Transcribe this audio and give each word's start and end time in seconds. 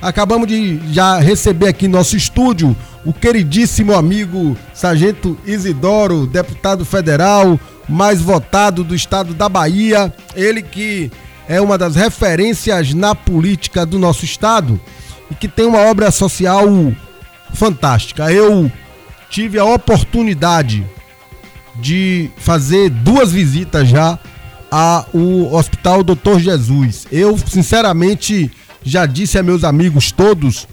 Acabamos 0.00 0.46
de 0.46 0.78
já 0.92 1.18
receber 1.18 1.66
aqui 1.66 1.88
no 1.88 1.98
nosso 1.98 2.16
estúdio 2.16 2.76
o 3.04 3.12
queridíssimo 3.12 3.92
amigo 3.96 4.56
Sargento 4.72 5.36
Isidoro, 5.44 6.24
deputado 6.24 6.84
federal, 6.84 7.58
mais 7.88 8.20
votado 8.20 8.84
do 8.84 8.94
estado 8.94 9.34
da 9.34 9.48
Bahia. 9.48 10.14
Ele 10.36 10.62
que 10.62 11.10
é 11.48 11.60
uma 11.60 11.76
das 11.76 11.96
referências 11.96 12.94
na 12.94 13.12
política 13.12 13.84
do 13.84 13.98
nosso 13.98 14.24
estado 14.24 14.80
e 15.32 15.34
que 15.34 15.48
tem 15.48 15.66
uma 15.66 15.80
obra 15.80 16.12
social 16.12 16.68
fantástica. 17.52 18.32
Eu 18.32 18.70
tive 19.28 19.58
a 19.58 19.64
oportunidade 19.64 20.86
de 21.74 22.30
fazer 22.36 22.88
duas 22.88 23.32
visitas 23.32 23.88
já 23.88 24.16
ao 24.70 25.52
Hospital 25.52 26.04
Doutor 26.04 26.38
Jesus. 26.38 27.04
Eu, 27.10 27.36
sinceramente, 27.36 28.48
já 28.82 29.06
disse 29.06 29.38
a 29.38 29.42
meus 29.42 29.64
amigos 29.64 30.12
todos 30.12 30.66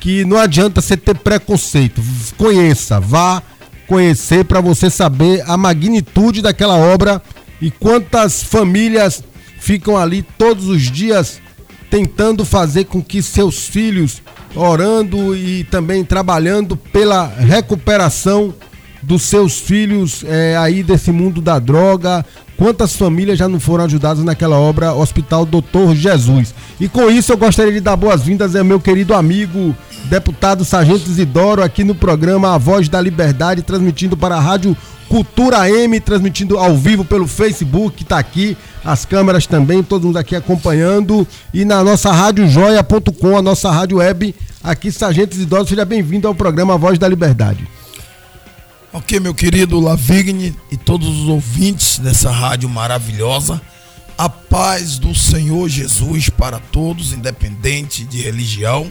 que 0.00 0.24
não 0.24 0.38
adianta 0.38 0.80
você 0.80 0.96
ter 0.96 1.16
preconceito. 1.16 2.02
Conheça, 2.36 3.00
vá 3.00 3.42
conhecer 3.86 4.44
para 4.44 4.60
você 4.60 4.90
saber 4.90 5.42
a 5.46 5.56
magnitude 5.56 6.42
daquela 6.42 6.76
obra 6.76 7.22
e 7.60 7.70
quantas 7.70 8.42
famílias 8.42 9.24
ficam 9.58 9.96
ali 9.96 10.22
todos 10.22 10.68
os 10.68 10.82
dias 10.82 11.40
tentando 11.90 12.44
fazer 12.44 12.84
com 12.84 13.02
que 13.02 13.22
seus 13.22 13.66
filhos 13.66 14.22
orando 14.54 15.34
e 15.34 15.64
também 15.64 16.04
trabalhando 16.04 16.76
pela 16.76 17.26
recuperação 17.26 18.54
dos 19.02 19.22
seus 19.22 19.58
filhos 19.58 20.24
é, 20.26 20.56
aí 20.56 20.82
desse 20.82 21.10
mundo 21.10 21.40
da 21.40 21.58
droga, 21.58 22.24
Quantas 22.58 22.96
famílias 22.96 23.38
já 23.38 23.48
não 23.48 23.60
foram 23.60 23.84
ajudadas 23.84 24.24
naquela 24.24 24.58
obra 24.58 24.92
Hospital 24.92 25.46
Doutor 25.46 25.94
Jesus? 25.94 26.52
E 26.80 26.88
com 26.88 27.08
isso 27.08 27.32
eu 27.32 27.36
gostaria 27.36 27.72
de 27.72 27.78
dar 27.78 27.94
boas-vindas 27.94 28.56
ao 28.56 28.64
meu 28.64 28.80
querido 28.80 29.14
amigo, 29.14 29.76
deputado 30.06 30.64
Sargento 30.64 31.08
Isidoro, 31.08 31.62
aqui 31.62 31.84
no 31.84 31.94
programa 31.94 32.52
A 32.52 32.58
Voz 32.58 32.88
da 32.88 33.00
Liberdade, 33.00 33.62
transmitindo 33.62 34.16
para 34.16 34.34
a 34.34 34.40
Rádio 34.40 34.76
Cultura 35.08 35.70
M, 35.70 36.00
transmitindo 36.00 36.58
ao 36.58 36.76
vivo 36.76 37.04
pelo 37.04 37.28
Facebook, 37.28 38.02
está 38.02 38.18
aqui, 38.18 38.56
as 38.84 39.04
câmeras 39.04 39.46
também, 39.46 39.80
todo 39.80 40.08
mundo 40.08 40.18
aqui 40.18 40.34
acompanhando. 40.34 41.24
E 41.54 41.64
na 41.64 41.84
nossa 41.84 42.10
radiojoia.com, 42.10 43.38
a 43.38 43.42
nossa 43.42 43.70
rádio 43.70 43.98
web, 43.98 44.34
aqui 44.64 44.90
Sargento 44.90 45.36
Isidoro, 45.36 45.64
seja 45.64 45.84
bem-vindo 45.84 46.26
ao 46.26 46.34
programa 46.34 46.74
A 46.74 46.76
Voz 46.76 46.98
da 46.98 47.06
Liberdade. 47.06 47.77
Ok, 48.90 49.20
meu 49.20 49.34
querido 49.34 49.78
Lavigne 49.78 50.56
e 50.70 50.76
todos 50.78 51.08
os 51.08 51.28
ouvintes 51.28 51.98
dessa 51.98 52.30
rádio 52.30 52.70
maravilhosa, 52.70 53.60
a 54.16 54.30
paz 54.30 54.98
do 54.98 55.14
Senhor 55.14 55.68
Jesus 55.68 56.30
para 56.30 56.58
todos, 56.58 57.12
independente 57.12 58.02
de 58.04 58.22
religião. 58.22 58.90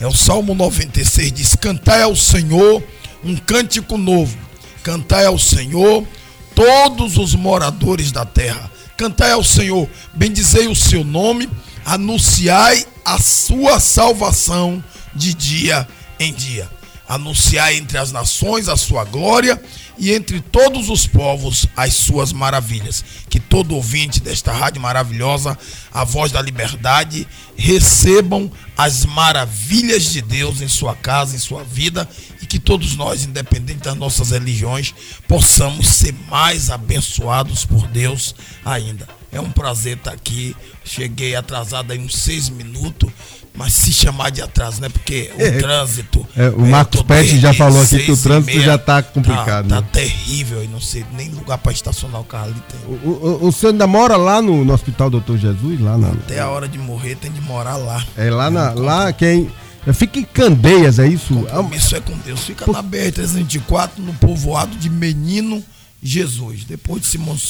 É 0.00 0.06
o 0.06 0.14
Salmo 0.14 0.54
96 0.54 1.30
diz: 1.30 1.54
Cantai 1.54 2.00
ao 2.00 2.16
Senhor 2.16 2.82
um 3.22 3.36
cântico 3.36 3.98
novo, 3.98 4.34
cantai 4.82 5.26
ao 5.26 5.38
Senhor 5.38 6.06
todos 6.54 7.18
os 7.18 7.34
moradores 7.34 8.12
da 8.12 8.24
terra, 8.24 8.70
cantai 8.96 9.32
ao 9.32 9.44
Senhor, 9.44 9.90
bendizei 10.14 10.68
o 10.68 10.74
seu 10.74 11.04
nome, 11.04 11.50
anunciai 11.84 12.86
a 13.04 13.18
sua 13.18 13.78
salvação 13.78 14.82
de 15.14 15.34
dia 15.34 15.86
em 16.18 16.32
dia 16.32 16.66
anunciar 17.14 17.74
entre 17.74 17.98
as 17.98 18.10
nações 18.10 18.68
a 18.68 18.76
sua 18.76 19.04
glória 19.04 19.62
e 19.98 20.12
entre 20.12 20.40
todos 20.40 20.88
os 20.88 21.06
povos 21.06 21.66
as 21.76 21.92
suas 21.92 22.32
maravilhas. 22.32 23.04
Que 23.28 23.38
todo 23.38 23.74
ouvinte 23.74 24.18
desta 24.18 24.50
rádio 24.50 24.80
maravilhosa, 24.80 25.58
a 25.92 26.04
voz 26.04 26.32
da 26.32 26.40
liberdade, 26.40 27.28
recebam 27.54 28.50
as 28.76 29.04
maravilhas 29.04 30.04
de 30.04 30.22
Deus 30.22 30.62
em 30.62 30.68
sua 30.68 30.96
casa, 30.96 31.36
em 31.36 31.38
sua 31.38 31.62
vida 31.62 32.08
e 32.40 32.46
que 32.46 32.58
todos 32.58 32.96
nós, 32.96 33.24
independente 33.24 33.80
das 33.80 33.96
nossas 33.96 34.30
religiões, 34.30 34.94
possamos 35.28 35.88
ser 35.88 36.14
mais 36.30 36.70
abençoados 36.70 37.66
por 37.66 37.86
Deus 37.88 38.34
ainda. 38.64 39.21
É 39.32 39.40
um 39.40 39.50
prazer 39.50 39.96
estar 39.96 40.12
aqui. 40.12 40.54
Cheguei 40.84 41.34
atrasado 41.34 41.90
aí 41.90 41.98
uns 41.98 42.16
seis 42.16 42.50
minutos, 42.50 43.10
mas 43.54 43.72
se 43.72 43.90
chamar 43.90 44.30
de 44.30 44.42
atraso, 44.42 44.82
né? 44.82 44.90
Porque 44.90 45.30
o 45.34 45.40
é, 45.40 45.52
trânsito. 45.52 46.26
É, 46.36 46.50
o 46.50 46.66
Marcos 46.66 47.00
Pet 47.00 47.38
já 47.38 47.54
falou 47.54 47.80
aqui 47.80 47.98
que 47.98 48.12
o 48.12 48.16
trânsito 48.16 48.60
já 48.60 48.74
está 48.74 49.02
complicado. 49.02 49.68
Tá, 49.68 49.76
tá 49.76 49.80
né? 49.80 49.88
terrível 49.90 50.62
e 50.62 50.68
não 50.68 50.82
sei 50.82 51.02
nem 51.14 51.30
lugar 51.30 51.56
para 51.56 51.72
estacionar 51.72 52.20
o 52.20 52.24
carro 52.24 52.50
ali 52.50 52.62
tem. 52.68 52.80
O, 52.86 53.08
o, 53.08 53.48
o 53.48 53.52
senhor 53.52 53.72
ainda 53.72 53.86
mora 53.86 54.18
lá 54.18 54.42
no, 54.42 54.66
no 54.66 54.72
Hospital 54.74 55.08
Doutor 55.08 55.38
Jesus? 55.38 55.80
Lá 55.80 55.96
na, 55.96 56.10
Até 56.10 56.38
a 56.38 56.50
hora 56.50 56.68
de 56.68 56.78
morrer 56.78 57.16
tem 57.16 57.32
de 57.32 57.40
morar 57.40 57.76
lá. 57.76 58.04
É 58.18 58.30
lá, 58.30 58.50
na, 58.50 58.72
lá 58.74 59.12
quem. 59.14 59.50
Fica 59.94 60.18
em 60.20 60.24
Candeias, 60.24 60.98
é 60.98 61.08
isso? 61.08 61.34
Isso 61.72 61.96
é 61.96 62.00
com 62.00 62.16
Deus. 62.18 62.40
Fica 62.40 62.66
Por... 62.66 62.74
na 62.74 62.82
BR-324, 62.82 63.92
no 63.96 64.12
povoado 64.14 64.76
de 64.76 64.90
Menino 64.90 65.64
Jesus. 66.02 66.64
Depois 66.64 67.02
de 67.02 67.08
Simões 67.08 67.40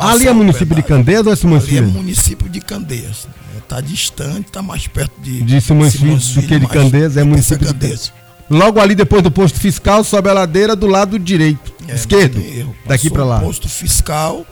Filho. 0.00 0.12
Ali 0.14 0.28
é 0.28 0.32
município 0.32 0.74
de 0.74 0.82
Candeias 0.82 1.26
ou 1.26 1.32
é 1.32 1.36
Simões 1.36 1.64
Filho? 1.64 1.78
Ali 1.84 1.90
é 1.90 1.92
município 1.92 2.48
de 2.48 2.60
Candeias 2.60 3.26
tá 3.70 3.80
distante, 3.80 4.50
tá 4.50 4.60
mais 4.60 4.88
perto 4.88 5.12
de, 5.20 5.42
de 5.42 5.60
Simões 5.60 5.94
Filho 5.94 6.16
do 6.16 6.42
que 6.42 6.58
de 6.58 6.66
Candeias, 6.66 7.16
é 7.16 7.22
município 7.22 7.58
de 7.68 7.72
Candeias. 7.72 8.12
Logo 8.50 8.80
ali 8.80 8.96
depois 8.96 9.22
do 9.22 9.30
posto 9.30 9.60
fiscal, 9.60 10.02
sobe 10.02 10.28
a 10.28 10.32
ladeira 10.32 10.74
do 10.74 10.88
lado 10.88 11.16
direito, 11.20 11.72
é, 11.86 11.94
esquerdo, 11.94 12.42
daqui 12.84 13.08
para 13.08 13.24
lá. 13.24 13.38
Posto 13.38 13.68
fiscal, 13.68 14.44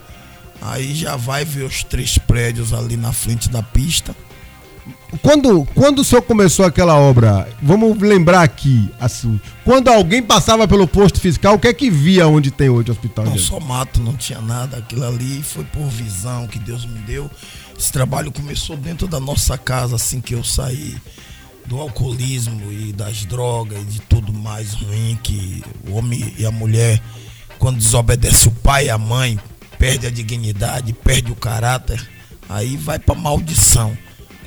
aí 0.62 0.94
já 0.94 1.16
vai 1.16 1.44
ver 1.44 1.64
os 1.64 1.82
três 1.82 2.16
prédios 2.16 2.72
ali 2.72 2.96
na 2.96 3.12
frente 3.12 3.48
da 3.48 3.60
pista. 3.60 4.14
Quando, 5.22 5.66
quando 5.74 6.00
o 6.00 6.04
senhor 6.04 6.22
começou 6.22 6.66
aquela 6.66 6.94
obra, 6.94 7.48
vamos 7.62 7.98
lembrar 7.98 8.42
aqui, 8.42 8.90
assim, 9.00 9.40
quando 9.64 9.88
alguém 9.88 10.22
passava 10.22 10.68
pelo 10.68 10.86
posto 10.86 11.18
fiscal, 11.18 11.54
o 11.54 11.58
que 11.58 11.68
é 11.68 11.72
que 11.72 11.90
via 11.90 12.28
onde 12.28 12.50
tem 12.50 12.68
hoje 12.68 12.90
o 12.90 12.92
hospital? 12.92 13.24
Não, 13.24 13.38
só 13.38 13.58
mato, 13.58 14.00
não 14.00 14.14
tinha 14.14 14.40
nada. 14.40 14.76
Aquilo 14.76 15.06
ali 15.06 15.42
foi 15.42 15.64
por 15.64 15.86
visão 15.88 16.46
que 16.46 16.58
Deus 16.58 16.84
me 16.84 16.98
deu. 17.00 17.30
Esse 17.78 17.90
trabalho 17.90 18.30
começou 18.30 18.76
dentro 18.76 19.06
da 19.06 19.18
nossa 19.18 19.56
casa, 19.56 19.96
assim 19.96 20.20
que 20.20 20.34
eu 20.34 20.44
saí 20.44 20.96
do 21.68 21.78
alcoolismo 21.78 22.72
e 22.72 22.92
das 22.92 23.24
drogas 23.26 23.78
e 23.82 23.84
de 23.84 24.00
tudo 24.00 24.32
mais 24.32 24.72
ruim 24.72 25.18
que 25.22 25.62
o 25.86 25.96
homem 25.96 26.34
e 26.38 26.46
a 26.46 26.50
mulher, 26.50 27.00
quando 27.58 27.76
desobedece 27.76 28.48
o 28.48 28.50
pai 28.50 28.86
e 28.86 28.90
a 28.90 28.96
mãe, 28.96 29.38
perde 29.78 30.06
a 30.06 30.10
dignidade, 30.10 30.92
perde 30.92 31.30
o 31.30 31.36
caráter, 31.36 32.04
aí 32.48 32.76
vai 32.76 32.98
para 32.98 33.14
maldição. 33.14 33.96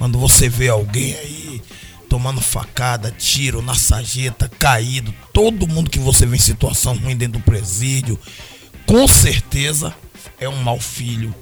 Quando 0.01 0.17
você 0.17 0.50
vê 0.50 0.67
alguém 0.67 1.13
aí 1.13 1.62
tomando 2.09 2.41
facada, 2.41 3.12
tiro 3.12 3.62
na 3.62 3.75
sarjeta, 3.75 4.50
caído, 4.50 5.13
todo 5.31 5.67
mundo 5.67 5.91
que 5.91 6.00
você 6.00 6.25
vê 6.25 6.38
em 6.38 6.39
situação 6.39 6.95
ruim 6.95 7.16
dentro 7.16 7.39
do 7.39 7.45
presídio, 7.45 8.19
com 8.88 9.07
certeza 9.07 9.94
é 10.40 10.50
um 10.50 10.56
mau 10.63 10.79
filho, 10.79 11.35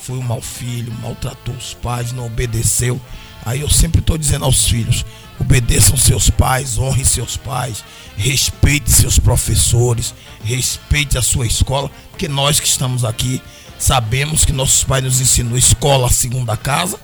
foi 0.00 0.16
um 0.16 0.22
mau 0.22 0.40
filho, 0.40 0.90
maltratou 1.02 1.54
os 1.54 1.74
pais, 1.74 2.10
não 2.12 2.24
obedeceu. 2.24 2.98
Aí 3.44 3.60
eu 3.60 3.68
sempre 3.68 4.00
estou 4.00 4.16
dizendo 4.16 4.46
aos 4.46 4.66
filhos: 4.66 5.04
obedeçam 5.38 5.98
seus 5.98 6.30
pais, 6.30 6.78
honrem 6.78 7.04
seus 7.04 7.36
pais, 7.36 7.84
respeite 8.16 8.90
seus 8.90 9.18
professores, 9.18 10.14
respeite 10.42 11.18
a 11.18 11.22
sua 11.22 11.46
escola, 11.46 11.90
porque 12.10 12.26
nós 12.26 12.58
que 12.58 12.68
estamos 12.68 13.04
aqui 13.04 13.42
sabemos 13.78 14.46
que 14.46 14.52
nossos 14.54 14.82
pais 14.82 15.04
nos 15.04 15.20
ensinou 15.20 15.58
escola 15.58 16.08
segundo 16.08 16.48
a 16.50 16.56
casa, 16.56 16.98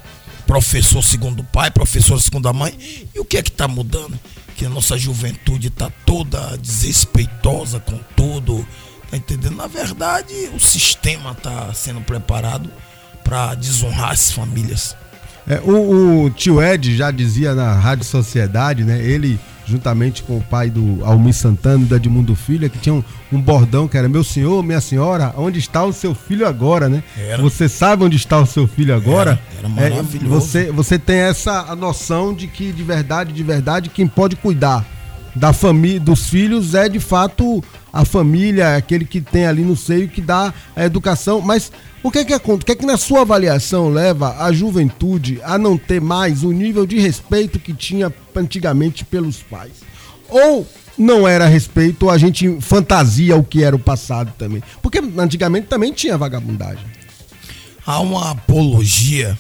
professor 0.47 1.03
segundo 1.03 1.41
o 1.41 1.45
pai, 1.45 1.71
professor 1.71 2.21
segundo 2.21 2.49
a 2.49 2.53
mãe. 2.53 2.77
E 3.15 3.19
o 3.19 3.25
que 3.25 3.39
é 3.39 3.43
que 3.43 3.51
está 3.51 3.67
mudando? 3.67 4.19
Que 4.57 4.67
a 4.67 4.69
nossa 4.69 4.97
juventude 4.97 5.69
está 5.69 5.91
toda 6.07 6.57
desrespeitosa 6.57 7.81
com 7.81 7.99
tudo. 8.17 8.67
Tá 9.11 9.17
entendendo? 9.17 9.57
Na 9.57 9.67
verdade, 9.67 10.33
o 10.55 10.61
sistema 10.61 11.33
está 11.33 11.73
sendo 11.73 12.01
preparado 12.01 12.71
para 13.23 13.55
desonrar 13.55 14.11
as 14.11 14.31
famílias. 14.31 14.97
É, 15.47 15.61
o, 15.61 16.25
o, 16.25 16.31
tio 16.31 16.63
Ed 16.63 16.97
já 16.97 17.11
dizia 17.11 17.55
na 17.55 17.75
Rádio 17.75 18.05
Sociedade, 18.05 18.83
né? 18.85 18.99
Ele, 18.99 19.39
juntamente 19.67 20.23
com 20.23 20.37
o 20.37 20.43
pai 20.43 20.71
do 20.71 21.05
Almir 21.05 21.35
Santana 21.35 21.83
e 21.85 21.87
da 21.87 21.97
Edmundo 21.97 22.35
Filho, 22.35 22.69
que 22.69 22.79
tinha 22.79 22.95
um, 22.95 23.03
um, 23.33 23.41
bordão 23.41 23.89
que 23.89 23.97
era 23.97 24.09
Meu 24.09 24.23
senhor, 24.23 24.63
minha 24.63 24.81
senhora, 24.81 25.35
onde 25.37 25.59
está 25.59 25.85
o 25.85 25.93
seu 25.93 26.15
filho 26.15 26.47
agora, 26.47 26.89
né? 26.89 27.03
Era. 27.17 27.43
Você 27.43 27.69
sabe 27.69 28.05
onde 28.05 28.17
está 28.17 28.39
o 28.39 28.47
seu 28.47 28.67
filho 28.67 28.95
agora? 28.95 29.39
Era, 29.59 29.69
era 29.75 29.87
é, 29.87 29.91
maravilhoso. 29.91 30.27
É, 30.27 30.29
você, 30.29 30.73
você 30.73 30.99
tem 30.99 31.17
essa 31.17 31.75
noção 31.75 32.35
de 32.35 32.47
que, 32.47 32.73
de 32.73 32.83
verdade, 32.83 33.33
de 33.33 33.43
verdade, 33.43 33.89
quem 33.89 34.07
pode 34.07 34.37
cuidar 34.37 34.85
da 35.35 35.53
família, 35.53 35.99
dos 35.99 36.29
filhos 36.29 36.75
é 36.75 36.89
de 36.89 37.01
fato 37.01 37.63
a 37.95 38.05
família, 38.05 38.75
aquele 38.75 39.05
que 39.05 39.21
tem 39.21 39.47
ali 39.47 39.63
no 39.63 39.77
seio 39.77 40.09
que 40.09 40.21
dá 40.21 40.53
a 40.75 40.85
educação, 40.85 41.41
mas 41.41 41.71
o 42.03 42.11
que 42.11 42.19
é 42.19 42.25
que 42.25 42.33
acontece? 42.33 42.63
O 42.63 42.67
que 42.67 42.73
é 42.73 42.75
que 42.75 42.85
na 42.85 42.97
sua 42.97 43.21
avaliação 43.21 43.89
leva 43.89 44.43
a 44.43 44.53
juventude 44.53 45.41
a 45.45 45.57
não 45.57 45.79
ter 45.79 46.01
mais 46.01 46.43
o 46.43 46.51
nível 46.51 46.85
de 46.87 46.99
respeito 46.99 47.61
que 47.61 47.73
tinha 47.73 48.13
antigamente 48.35 49.05
pelos 49.05 49.37
pais? 49.45 49.75
Ou 50.29 50.67
não 50.99 51.27
era 51.27 51.47
respeito, 51.47 52.07
ou 52.07 52.11
a 52.11 52.19
gente 52.19 52.61
fantasia 52.61 53.37
o 53.37 53.45
que 53.45 53.63
era 53.63 53.77
o 53.77 53.79
passado 53.79 54.33
também? 54.37 54.61
Porque 54.83 55.01
antigamente 55.17 55.69
também 55.69 55.93
tinha 55.93 56.19
vagabundagem. 56.19 56.85
Há 57.87 58.01
uma 58.01 58.33
apologia 58.33 59.39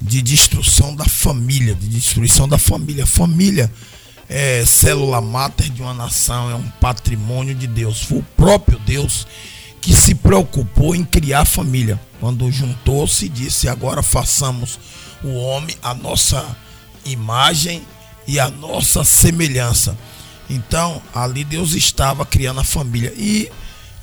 de 0.00 0.20
destruição 0.20 0.94
da 0.94 1.06
família, 1.06 1.74
de 1.74 1.88
destruição 1.88 2.46
da 2.46 2.58
família. 2.58 3.06
Família 3.06 3.70
é 4.28 4.64
célula 4.66 5.20
máter 5.20 5.70
de 5.70 5.80
uma 5.80 5.94
nação, 5.94 6.50
é 6.50 6.54
um 6.54 6.68
patrimônio 6.80 7.54
de 7.54 7.66
Deus. 7.66 8.02
Foi 8.02 8.18
o 8.18 8.26
próprio 8.36 8.78
Deus 8.80 9.26
que 9.80 9.94
se 9.94 10.14
preocupou 10.14 10.94
em 10.94 11.04
criar 11.04 11.44
família. 11.44 11.98
Quando 12.20 12.50
juntou-se 12.50 13.28
disse: 13.28 13.68
agora 13.68 14.02
façamos 14.02 14.78
o 15.22 15.34
homem 15.34 15.74
a 15.82 15.94
nossa 15.94 16.44
imagem 17.04 17.82
e 18.26 18.38
a 18.38 18.50
nossa 18.50 19.02
semelhança. 19.02 19.96
Então, 20.50 21.02
ali 21.14 21.44
Deus 21.44 21.74
estava 21.74 22.24
criando 22.24 22.60
a 22.60 22.64
família. 22.64 23.12
E 23.16 23.50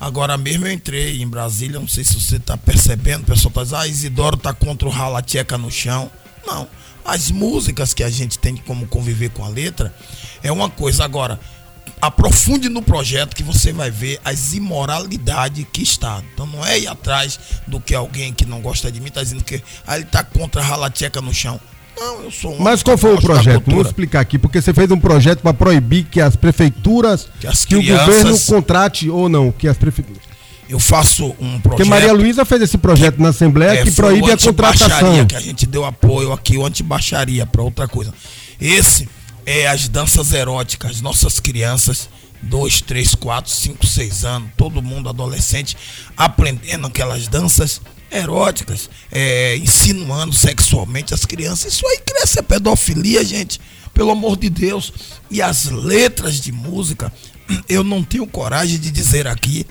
agora 0.00 0.36
mesmo 0.36 0.66
eu 0.66 0.72
entrei 0.72 1.22
em 1.22 1.28
Brasília, 1.28 1.78
não 1.78 1.88
sei 1.88 2.04
se 2.04 2.20
você 2.20 2.36
está 2.36 2.56
percebendo, 2.56 3.22
o 3.22 3.26
pessoal 3.26 3.50
está 3.50 3.62
dizendo, 3.62 3.80
ah, 3.80 3.88
Isidoro 3.88 4.36
está 4.36 4.52
contra 4.52 4.88
o 4.88 4.90
rala 4.90 5.22
tcheca 5.22 5.56
no 5.58 5.70
chão. 5.70 6.10
Não. 6.46 6.68
As 7.06 7.30
músicas 7.30 7.94
que 7.94 8.02
a 8.02 8.10
gente 8.10 8.38
tem 8.38 8.56
como 8.56 8.86
conviver 8.86 9.30
com 9.30 9.44
a 9.44 9.48
letra 9.48 9.94
é 10.42 10.50
uma 10.50 10.68
coisa. 10.68 11.04
Agora, 11.04 11.38
aprofunde 12.00 12.68
no 12.68 12.82
projeto 12.82 13.34
que 13.34 13.42
você 13.42 13.72
vai 13.72 13.90
ver 13.90 14.20
as 14.24 14.52
imoralidades 14.52 15.64
que 15.72 15.82
está. 15.82 16.22
Então 16.34 16.46
não 16.46 16.64
é 16.64 16.80
ir 16.80 16.88
atrás 16.88 17.38
do 17.66 17.80
que 17.80 17.94
alguém 17.94 18.32
que 18.32 18.44
não 18.44 18.60
gosta 18.60 18.90
de 18.90 19.00
mim 19.00 19.08
está 19.08 19.22
dizendo 19.22 19.44
que 19.44 19.62
ah, 19.86 19.96
ele 19.96 20.04
está 20.04 20.24
contra 20.24 20.60
a 20.60 20.64
rala 20.64 20.90
tcheca 20.90 21.20
no 21.20 21.32
chão. 21.32 21.60
Não, 21.98 22.24
eu 22.24 22.30
sou 22.30 22.54
um 22.54 22.58
Mas 22.58 22.82
qual 22.82 22.98
foi 22.98 23.14
o 23.14 23.20
projeto? 23.20 23.64
Vamos 23.66 23.86
explicar 23.86 24.20
aqui, 24.20 24.38
porque 24.38 24.60
você 24.60 24.74
fez 24.74 24.90
um 24.90 24.98
projeto 24.98 25.40
para 25.40 25.54
proibir 25.54 26.04
que 26.04 26.20
as 26.20 26.36
prefeituras, 26.36 27.26
que, 27.40 27.46
as 27.46 27.64
que 27.64 27.74
crianças... 27.74 28.02
o 28.02 28.06
governo 28.06 28.40
contrate 28.40 29.08
ou 29.08 29.28
não, 29.28 29.50
que 29.50 29.66
as 29.66 29.78
prefeituras. 29.78 30.35
Eu 30.68 30.80
faço 30.80 31.26
um 31.38 31.60
projeto. 31.60 31.62
Porque 31.62 31.84
Maria 31.84 32.12
Luísa 32.12 32.44
fez 32.44 32.62
esse 32.62 32.76
projeto 32.76 33.20
na 33.20 33.28
Assembleia 33.28 33.80
é, 33.80 33.84
que 33.84 33.90
proíbe 33.92 34.32
a 34.32 34.36
contratação. 34.36 35.26
que 35.26 35.36
a 35.36 35.40
gente 35.40 35.66
deu 35.66 35.84
apoio 35.84 36.32
aqui, 36.32 36.56
o 36.56 36.66
antibaixaria, 36.66 37.46
para 37.46 37.62
outra 37.62 37.86
coisa. 37.86 38.12
Esse 38.60 39.08
é 39.44 39.68
as 39.68 39.88
danças 39.88 40.32
eróticas. 40.32 41.00
Nossas 41.00 41.38
crianças, 41.38 42.08
2, 42.42 42.80
3, 42.82 43.14
4, 43.14 43.50
5, 43.50 43.86
6 43.86 44.24
anos, 44.24 44.50
todo 44.56 44.82
mundo 44.82 45.08
adolescente, 45.08 45.76
aprendendo 46.16 46.86
aquelas 46.86 47.28
danças 47.28 47.80
eróticas, 48.10 48.88
é, 49.10 49.56
insinuando 49.56 50.34
sexualmente 50.34 51.14
as 51.14 51.24
crianças. 51.24 51.74
Isso 51.74 51.86
aí 51.86 51.98
cresce 52.04 52.40
a 52.40 52.42
pedofilia, 52.42 53.24
gente. 53.24 53.60
Pelo 53.92 54.10
amor 54.10 54.36
de 54.36 54.50
Deus. 54.50 54.92
E 55.30 55.40
as 55.40 55.66
letras 55.66 56.40
de 56.40 56.52
música, 56.52 57.12
eu 57.68 57.82
não 57.82 58.02
tenho 58.02 58.26
coragem 58.26 58.78
de 58.78 58.90
dizer 58.90 59.26
aqui, 59.26 59.66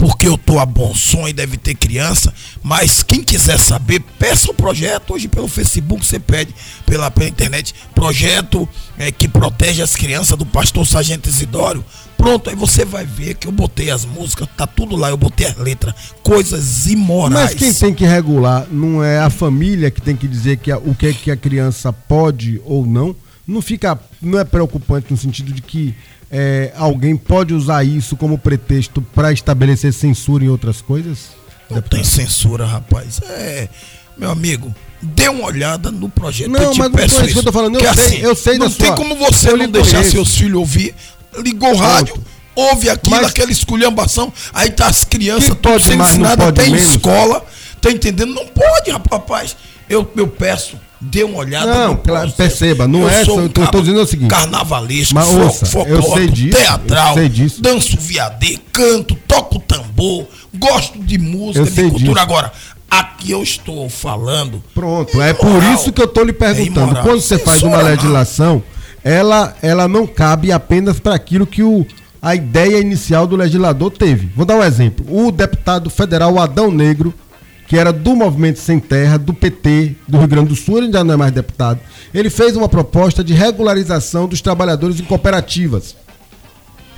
porque 0.00 0.26
eu 0.26 0.38
tô 0.38 0.58
a 0.58 0.64
bom 0.64 0.94
som 0.94 1.28
e 1.28 1.32
deve 1.32 1.58
ter 1.58 1.74
criança, 1.74 2.32
mas 2.62 3.02
quem 3.02 3.22
quiser 3.22 3.58
saber, 3.58 4.00
peça 4.18 4.50
o 4.50 4.54
projeto. 4.54 5.12
Hoje 5.12 5.28
pelo 5.28 5.46
Facebook 5.46 6.06
você 6.06 6.18
pede, 6.18 6.54
pela, 6.86 7.10
pela 7.10 7.28
internet, 7.28 7.74
projeto 7.94 8.66
é, 8.98 9.12
que 9.12 9.28
protege 9.28 9.82
as 9.82 9.94
crianças 9.94 10.38
do 10.38 10.46
pastor 10.46 10.86
Sargento 10.86 11.28
Isidório. 11.28 11.84
Pronto, 12.16 12.48
aí 12.48 12.56
você 12.56 12.82
vai 12.82 13.04
ver 13.04 13.34
que 13.34 13.46
eu 13.46 13.52
botei 13.52 13.90
as 13.90 14.06
músicas, 14.06 14.48
tá 14.56 14.66
tudo 14.66 14.96
lá, 14.96 15.10
eu 15.10 15.18
botei 15.18 15.46
as 15.46 15.56
letras, 15.58 15.94
coisas 16.22 16.86
imorais. 16.86 17.50
Mas 17.50 17.54
quem 17.54 17.72
tem 17.72 17.92
que 17.92 18.06
regular 18.06 18.66
não 18.70 19.04
é 19.04 19.18
a 19.18 19.28
família 19.28 19.90
que 19.90 20.00
tem 20.00 20.16
que 20.16 20.26
dizer 20.26 20.56
que 20.56 20.72
a, 20.72 20.78
o 20.78 20.94
que, 20.94 21.08
é 21.08 21.12
que 21.12 21.30
a 21.30 21.36
criança 21.36 21.92
pode 21.92 22.58
ou 22.64 22.86
não? 22.86 23.14
Não 23.46 23.60
fica, 23.60 24.00
não 24.22 24.38
é 24.38 24.44
preocupante 24.44 25.08
no 25.10 25.16
sentido 25.18 25.52
de 25.52 25.60
que 25.60 25.94
é, 26.30 26.72
alguém 26.76 27.16
pode 27.16 27.54
usar 27.54 27.84
isso 27.84 28.16
como 28.16 28.38
pretexto 28.38 29.02
para 29.02 29.32
estabelecer 29.32 29.92
censura 29.92 30.44
em 30.44 30.48
outras 30.48 30.80
coisas? 30.80 31.30
Não 31.70 31.80
tem 31.80 32.04
censura, 32.04 32.66
rapaz. 32.66 33.20
É, 33.22 33.68
meu 34.16 34.30
amigo, 34.30 34.74
dê 35.00 35.28
uma 35.28 35.46
olhada 35.46 35.90
no 35.90 36.08
projeto. 36.08 36.50
Não, 36.50 36.74
mas 36.74 36.90
não 36.90 36.98
é 36.98 37.06
isso 37.06 37.32
que 37.32 37.38
eu 37.38 37.42
tô 37.42 37.52
falando. 37.52 37.76
Eu, 37.76 37.94
sei, 37.94 38.04
assim, 38.04 38.18
eu 38.18 38.34
sei 38.34 38.58
Não 38.58 38.70
tem 38.70 38.86
sua... 38.86 38.96
como 38.96 39.14
você 39.16 39.52
não 39.54 39.70
deixar 39.70 40.04
seus 40.04 40.36
filhos 40.36 40.58
ouvir 40.58 40.94
ligou 41.38 41.72
o 41.72 41.76
rádio, 41.76 42.14
ouve 42.54 42.90
aquilo, 42.90 43.16
mas, 43.16 43.28
aquela 43.28 43.50
esculhambação, 43.50 44.32
aí 44.52 44.70
tá 44.70 44.86
as 44.86 45.04
crianças 45.04 45.56
tudo 45.60 45.80
sendo 45.80 46.02
ensinadas 46.02 46.48
até 46.48 46.66
em 46.66 46.74
escola, 46.74 47.44
tá 47.80 47.90
entendendo? 47.90 48.34
Não 48.34 48.46
pode, 48.46 48.90
rapaz. 48.90 49.56
Eu, 49.88 50.10
eu 50.16 50.28
peço, 50.28 50.76
dê 51.00 51.24
uma 51.24 51.38
olhada. 51.38 51.88
Não, 51.88 51.96
perceba, 51.96 52.86
não 52.86 53.02
eu 53.02 53.08
é 53.08 53.24
só, 53.24 53.40
eu 53.40 53.48
tô, 53.48 53.80
dizendo 53.80 54.00
o 54.00 54.06
seguinte. 54.06 54.30
Carnavalesco, 54.30 55.14
mas, 55.14 55.28
ouça, 55.28 55.66
folclórico, 55.66 56.50
teatral, 56.50 57.14
danço 57.58 57.96
viadê, 57.98 58.58
canto, 58.72 59.14
toco 59.26 59.58
tambor, 59.60 60.26
gosto 60.54 60.98
de 60.98 61.18
música, 61.18 61.64
de 61.64 61.82
cultura. 61.82 61.98
Disso. 61.98 62.18
Agora, 62.18 62.52
aqui 62.90 63.30
eu 63.30 63.42
estou 63.42 63.88
falando. 63.88 64.62
Pronto, 64.74 65.20
é, 65.20 65.32
por 65.32 65.62
isso 65.74 65.92
que 65.92 66.02
eu 66.02 66.08
tô 66.08 66.22
lhe 66.22 66.32
perguntando. 66.32 66.98
É 66.98 67.02
Quando 67.02 67.20
você 67.20 67.38
faz 67.38 67.62
uma 67.62 67.80
legislação 67.80 68.62
ela, 69.04 69.54
ela 69.62 69.88
não 69.88 70.06
cabe 70.06 70.52
apenas 70.52 71.00
para 71.00 71.14
aquilo 71.14 71.46
que 71.46 71.62
o, 71.62 71.86
a 72.20 72.34
ideia 72.34 72.78
inicial 72.78 73.26
do 73.26 73.36
legislador 73.36 73.90
teve. 73.90 74.30
Vou 74.36 74.44
dar 74.44 74.56
um 74.56 74.64
exemplo. 74.64 75.04
O 75.08 75.30
deputado 75.30 75.88
federal 75.88 76.38
Adão 76.38 76.70
Negro, 76.70 77.14
que 77.70 77.78
era 77.78 77.92
do 77.92 78.16
Movimento 78.16 78.58
Sem 78.58 78.80
Terra, 78.80 79.16
do 79.16 79.32
PT, 79.32 79.94
do 80.08 80.18
Rio 80.18 80.26
Grande 80.26 80.48
do 80.48 80.56
Sul, 80.56 80.78
ele 80.78 80.92
já 80.92 81.04
não 81.04 81.14
é 81.14 81.16
mais 81.16 81.30
deputado, 81.30 81.78
ele 82.12 82.28
fez 82.28 82.56
uma 82.56 82.68
proposta 82.68 83.22
de 83.22 83.32
regularização 83.32 84.26
dos 84.26 84.40
trabalhadores 84.40 84.98
em 84.98 85.04
cooperativas. 85.04 85.94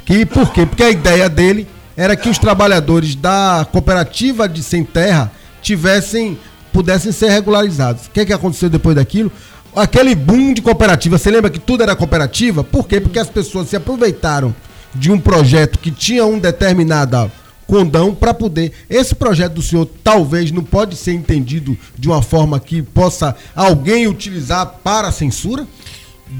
Que, 0.07 0.25
por 0.25 0.51
quê? 0.51 0.65
Porque 0.65 0.83
a 0.83 0.89
ideia 0.91 1.29
dele 1.29 1.69
era 1.95 2.17
que 2.17 2.27
os 2.27 2.39
trabalhadores 2.39 3.15
da 3.15 3.67
cooperativa 3.71 4.49
de 4.49 4.63
Sem 4.63 4.83
Terra 4.83 5.31
tivessem 5.61 6.39
pudessem 6.73 7.13
ser 7.13 7.29
regularizados. 7.29 8.07
O 8.07 8.11
que, 8.11 8.21
é 8.21 8.25
que 8.25 8.33
aconteceu 8.33 8.71
depois 8.71 8.97
daquilo? 8.97 9.31
aquele 9.77 10.15
boom 10.15 10.55
de 10.55 10.63
cooperativa. 10.63 11.19
Você 11.19 11.31
lembra 11.31 11.51
que 11.51 11.59
tudo 11.59 11.83
era 11.83 11.95
cooperativa? 11.95 12.65
Por 12.65 12.89
quê? 12.89 12.99
Porque 12.99 13.19
as 13.19 13.29
pessoas 13.29 13.69
se 13.69 13.77
aproveitaram 13.77 14.55
de 14.95 15.13
um 15.13 15.19
projeto 15.19 15.79
que 15.79 15.91
tinha 15.91 16.25
um 16.25 16.39
determinado 16.39 17.31
condão 17.67 18.15
para 18.15 18.35
poder. 18.35 18.73
Esse 18.89 19.15
projeto 19.15 19.55
do 19.55 19.63
senhor 19.63 19.89
talvez 20.03 20.51
não 20.51 20.63
pode 20.63 20.97
ser 20.97 21.13
entendido 21.13 21.77
de 21.99 22.09
uma 22.09 22.23
forma 22.23 22.61
que 22.61 22.83
possa 22.83 23.35
alguém 23.55 24.07
utilizar 24.07 24.67
para 24.85 25.09
a 25.09 25.13
censura? 25.13 25.67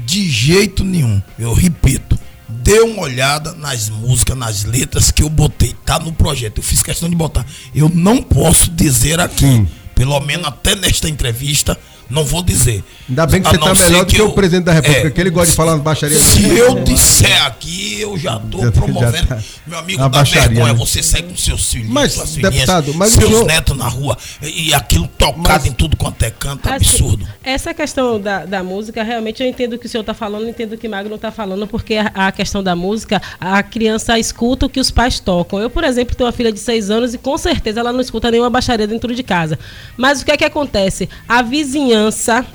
De 0.05 0.29
jeito 0.29 0.83
nenhum. 0.83 1.21
Eu 1.37 1.53
repito. 1.53 2.17
Dê 2.47 2.79
uma 2.79 3.01
olhada 3.01 3.53
nas 3.53 3.89
músicas, 3.89 4.37
nas 4.37 4.63
letras 4.63 5.11
que 5.11 5.23
eu 5.23 5.29
botei. 5.29 5.75
Tá 5.85 5.99
no 5.99 6.13
projeto. 6.13 6.59
Eu 6.59 6.63
fiz 6.63 6.81
questão 6.83 7.09
de 7.09 7.15
botar. 7.15 7.45
Eu 7.73 7.89
não 7.89 8.21
posso 8.21 8.69
dizer 8.69 9.19
aqui, 9.19 9.45
Sim. 9.45 9.67
pelo 9.95 10.19
menos 10.19 10.47
até 10.47 10.75
nesta 10.75 11.09
entrevista, 11.09 11.77
não 12.09 12.23
vou 12.23 12.43
dizer. 12.43 12.83
Ainda 13.09 13.25
bem 13.25 13.41
que 13.41 13.49
você 13.49 13.55
está 13.55 13.73
melhor 13.73 14.05
do 14.05 14.13
que, 14.13 14.21
eu, 14.21 14.27
o 14.27 14.33
presidente 14.33 14.65
da 14.65 14.73
República, 14.73 15.07
é, 15.07 15.11
que 15.11 15.21
ele 15.21 15.29
gosta 15.29 15.51
de 15.51 15.55
falar 15.55 15.73
nas 15.73 15.81
baixarias. 15.81 16.21
Se 16.21 16.57
eu 16.57 16.75
disser 16.83 17.45
aqui, 17.45 18.01
eu 18.01 18.17
já 18.17 18.37
estou 18.37 18.71
promovendo. 18.71 19.27
Tá 19.27 19.39
meu 19.65 19.79
amigo, 19.79 20.09
dá 20.09 20.23
vergonha 20.23 20.73
né? 20.73 20.73
você 20.73 21.01
sair 21.01 21.23
com 21.23 21.35
seus 21.35 21.71
filhos, 21.71 21.89
mas, 21.89 22.13
suas 22.13 22.35
deputado, 22.35 22.93
mas 22.93 23.13
seus 23.13 23.25
senhor... 23.25 23.45
netos 23.45 23.77
na 23.77 23.87
rua 23.87 24.17
e 24.41 24.73
aquilo 24.73 25.07
tocado 25.07 25.43
mas... 25.43 25.65
em 25.65 25.71
tudo 25.71 25.97
quanto 25.97 26.21
é 26.23 26.31
canto, 26.31 26.67
assim, 26.67 26.75
absurdo. 26.75 27.27
Essa 27.43 27.73
questão 27.73 28.19
da, 28.19 28.45
da 28.45 28.63
música, 28.63 29.03
realmente 29.03 29.41
eu 29.41 29.49
entendo 29.49 29.73
o 29.73 29.79
que 29.79 29.85
o 29.85 29.89
senhor 29.89 30.01
está 30.01 30.13
falando, 30.13 30.47
entendo 30.47 30.73
o 30.73 30.77
que 30.77 30.87
o 30.87 30.91
Magno 30.91 31.15
está 31.15 31.31
falando, 31.31 31.67
porque 31.67 31.95
a, 31.95 32.11
a, 32.13 32.31
questão 32.31 32.63
da 32.63 32.75
música, 32.75 33.21
a 33.39 33.61
criança 33.63 34.19
escuta 34.19 34.65
o 34.65 34.69
que 34.69 34.79
os 34.79 34.91
pais 34.91 35.19
tocam. 35.19 35.59
Eu, 35.59 35.69
por 35.69 35.83
exemplo, 35.83 36.15
tenho 36.15 36.27
uma 36.27 36.33
filha 36.33 36.51
de 36.51 36.59
seis 36.59 36.89
anos 36.89 37.13
e 37.13 37.17
com 37.17 37.37
certeza 37.37 37.79
ela 37.79 37.91
não 37.91 38.01
escuta 38.01 38.29
nenhuma 38.29 38.49
baixaria 38.49 38.87
dentro 38.87 39.13
de 39.15 39.23
casa. 39.23 39.57
Mas 39.97 40.21
o 40.21 40.25
que 40.25 40.31
é 40.31 40.37
que 40.37 40.45
acontece? 40.45 41.09
A 41.27 41.41
vizinhança 41.41 41.92
vizinhança 41.93 42.45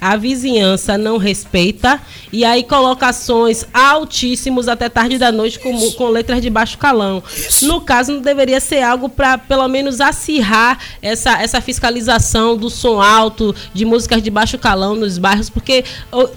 a 0.00 0.16
vizinhança 0.16 0.98
não 0.98 1.16
respeita 1.16 2.00
e 2.32 2.44
aí 2.44 2.62
colocações 2.62 3.64
altíssimos 3.72 4.68
até 4.68 4.88
tarde 4.88 5.18
da 5.18 5.32
noite 5.32 5.58
com, 5.58 5.90
com 5.92 6.08
letras 6.08 6.42
de 6.42 6.50
baixo 6.50 6.76
calão. 6.76 7.22
No 7.62 7.80
caso, 7.80 8.12
não 8.12 8.20
deveria 8.20 8.60
ser 8.60 8.82
algo 8.82 9.08
para 9.08 9.38
pelo 9.38 9.66
menos 9.68 10.00
acirrar 10.00 10.78
essa, 11.00 11.40
essa 11.40 11.60
fiscalização 11.60 12.56
do 12.56 12.68
som 12.68 13.00
alto, 13.00 13.54
de 13.72 13.84
músicas 13.84 14.22
de 14.22 14.30
baixo 14.30 14.58
calão 14.58 14.94
nos 14.94 15.18
bairros, 15.18 15.48
porque 15.48 15.84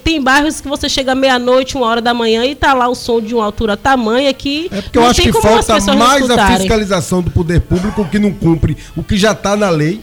tem 0.03 0.21
bairros 0.21 0.61
que 0.61 0.67
você 0.67 0.87
chega 0.87 1.13
meia-noite, 1.13 1.75
uma 1.75 1.87
hora 1.87 2.01
da 2.01 2.13
manhã 2.13 2.45
e 2.45 2.55
tá 2.55 2.73
lá 2.73 2.87
o 2.87 2.95
som 2.95 3.19
de 3.19 3.35
uma 3.35 3.45
altura 3.45 3.75
tamanha 3.75 4.33
que. 4.33 4.69
É 4.71 4.81
porque 4.81 4.97
eu 4.97 5.05
acho 5.05 5.21
que 5.21 5.33
falta 5.33 5.95
mais 5.95 6.29
a 6.29 6.57
fiscalização 6.57 7.21
do 7.21 7.29
poder 7.29 7.61
público 7.61 8.05
que 8.05 8.19
não 8.19 8.31
cumpre 8.31 8.77
o 8.95 9.03
que 9.03 9.17
já 9.17 9.33
está 9.33 9.55
na 9.55 9.69
lei 9.69 10.01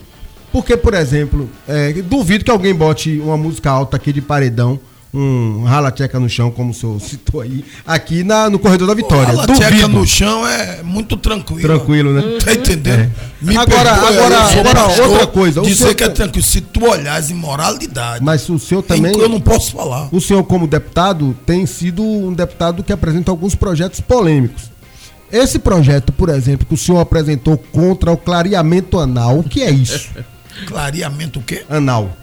porque, 0.56 0.74
por 0.74 0.94
exemplo, 0.94 1.50
é, 1.68 1.92
duvido 1.92 2.42
que 2.42 2.50
alguém 2.50 2.74
bote 2.74 3.20
uma 3.20 3.36
música 3.36 3.70
alta 3.70 3.98
aqui 3.98 4.10
de 4.10 4.22
paredão 4.22 4.80
um 5.12 5.64
rala 5.64 5.90
tcheca 5.90 6.18
no 6.18 6.30
chão, 6.30 6.50
como 6.50 6.70
o 6.70 6.74
senhor 6.74 6.98
citou 6.98 7.42
aí, 7.42 7.62
aqui 7.86 8.24
na, 8.24 8.48
no 8.48 8.58
corredor 8.58 8.88
da 8.88 8.94
Vitória. 8.94 9.26
Rala 9.34 9.46
tcheca 9.46 9.86
no 9.86 10.06
chão 10.06 10.48
é 10.48 10.82
muito 10.82 11.14
tranquilo. 11.18 11.60
Tranquilo, 11.60 12.12
né? 12.14 12.38
Tá 12.42 12.54
entendendo? 12.54 13.12
É. 13.46 13.56
Agora, 13.58 13.92
agora, 13.92 14.38
agora 14.38 15.02
outra 15.02 15.26
coisa. 15.26 15.60
Dizer 15.60 15.74
senhor... 15.74 15.94
que 15.94 16.04
é 16.04 16.08
tranquilo, 16.08 16.44
se 16.46 16.62
tu 16.62 16.86
olhares 16.86 17.28
imoralidade. 17.28 18.24
Mas 18.24 18.48
o 18.48 18.58
senhor 18.58 18.80
também. 18.80 19.14
Eu 19.14 19.28
não 19.28 19.40
posso 19.40 19.72
falar. 19.72 20.08
O 20.10 20.22
senhor, 20.22 20.42
como 20.44 20.66
deputado, 20.66 21.36
tem 21.44 21.66
sido 21.66 22.02
um 22.02 22.32
deputado 22.32 22.82
que 22.82 22.94
apresenta 22.94 23.30
alguns 23.30 23.54
projetos 23.54 24.00
polêmicos. 24.00 24.70
Esse 25.30 25.58
projeto, 25.58 26.14
por 26.14 26.30
exemplo, 26.30 26.66
que 26.66 26.72
o 26.72 26.78
senhor 26.78 26.98
apresentou 26.98 27.58
contra 27.58 28.10
o 28.10 28.16
clareamento 28.16 28.98
anal, 28.98 29.40
o 29.40 29.44
que 29.44 29.62
é 29.62 29.70
isso? 29.70 30.08
Clareamento 30.66 31.38
o 31.40 31.42
quê? 31.42 31.64
Anal. 31.68 32.16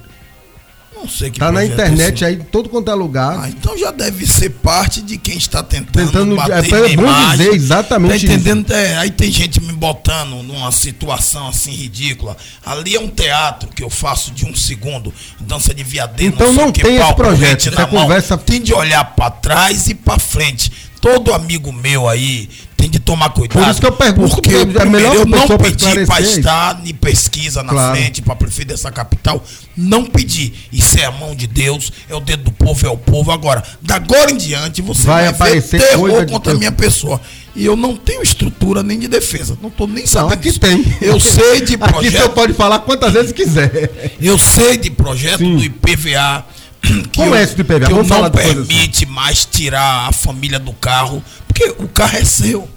não 0.96 1.08
sei 1.10 1.30
que 1.30 1.38
Tá 1.40 1.52
na 1.52 1.62
é 1.64 1.66
internet 1.66 2.16
esse. 2.16 2.24
aí, 2.26 2.38
todo 2.38 2.70
quanto 2.70 2.90
é 2.90 2.94
lugar. 2.94 3.38
Ah, 3.44 3.50
então 3.50 3.78
já 3.78 3.92
deve 3.92 4.26
ser 4.26 4.50
parte 4.50 5.02
de 5.02 5.18
quem 5.18 5.36
está 5.38 5.62
tentando, 5.62 5.92
Tentando- 6.08 6.36
bater 6.38 6.54
é, 6.54 6.78
é 6.78 6.82
minha 6.84 6.96
bom 6.96 7.04
imagem. 7.04 7.38
dizer 7.38 7.54
exatamente 7.56 8.26
Tá 8.26 8.34
entendendo? 8.34 8.72
É, 8.72 8.96
aí 8.98 9.12
tem 9.12 9.30
gente 9.30 9.60
me 9.62 9.74
botando 9.74 10.42
numa 10.44 10.72
situação 10.72 11.50
assim 11.50 11.72
ridícula. 11.72 12.38
Ali 12.66 12.96
é 12.96 13.00
um 13.02 13.10
teatro 13.10 13.68
que 13.70 13.84
eu 13.84 13.90
faço 13.90 14.32
de 14.32 14.46
um 14.46 14.56
segundo, 14.56 15.14
dança 15.42 15.74
de 15.74 15.84
viadeiro. 15.84 16.34
Então 16.36 16.54
não 16.54 16.70
o 16.70 16.72
que, 16.72 16.82
tem 16.84 16.96
esse 16.96 17.14
projeto, 17.16 17.68
essa 17.68 17.86
conversa- 17.86 18.38
Tem 18.38 18.62
de 18.62 18.74
olhar 18.74 19.04
para 19.04 19.30
trás 19.30 19.90
e 19.90 19.96
para 19.96 20.18
frente. 20.20 20.72
Todo 21.02 21.34
amigo 21.34 21.74
meu 21.74 22.08
aí 22.08 22.50
de 22.94 23.00
tomar 23.00 23.30
cuidado. 23.32 23.60
Por 23.64 23.72
isso 23.72 23.80
que 23.82 23.88
eu 23.88 23.92
pergunto, 23.92 24.36
porque 24.36 24.54
é 24.56 24.66
primeiro, 24.66 24.90
melhor 24.92 25.16
eu 25.16 25.26
não 25.26 25.48
pedi 25.58 26.06
para 26.06 26.22
estar 26.22 26.80
em 26.86 26.94
pesquisa 26.94 27.64
na 27.64 27.70
Claro. 27.70 27.96
frente 27.96 28.22
para 28.22 28.36
prefeito 28.36 28.68
dessa 28.68 28.92
capital. 28.92 29.44
Não 29.76 30.06
pedi. 30.06 30.54
Isso 30.72 31.00
é 31.00 31.06
a 31.06 31.12
mão 31.12 31.36
de 31.36 31.48
Deus, 31.48 31.92
é 32.08 32.14
o 32.14 32.20
dedo 32.20 32.44
do 32.44 32.52
povo, 32.52 32.86
é 32.86 32.90
o 32.92 32.98
povo. 32.98 33.32
Agora, 33.32 33.64
da 33.82 33.96
agora 33.96 34.30
em 34.32 34.38
diante, 34.38 34.80
você 34.84 35.08
Vai 35.08 35.24
vai, 35.24 35.32
aparecer 35.34 35.80
ver 35.80 35.88
terror 35.88 36.24
de 36.24 36.32
contra 36.32 36.54
a 36.54 36.56
minha 36.56 36.72
pessoa. 36.72 37.20
E 37.56 37.66
eu 37.66 37.76
não 37.76 37.96
tenho 37.96 38.22
estrutura 38.22 38.84
nem 38.84 39.00
de 39.00 39.08
defesa. 39.08 39.58
Não 39.60 39.70
estou 39.70 39.88
nem 39.88 40.04
Não, 40.04 40.08
sabendo 40.08 40.34
aqui 40.34 40.44
disso. 40.50 40.60
tem. 40.60 40.86
Eu 41.02 41.20
sei 41.20 41.62
de 41.62 41.74
Aqui 41.82 41.84
o 41.98 42.12
senhor 42.12 42.12
projeto. 42.12 42.30
pode 42.30 42.54
falar 42.54 42.80
quantas 42.80 43.12
vezes 43.14 43.32
quiser. 43.32 44.16
Eu 44.22 44.38
sei 44.38 44.78
de 44.78 44.92
projeto 44.92 45.40
Sim. 45.40 45.56
do 45.58 45.64
IPVA. 45.64 46.46
Que 46.82 47.08
Como 47.16 47.30
eu, 47.30 47.36
é 47.36 47.44
esse 47.44 47.56
do 47.56 47.62
IPVA? 47.62 47.86
Que 47.88 47.92
eu 47.94 48.04
Vamos 48.04 48.10
não 48.10 48.30
de 48.30 48.40
assim. 48.40 48.54
permite 48.54 49.06
mais 49.08 49.46
tirar 49.46 50.10
a 50.10 50.12
família 50.12 50.60
do 50.60 50.74
carro. 50.74 51.24
Porque 51.48 51.74
o 51.80 51.88
carro 51.88 52.18
é 52.18 52.26
seu. 52.26 52.68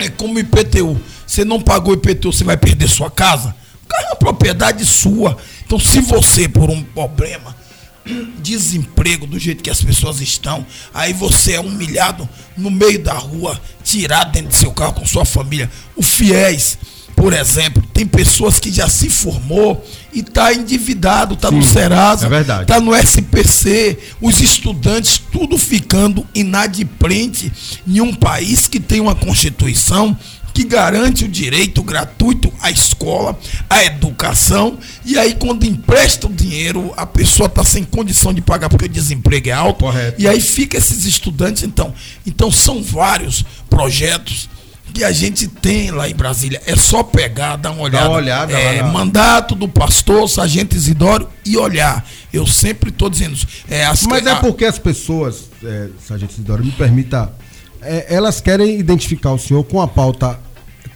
É 0.00 0.08
como 0.08 0.38
IPTU. 0.38 0.98
Você 1.26 1.44
não 1.44 1.60
pagou 1.60 1.92
IPTU, 1.92 2.32
você 2.32 2.42
vai 2.42 2.56
perder 2.56 2.88
sua 2.88 3.10
casa? 3.10 3.54
O 3.84 3.86
carro 3.86 4.04
é 4.04 4.08
uma 4.08 4.16
propriedade 4.16 4.84
sua. 4.86 5.36
Então, 5.64 5.78
se 5.78 6.00
você, 6.00 6.48
por 6.48 6.70
um 6.70 6.82
problema, 6.82 7.54
desemprego 8.38 9.26
do 9.26 9.38
jeito 9.38 9.62
que 9.62 9.68
as 9.68 9.82
pessoas 9.82 10.22
estão, 10.22 10.66
aí 10.92 11.12
você 11.12 11.52
é 11.52 11.60
humilhado 11.60 12.26
no 12.56 12.70
meio 12.70 12.98
da 13.02 13.12
rua, 13.12 13.60
tirado 13.84 14.32
dentro 14.32 14.48
do 14.48 14.56
seu 14.56 14.72
carro 14.72 14.94
com 14.94 15.06
sua 15.06 15.26
família. 15.26 15.70
O 15.94 16.02
FIES, 16.02 16.78
por 17.20 17.34
exemplo, 17.34 17.82
tem 17.92 18.06
pessoas 18.06 18.58
que 18.58 18.72
já 18.72 18.88
se 18.88 19.10
formou 19.10 19.86
e 20.10 20.20
está 20.20 20.54
endividado, 20.54 21.34
está 21.34 21.50
no 21.50 21.62
Serasa, 21.62 22.26
é 22.34 22.62
está 22.62 22.80
no 22.80 22.96
SPC, 22.96 23.98
os 24.22 24.40
estudantes 24.40 25.18
tudo 25.30 25.58
ficando 25.58 26.26
inadimplente 26.34 27.52
em 27.86 28.00
um 28.00 28.14
país 28.14 28.66
que 28.66 28.80
tem 28.80 29.00
uma 29.00 29.14
Constituição 29.14 30.16
que 30.54 30.64
garante 30.64 31.26
o 31.26 31.28
direito 31.28 31.82
gratuito 31.82 32.50
à 32.58 32.70
escola, 32.70 33.38
à 33.68 33.84
educação, 33.84 34.78
e 35.04 35.18
aí 35.18 35.34
quando 35.34 35.64
empresta 35.64 36.26
o 36.26 36.32
dinheiro, 36.32 36.90
a 36.96 37.04
pessoa 37.04 37.48
está 37.48 37.62
sem 37.62 37.84
condição 37.84 38.32
de 38.32 38.40
pagar 38.40 38.70
porque 38.70 38.86
o 38.86 38.88
desemprego 38.88 39.50
é 39.50 39.52
alto, 39.52 39.84
Correto. 39.84 40.20
e 40.20 40.26
aí 40.26 40.40
fica 40.40 40.78
esses 40.78 41.04
estudantes, 41.04 41.64
então. 41.64 41.92
Então 42.26 42.50
são 42.50 42.82
vários 42.82 43.44
projetos 43.68 44.48
que 44.92 45.04
a 45.04 45.12
gente 45.12 45.46
tem 45.48 45.90
lá 45.90 46.08
em 46.08 46.14
Brasília. 46.14 46.60
É 46.66 46.76
só 46.76 47.02
pegar, 47.02 47.56
dar 47.56 47.70
uma 47.70 47.82
olhada. 47.82 48.08
uma 48.08 48.16
olhada 48.16 48.52
é, 48.52 48.80
lá 48.80 48.86
na- 48.86 48.92
Mandato 48.92 49.54
do 49.54 49.68
pastor, 49.68 50.28
sargento 50.28 50.74
Isidório 50.76 51.28
e 51.44 51.56
olhar. 51.56 52.04
Eu 52.32 52.46
sempre 52.46 52.90
estou 52.90 53.08
dizendo 53.08 53.34
isso. 53.34 53.46
É, 53.68 53.84
as- 53.86 54.02
Mas 54.02 54.26
é 54.26 54.32
a- 54.32 54.36
porque 54.36 54.64
as 54.64 54.78
pessoas, 54.78 55.44
é, 55.64 55.88
Sargento 56.06 56.32
Isidoro, 56.34 56.64
me 56.64 56.70
permita, 56.72 57.32
é, 57.82 58.06
elas 58.14 58.40
querem 58.40 58.78
identificar 58.78 59.32
o 59.32 59.38
senhor 59.38 59.64
com 59.64 59.80
a 59.80 59.88
pauta 59.88 60.38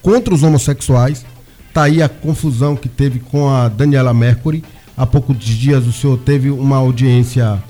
contra 0.03 0.35
os 0.35 0.43
homossexuais. 0.43 1.25
Tá 1.73 1.85
aí 1.85 2.03
a 2.03 2.09
confusão 2.09 2.77
que 2.77 2.89
teve 2.89 3.19
com 3.19 3.49
a 3.49 3.69
Daniela 3.69 4.15
Mercury. 4.15 4.63
Há 4.97 5.05
poucos 5.05 5.37
dias 5.45 5.85
o 5.87 5.93
senhor 5.93 6.17
teve 6.19 6.51
uma 6.51 6.77
audiência 6.77 7.63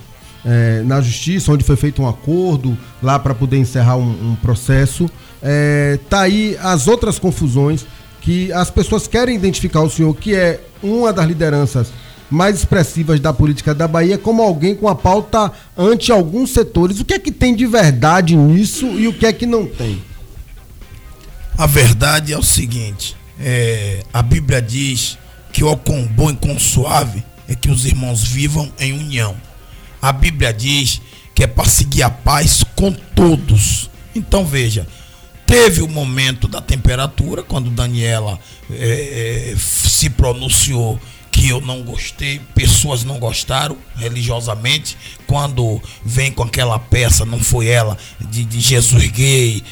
é, 0.46 0.82
na 0.84 1.00
justiça, 1.00 1.50
onde 1.50 1.64
foi 1.64 1.74
feito 1.74 2.02
um 2.02 2.06
acordo 2.08 2.76
lá 3.02 3.18
para 3.18 3.34
poder 3.34 3.56
encerrar 3.56 3.96
um, 3.96 4.32
um 4.32 4.34
processo. 4.42 5.08
É, 5.46 5.98
tá 6.08 6.22
aí 6.22 6.56
as 6.62 6.88
outras 6.88 7.18
confusões 7.18 7.84
que 8.22 8.50
as 8.50 8.70
pessoas 8.70 9.06
querem 9.06 9.36
identificar 9.36 9.82
o 9.82 9.90
senhor, 9.90 10.16
que 10.16 10.34
é 10.34 10.58
uma 10.82 11.12
das 11.12 11.26
lideranças 11.26 11.92
mais 12.30 12.56
expressivas 12.56 13.20
da 13.20 13.34
política 13.34 13.74
da 13.74 13.86
Bahia, 13.86 14.16
como 14.16 14.42
alguém 14.42 14.74
com 14.74 14.88
a 14.88 14.94
pauta 14.94 15.52
ante 15.76 16.10
alguns 16.10 16.50
setores. 16.50 16.98
O 16.98 17.04
que 17.04 17.12
é 17.12 17.18
que 17.18 17.30
tem 17.30 17.54
de 17.54 17.66
verdade 17.66 18.34
nisso 18.34 18.86
e 18.86 19.06
o 19.06 19.12
que 19.12 19.26
é 19.26 19.32
que 19.32 19.44
não 19.44 19.66
tem? 19.66 20.02
A 21.58 21.66
verdade 21.66 22.32
é 22.32 22.38
o 22.38 22.42
seguinte: 22.42 23.14
é, 23.38 24.02
a 24.12 24.22
Bíblia 24.22 24.62
diz 24.62 25.18
que 25.52 25.62
o 25.62 25.76
quão 25.76 26.06
bom 26.06 26.30
e 26.30 26.36
quão 26.36 26.58
suave 26.58 27.22
é 27.46 27.54
que 27.54 27.70
os 27.70 27.84
irmãos 27.84 28.24
vivam 28.24 28.72
em 28.80 28.92
união. 28.92 29.36
A 30.00 30.12
Bíblia 30.12 30.52
diz 30.52 31.00
que 31.34 31.44
é 31.44 31.46
para 31.46 31.66
seguir 31.66 32.02
a 32.02 32.10
paz 32.10 32.64
com 32.74 32.90
todos. 32.90 33.90
Então 34.14 34.44
veja, 34.44 34.86
teve 35.46 35.82
o 35.82 35.88
momento 35.88 36.48
da 36.48 36.60
temperatura, 36.60 37.42
quando 37.42 37.70
Daniela 37.70 38.38
é, 38.70 39.52
é, 39.52 39.56
se 39.58 40.10
pronunciou 40.10 40.98
que 41.30 41.48
eu 41.48 41.60
não 41.60 41.82
gostei, 41.82 42.40
pessoas 42.54 43.02
não 43.02 43.18
gostaram 43.18 43.76
religiosamente, 43.96 44.96
quando 45.26 45.82
vem 46.04 46.30
com 46.30 46.44
aquela 46.44 46.78
peça, 46.78 47.24
não 47.24 47.40
foi 47.40 47.66
ela, 47.66 47.98
de, 48.20 48.44
de 48.44 48.60
Jesus 48.60 49.10
gay, 49.10 49.62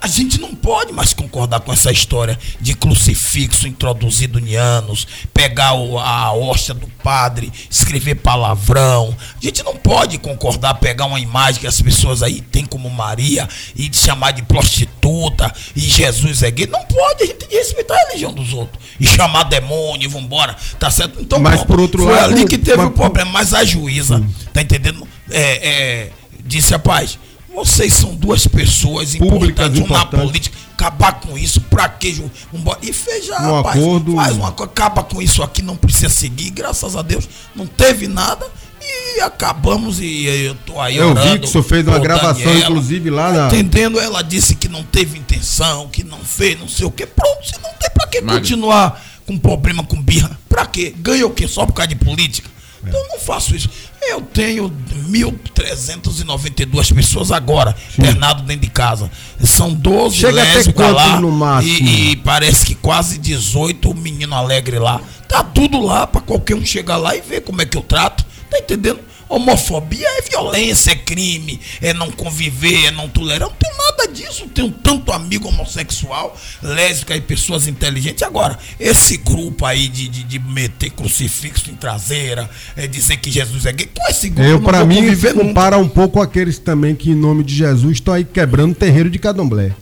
a 0.00 0.06
gente 0.06 0.40
não 0.40 0.54
pode 0.54 0.92
mais 0.92 1.12
concordar 1.12 1.60
com 1.60 1.72
essa 1.72 1.92
história 1.92 2.38
de 2.60 2.74
crucifixo 2.74 3.68
introduzido 3.68 4.38
em 4.38 4.56
anos, 4.56 5.06
pegar 5.34 5.70
a 5.70 6.32
hóstia 6.32 6.72
do 6.74 6.86
padre, 7.02 7.52
escrever 7.70 8.14
palavrão. 8.16 9.14
A 9.40 9.44
gente 9.44 9.62
não 9.62 9.76
pode 9.76 10.16
concordar, 10.18 10.74
pegar 10.74 11.04
uma 11.06 11.20
imagem 11.20 11.60
que 11.60 11.66
as 11.66 11.80
pessoas 11.82 12.22
aí 12.22 12.40
têm 12.40 12.64
como 12.64 12.88
Maria 12.88 13.48
e 13.76 13.90
chamar 13.92 14.30
de 14.32 14.42
prostituta 14.42 15.52
e 15.76 15.80
Jesus 15.80 16.42
é 16.42 16.50
gay. 16.50 16.66
Não 16.66 16.82
pode, 16.84 17.22
a 17.22 17.26
gente 17.26 17.36
tem 17.38 17.48
que 17.48 17.56
respeitar 17.56 17.94
a 17.94 18.06
religião 18.08 18.32
dos 18.32 18.52
outros. 18.52 18.82
E 18.98 19.06
chamar 19.06 19.44
demônio, 19.44 20.08
vambora, 20.08 20.56
tá 20.78 20.90
certo? 20.90 21.20
Então, 21.20 21.38
Mas, 21.38 21.60
bom, 21.60 21.66
por 21.66 21.80
outro 21.80 22.02
foi 22.04 22.14
lado, 22.14 22.32
ali 22.32 22.46
que 22.46 22.56
teve 22.58 22.78
mas- 22.78 22.86
o 22.86 22.90
problema. 22.90 23.30
Mas 23.30 23.52
a 23.54 23.64
juíza, 23.64 24.22
tá 24.52 24.62
entendendo? 24.62 25.06
É, 25.30 25.68
é, 25.68 26.10
disse 26.44 26.74
a 26.74 26.78
paz. 26.78 27.18
Vocês 27.54 27.92
são 27.94 28.14
duas 28.14 28.46
pessoas 28.46 29.14
Públicas 29.16 29.68
importantes, 29.68 29.78
uma 29.80 29.88
na 29.88 30.02
importantes. 30.04 30.26
política. 30.26 30.58
Acabar 30.74 31.12
com 31.20 31.36
isso, 31.36 31.60
pra 31.62 31.88
que? 31.88 32.22
Vambora. 32.52 32.78
E 32.82 32.92
fez 32.92 33.26
já, 33.26 33.38
Um 33.40 33.56
rapaz. 33.56 33.76
acordo. 33.78 34.14
Faz 34.14 34.36
uma 34.36 34.52
coisa, 34.52 34.70
acaba 34.72 35.02
com 35.02 35.20
isso 35.20 35.42
aqui, 35.42 35.60
não 35.60 35.76
precisa 35.76 36.08
seguir. 36.08 36.50
Graças 36.50 36.96
a 36.96 37.02
Deus, 37.02 37.28
não 37.54 37.66
teve 37.66 38.08
nada. 38.08 38.46
E 38.82 39.20
acabamos 39.20 40.00
e 40.00 40.24
eu 40.24 40.54
tô 40.64 40.80
aí 40.80 40.96
Eu 40.96 41.14
vi 41.14 41.38
que 41.40 41.44
o 41.44 41.48
senhor 41.48 41.62
fez 41.64 41.86
uma 41.86 41.98
gravação, 41.98 42.42
Daniela. 42.44 42.70
inclusive, 42.70 43.10
lá 43.10 43.30
na. 43.30 43.46
Entendendo, 43.48 44.00
ela 44.00 44.22
disse 44.22 44.54
que 44.54 44.68
não 44.68 44.82
teve 44.82 45.18
intenção, 45.18 45.86
que 45.88 46.02
não 46.02 46.18
fez, 46.20 46.58
não 46.58 46.66
sei 46.68 46.86
o 46.86 46.90
que. 46.90 47.04
Pronto, 47.04 47.44
você 47.44 47.56
não 47.62 47.70
tem 47.78 47.90
pra 47.92 48.06
que 48.06 48.20
Magno. 48.22 48.40
continuar 48.40 49.04
com 49.26 49.36
problema 49.36 49.84
com 49.84 50.00
birra. 50.00 50.38
Pra 50.48 50.64
quê? 50.64 50.94
Ganha 50.96 51.26
o 51.26 51.30
quê? 51.30 51.46
Só 51.46 51.66
por 51.66 51.74
causa 51.74 51.88
de 51.88 51.96
política? 51.96 52.48
Então 52.82 52.98
eu 52.98 53.08
não 53.08 53.18
faço 53.20 53.54
isso. 53.54 53.68
Eu 54.02 54.22
tenho 54.22 54.72
1.392 55.10 56.94
pessoas 56.94 57.30
agora 57.30 57.76
internado 57.98 58.42
dentro 58.42 58.62
de 58.62 58.70
casa. 58.70 59.10
São 59.42 59.72
12 59.72 60.16
Chega 60.16 60.32
lésbicas 60.32 60.92
lá? 60.92 61.20
E, 61.62 62.12
e 62.12 62.16
parece 62.16 62.64
que 62.64 62.74
quase 62.74 63.18
18 63.18 63.94
menino 63.94 64.34
alegre 64.34 64.78
lá. 64.78 65.00
Tá 65.28 65.44
tudo 65.44 65.80
lá 65.80 66.06
pra 66.06 66.20
qualquer 66.20 66.54
um 66.54 66.64
chegar 66.64 66.96
lá 66.96 67.14
e 67.14 67.20
ver 67.20 67.42
como 67.42 67.60
é 67.62 67.66
que 67.66 67.76
eu 67.76 67.82
trato. 67.82 68.24
Tá 68.50 68.58
entendendo? 68.58 69.00
Homofobia 69.30 70.08
é 70.18 70.22
violência, 70.22 70.90
é 70.90 70.96
crime, 70.96 71.60
é 71.80 71.94
não 71.94 72.10
conviver, 72.10 72.86
é 72.86 72.90
não 72.90 73.08
tolerar. 73.08 73.48
Não 73.48 73.56
tem 73.56 73.70
nada 73.78 74.12
disso. 74.12 74.48
Tenho 74.48 74.72
tanto 74.72 75.12
amigo 75.12 75.46
homossexual, 75.46 76.36
lésbica 76.60 77.14
e 77.16 77.20
pessoas 77.20 77.68
inteligentes. 77.68 78.24
Agora, 78.24 78.58
esse 78.78 79.16
grupo 79.18 79.64
aí 79.64 79.86
de, 79.88 80.08
de, 80.08 80.24
de 80.24 80.38
meter 80.40 80.90
crucifixo 80.90 81.70
em 81.70 81.74
traseira, 81.74 82.50
é 82.76 82.88
dizer 82.88 83.18
que 83.18 83.30
Jesus 83.30 83.66
é 83.66 83.72
gay, 83.72 83.88
com 83.94 84.10
esse 84.10 84.28
grupo 84.28 84.48
Eu, 84.48 84.60
vou 84.60 84.86
mim, 84.86 85.00
nunca. 85.02 85.34
compara 85.34 85.78
um 85.78 85.88
pouco 85.88 86.20
aqueles 86.20 86.58
também 86.58 86.96
que, 86.96 87.12
em 87.12 87.14
nome 87.14 87.44
de 87.44 87.54
Jesus, 87.54 87.92
estão 87.92 88.14
aí 88.14 88.24
quebrando 88.24 88.72
o 88.72 88.74
terreiro 88.74 89.08
de 89.08 89.18
Cadomblé. 89.18 89.72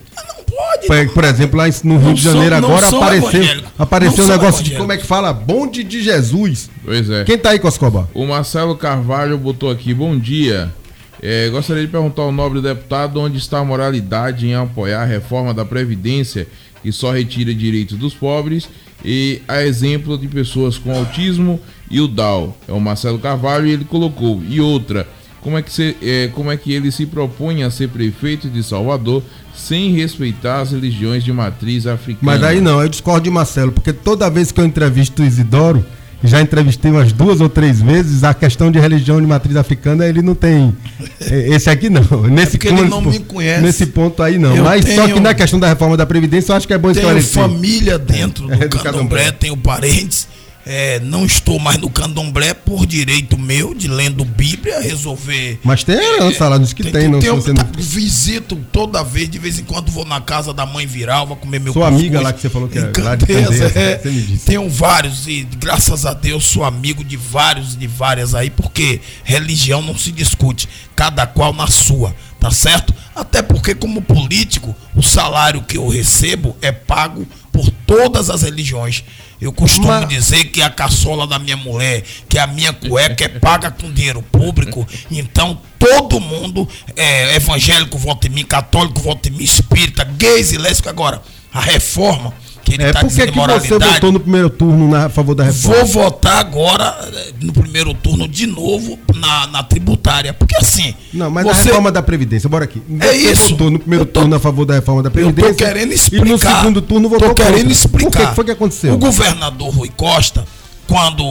Por, 1.12 1.24
exemplo, 1.24 1.58
lá 1.58 1.66
no 1.84 1.98
Rio 1.98 2.14
de 2.14 2.22
Janeiro 2.22 2.54
agora 2.54 2.88
apareceu, 2.88 3.64
apareceu 3.78 4.26
Não 4.26 4.34
um 4.34 4.38
negócio 4.38 4.64
de 4.64 4.74
como 4.74 4.90
é 4.90 4.96
que 4.96 5.06
fala? 5.06 5.32
Bonde 5.32 5.84
de 5.84 6.02
Jesus. 6.02 6.70
Pois 6.84 7.10
é. 7.10 7.24
Quem 7.24 7.36
tá 7.36 7.50
aí, 7.50 7.58
Coscoba? 7.58 8.08
O 8.14 8.26
Marcelo 8.26 8.74
Carvalho 8.74 9.36
botou 9.36 9.70
aqui, 9.70 9.92
bom 9.92 10.18
dia. 10.18 10.72
É, 11.20 11.48
gostaria 11.50 11.84
de 11.84 11.90
perguntar 11.90 12.22
ao 12.22 12.32
nobre 12.32 12.60
deputado 12.60 13.20
onde 13.20 13.38
está 13.38 13.58
a 13.58 13.64
moralidade 13.64 14.46
em 14.46 14.54
apoiar 14.54 15.02
a 15.02 15.04
reforma 15.04 15.52
da 15.52 15.64
Previdência 15.64 16.46
que 16.82 16.92
só 16.92 17.10
retira 17.10 17.52
direitos 17.52 17.98
dos 17.98 18.14
pobres 18.14 18.68
e 19.04 19.42
a 19.46 19.62
exemplo 19.62 20.16
de 20.16 20.28
pessoas 20.28 20.78
com 20.78 20.96
autismo 20.96 21.60
e 21.90 22.00
o 22.00 22.08
DAO. 22.08 22.56
É 22.66 22.72
o 22.72 22.80
Marcelo 22.80 23.18
Carvalho 23.18 23.66
e 23.66 23.72
ele 23.72 23.84
colocou. 23.84 24.42
E 24.48 24.60
outra, 24.60 25.06
como 25.40 25.58
é 25.58 25.62
que, 25.62 25.72
se, 25.72 25.96
é, 26.02 26.28
como 26.34 26.50
é 26.50 26.56
que 26.56 26.72
ele 26.72 26.90
se 26.90 27.06
propõe 27.06 27.62
a 27.62 27.70
ser 27.70 27.88
prefeito 27.88 28.48
de 28.48 28.62
Salvador 28.62 29.22
sem 29.58 29.92
respeitar 29.92 30.60
as 30.60 30.70
religiões 30.72 31.24
de 31.24 31.32
matriz 31.32 31.86
africana? 31.86 32.32
Mas 32.32 32.42
aí 32.42 32.60
não, 32.60 32.80
eu 32.82 32.88
discordo 32.88 33.22
de 33.24 33.30
Marcelo, 33.30 33.72
porque 33.72 33.92
toda 33.92 34.30
vez 34.30 34.52
que 34.52 34.60
eu 34.60 34.64
entrevisto 34.64 35.22
o 35.22 35.24
Isidoro, 35.26 35.84
já 36.24 36.40
entrevistei 36.40 36.90
umas 36.90 37.12
duas 37.12 37.40
ou 37.40 37.48
três 37.48 37.80
vezes, 37.80 38.24
a 38.24 38.34
questão 38.34 38.72
de 38.72 38.78
religião 38.80 39.20
de 39.20 39.26
matriz 39.26 39.54
africana, 39.56 40.04
ele 40.06 40.20
não 40.20 40.34
tem. 40.34 40.74
é, 41.20 41.50
Esse 41.54 41.70
aqui 41.70 41.88
não. 41.88 42.02
Nesse 42.28 42.52
porque 42.58 42.68
ele 42.68 42.88
não 42.88 43.00
me 43.00 43.20
conhece. 43.20 43.62
Nesse 43.62 43.86
ponto 43.86 44.20
aí 44.22 44.36
não. 44.38 44.56
Eu 44.56 44.64
Mas 44.64 44.84
só 44.84 45.02
tenho- 45.04 45.14
que 45.14 45.20
na 45.20 45.32
questão 45.34 45.60
da 45.60 45.68
reforma 45.68 45.96
da 45.96 46.04
Previdência, 46.06 46.50
eu 46.52 46.56
acho 46.56 46.66
que 46.66 46.74
é 46.74 46.78
bom 46.78 46.88
Tenho 46.92 47.02
esclarecer. 47.18 47.42
família 47.42 47.98
dentro 47.98 48.46
do, 48.48 48.52
É, 48.64 48.66
do 48.66 48.78
candomblé, 48.78 48.82
candomblé. 48.92 49.30
tenho 49.32 49.56
parentes. 49.56 50.26
É, 50.70 51.00
não 51.00 51.24
estou 51.24 51.58
mais 51.58 51.78
no 51.78 51.88
candomblé 51.88 52.52
por 52.52 52.84
direito 52.84 53.38
meu 53.38 53.72
de 53.74 53.88
lendo 53.88 54.22
Bíblia, 54.22 54.78
resolver. 54.80 55.58
Mas 55.64 55.82
tem 55.82 55.96
herança 55.96 56.46
lá 56.46 56.58
nos 56.58 56.74
que 56.74 56.82
tem, 56.84 57.08
não 57.08 57.18
tem, 57.20 57.30
não- 57.30 57.40
tá, 57.54 57.66
Visito 57.78 58.54
toda 58.70 59.02
vez, 59.02 59.30
de 59.30 59.38
vez 59.38 59.58
em 59.58 59.64
quando 59.64 59.90
vou 59.90 60.04
na 60.04 60.20
casa 60.20 60.52
da 60.52 60.66
mãe 60.66 60.86
Viralva 60.86 61.34
comer 61.36 61.58
meu 61.58 61.72
Sua 61.72 61.86
cuscuz. 61.86 62.00
amiga 62.02 62.20
lá 62.20 62.34
que 62.34 62.40
você 62.42 62.50
falou 62.50 62.68
que 62.68 62.78
é 62.78 62.82
Em 62.82 63.00
lá 63.02 63.16
de 63.16 63.24
é. 63.32 63.98
você 63.98 64.10
me 64.10 64.20
disse. 64.20 64.44
Tenho 64.44 64.68
vários 64.68 65.26
e 65.26 65.48
graças 65.58 66.04
a 66.04 66.12
Deus 66.12 66.44
sou 66.44 66.62
amigo 66.64 67.02
de 67.02 67.16
vários 67.16 67.72
e 67.72 67.76
de 67.78 67.86
várias 67.86 68.34
aí, 68.34 68.50
porque 68.50 69.00
religião 69.24 69.80
não 69.80 69.96
se 69.96 70.12
discute, 70.12 70.68
cada 70.94 71.26
qual 71.26 71.54
na 71.54 71.66
sua, 71.66 72.14
tá 72.38 72.50
certo? 72.50 72.92
Até 73.14 73.40
porque 73.40 73.74
como 73.74 74.02
político, 74.02 74.76
o 74.94 75.02
salário 75.02 75.62
que 75.62 75.78
eu 75.78 75.88
recebo 75.88 76.54
é 76.60 76.70
pago 76.72 77.26
por 77.50 77.70
todas 77.86 78.28
as 78.30 78.42
religiões. 78.42 79.02
Eu 79.40 79.52
costumo 79.52 79.86
Mas- 79.88 80.08
dizer 80.08 80.46
que 80.46 80.60
a 80.60 80.68
caçola 80.68 81.26
da 81.26 81.38
minha 81.38 81.56
mulher, 81.56 82.02
que 82.28 82.38
a 82.38 82.46
minha 82.46 82.72
cueca 82.72 83.24
é 83.24 83.28
paga 83.28 83.70
com 83.70 83.92
dinheiro 83.92 84.20
público. 84.22 84.86
Então, 85.10 85.60
todo 85.78 86.18
mundo 86.18 86.68
é 86.96 87.36
evangélico, 87.36 87.96
vota 87.96 88.26
em 88.26 88.30
mim, 88.30 88.44
católico, 88.44 89.00
vota 89.00 89.28
em 89.28 89.32
mim, 89.32 89.44
espírita, 89.44 90.02
gays 90.04 90.52
e 90.52 90.58
lésbico. 90.58 90.88
Agora, 90.88 91.22
a 91.52 91.60
reforma, 91.60 92.34
que 92.68 92.74
ele 92.74 92.84
É, 92.84 92.88
está 92.88 93.00
por 93.00 93.06
que, 93.08 93.14
dizendo 93.14 93.32
que 93.32 93.38
você 93.38 93.40
moralidade. 93.46 93.94
votou 93.94 94.12
no 94.12 94.20
primeiro 94.20 94.50
turno 94.50 94.88
na, 94.90 95.06
a 95.06 95.08
favor 95.08 95.34
da 95.34 95.44
reforma? 95.44 95.76
Vou 95.84 95.86
votar 95.86 96.38
agora, 96.38 96.98
eh, 97.14 97.32
no 97.40 97.52
primeiro 97.52 97.94
turno, 97.94 98.28
de 98.28 98.46
novo, 98.46 98.98
na, 99.14 99.46
na 99.46 99.62
tributária. 99.62 100.32
Porque 100.32 100.56
assim. 100.56 100.94
Não, 101.12 101.30
mas 101.30 101.46
a 101.46 101.54
você- 101.54 101.64
reforma 101.64 101.90
da 101.90 102.02
Previdência, 102.02 102.48
bora 102.48 102.64
aqui. 102.64 102.82
É 103.00 103.16
isso. 103.16 103.50
votou 103.50 103.70
no 103.70 103.78
primeiro 103.78 104.04
tô- 104.06 104.20
turno 104.20 104.36
a 104.36 104.40
favor 104.40 104.64
da 104.64 104.74
reforma 104.74 105.02
da 105.02 105.08
Eu 105.08 105.12
Previdência. 105.12 105.50
tô 105.52 105.56
querendo 105.56 105.84
E 105.84 105.86
no 105.88 105.94
explicar. 105.94 106.58
segundo 106.58 106.82
turno 106.82 107.08
votou 107.08 107.28
tô 107.28 107.34
querendo 107.34 107.56
contra. 107.58 107.72
explicar. 107.72 108.10
Por 108.20 108.28
que 108.28 108.34
foi 108.34 108.44
que 108.44 108.50
aconteceu? 108.50 108.94
O 108.94 108.98
governador 108.98 109.70
Rui 109.74 109.90
Costa, 109.96 110.44
quando 110.86 111.22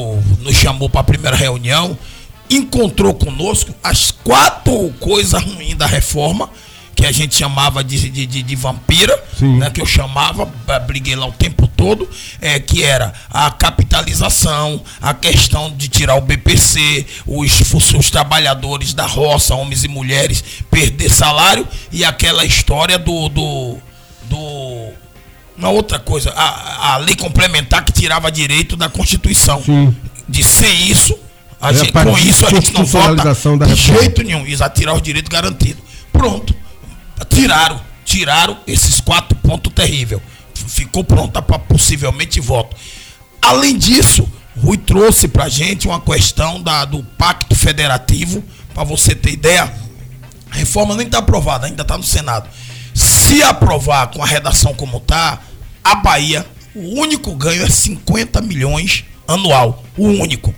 nos 0.42 0.56
chamou 0.56 0.90
para 0.90 1.02
a 1.02 1.04
primeira 1.04 1.36
reunião, 1.36 1.98
encontrou 2.50 3.14
conosco 3.14 3.72
as 3.84 4.12
quatro 4.12 4.94
coisas 5.00 5.42
ruins 5.44 5.76
da 5.76 5.86
reforma, 5.86 6.50
que 6.98 7.06
a 7.06 7.12
gente 7.12 7.36
chamava 7.36 7.84
de, 7.84 8.10
de, 8.10 8.26
de, 8.26 8.42
de 8.42 8.56
vampira, 8.56 9.24
né, 9.40 9.70
que 9.70 9.80
eu 9.80 9.86
chamava, 9.86 10.52
eh, 10.68 10.80
briguei 10.80 11.16
lá 11.16 11.28
o 11.28 11.32
tempo 11.32 11.68
todo, 11.68 12.10
é, 12.42 12.60
que 12.60 12.84
era 12.84 13.14
a 13.30 13.52
capitalização, 13.52 14.82
a 15.00 15.14
questão 15.14 15.72
de 15.78 15.88
tirar 15.90 16.16
o 16.16 16.22
BPC, 16.22 17.06
os, 17.28 17.94
os 17.94 18.10
trabalhadores 18.10 18.96
da 18.96 19.06
roça, 19.06 19.54
homens 19.54 19.84
e 19.84 19.88
mulheres, 19.88 20.44
perder 20.72 21.12
salário, 21.12 21.68
e 21.92 22.04
aquela 22.04 22.44
história 22.44 22.98
do. 22.98 23.30
do, 23.30 23.78
do 24.24 24.90
uma 25.56 25.70
outra 25.70 26.00
coisa, 26.00 26.32
a, 26.36 26.94
a 26.94 26.98
lei 26.98 27.16
complementar 27.16 27.86
que 27.86 27.92
tirava 27.92 28.32
direito 28.32 28.76
da 28.76 28.90
Constituição. 28.90 29.62
Sim. 29.64 29.96
De 30.28 30.44
sem 30.44 30.92
isso, 30.92 31.18
a 31.62 31.70
É 31.70 31.74
gente, 31.76 31.92
com 31.92 32.18
isso 32.18 32.46
a 32.46 32.50
gente 32.50 32.74
não 32.74 32.86
vota 32.86 33.34
de 33.68 33.76
jeito 33.76 34.24
nenhum. 34.24 34.46
Isso 34.46 34.64
a 34.64 34.70
tirar 34.70 34.94
os 34.94 35.02
direitos 35.02 35.30
garantidos. 35.30 35.82
Pronto. 36.12 36.54
Tiraram. 37.26 37.82
Tiraram 38.06 38.58
esses 38.66 39.00
quatro 39.00 39.38
pontos 39.38 39.72
terríveis. 39.74 40.22
Ficou 40.54 41.04
pronta 41.04 41.42
para 41.42 41.60
possivelmente 41.60 42.40
voto. 42.40 42.76
Além 43.42 43.78
disso, 43.78 44.28
Rui 44.58 44.78
trouxe 44.78 45.28
para 45.28 45.48
gente 45.48 45.88
uma 45.88 46.02
questão 46.02 46.62
da, 46.62 46.86
do 46.86 47.04
Pacto 47.04 47.56
Federativo. 47.56 48.44
Para 48.74 48.84
você 48.84 49.14
ter 49.14 49.32
ideia, 49.32 49.72
a 50.52 50.56
reforma 50.56 50.96
nem 50.96 51.06
está 51.06 51.20
aprovada, 51.20 51.68
ainda 51.68 51.84
está 51.84 51.98
no 51.98 52.04
Senado. 52.04 52.50
Se 52.94 53.44
aprovar 53.44 54.08
com 54.08 54.24
a 54.24 54.26
redação 54.26 54.74
como 54.74 54.98
está, 54.98 55.40
a 55.84 55.96
Bahia, 55.96 56.46
o 56.74 57.00
único 57.00 57.34
ganho 57.36 57.64
é 57.64 57.70
50 57.70 58.42
milhões 58.42 59.06
anual. 59.28 59.84
O 59.96 60.08
único. 60.08 60.54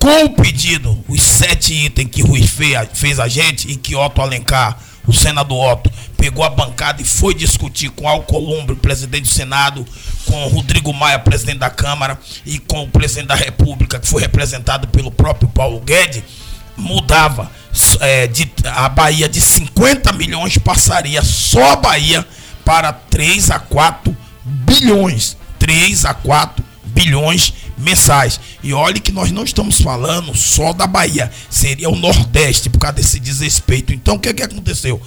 Com 0.00 0.24
o 0.24 0.30
pedido, 0.30 1.02
os 1.08 1.22
sete 1.22 1.72
itens 1.72 2.10
que 2.10 2.22
Rui 2.22 2.46
fez, 2.46 2.88
fez 2.94 3.18
a 3.18 3.28
gente 3.28 3.70
e 3.70 3.76
que 3.76 3.94
Otto 3.94 4.20
Alencar, 4.20 4.78
o 5.06 5.12
senador 5.12 5.72
Otto, 5.72 5.90
pegou 6.16 6.44
a 6.44 6.50
bancada 6.50 7.02
e 7.02 7.04
foi 7.04 7.34
discutir 7.34 7.90
com 7.90 8.08
Alcolumbre, 8.08 8.76
presidente 8.76 9.24
do 9.24 9.34
Senado, 9.34 9.86
com 10.26 10.46
Rodrigo 10.48 10.92
Maia, 10.92 11.18
presidente 11.18 11.58
da 11.58 11.70
Câmara, 11.70 12.18
e 12.46 12.58
com 12.58 12.82
o 12.82 12.88
presidente 12.88 13.28
da 13.28 13.34
República, 13.34 13.98
que 13.98 14.08
foi 14.08 14.22
representado 14.22 14.88
pelo 14.88 15.10
próprio 15.10 15.48
Paulo 15.48 15.80
Guedes, 15.80 16.22
mudava 16.76 17.50
é, 18.00 18.26
de, 18.26 18.50
a 18.64 18.88
Bahia 18.88 19.28
de 19.28 19.40
50 19.40 20.12
milhões 20.12 20.58
passaria 20.58 21.22
só 21.22 21.72
a 21.72 21.76
Bahia 21.76 22.26
para 22.64 22.92
3 22.92 23.50
a 23.50 23.58
4 23.58 24.16
bilhões. 24.44 25.36
3 25.58 26.04
a 26.04 26.14
4 26.14 26.64
bilhões 26.84 27.52
mensais. 27.76 28.40
E 28.62 28.72
olhe 28.72 29.00
que 29.00 29.12
nós 29.12 29.30
não 29.30 29.44
estamos 29.44 29.80
falando 29.80 30.34
só 30.34 30.72
da 30.72 30.86
Bahia, 30.86 31.30
seria 31.50 31.90
o 31.90 31.96
Nordeste 31.96 32.70
por 32.70 32.78
causa 32.78 32.96
desse 32.96 33.20
desrespeito. 33.20 33.92
Então 33.92 34.16
o 34.16 34.18
que, 34.18 34.32
que 34.32 34.42
aconteceu? 34.42 35.00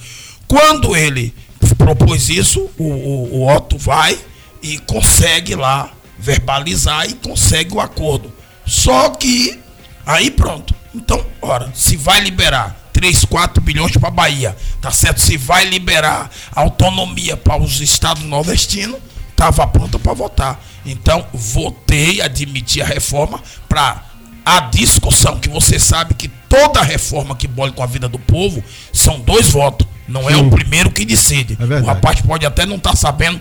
Quando 0.46 0.96
ele 0.96 1.34
propôs 1.76 2.28
isso, 2.28 2.68
o, 2.78 2.84
o, 2.84 3.38
o 3.38 3.54
Otto 3.54 3.76
vai 3.76 4.18
e 4.62 4.78
consegue 4.78 5.54
lá 5.54 5.92
verbalizar 6.18 7.08
e 7.08 7.14
consegue 7.14 7.74
o 7.74 7.80
acordo. 7.80 8.32
Só 8.66 9.10
que 9.10 9.58
aí 10.04 10.30
pronto. 10.30 10.74
Então, 10.94 11.24
ora, 11.40 11.70
se 11.74 11.96
vai 11.96 12.20
liberar 12.20 12.90
3, 12.92 13.24
4 13.26 13.62
bilhões 13.62 13.96
para 13.96 14.10
Bahia, 14.10 14.56
tá 14.80 14.90
certo? 14.90 15.20
Se 15.20 15.36
vai 15.36 15.64
liberar 15.64 16.30
autonomia 16.54 17.36
para 17.36 17.62
os 17.62 17.80
estados 17.80 18.24
nordestinos, 18.24 18.98
estava 19.38 19.64
pronta 19.68 19.98
para 20.00 20.12
votar. 20.12 20.60
Então, 20.84 21.24
votei, 21.32 22.20
admiti 22.20 22.82
a 22.82 22.84
reforma 22.84 23.40
para 23.68 24.02
a 24.44 24.60
discussão, 24.60 25.38
que 25.38 25.48
você 25.48 25.78
sabe 25.78 26.14
que 26.14 26.26
toda 26.48 26.82
reforma 26.82 27.36
que 27.36 27.46
bole 27.46 27.70
com 27.72 27.82
a 27.82 27.86
vida 27.86 28.08
do 28.08 28.18
povo 28.18 28.64
são 28.92 29.20
dois 29.20 29.50
votos. 29.50 29.86
Não 30.08 30.28
é 30.28 30.34
Sim. 30.34 30.46
o 30.46 30.50
primeiro 30.50 30.90
que 30.90 31.04
decide. 31.04 31.56
É 31.60 31.80
o 31.80 31.84
rapaz 31.84 32.20
pode 32.22 32.46
até 32.46 32.64
não 32.64 32.76
estar 32.76 32.96
sabendo. 32.96 33.38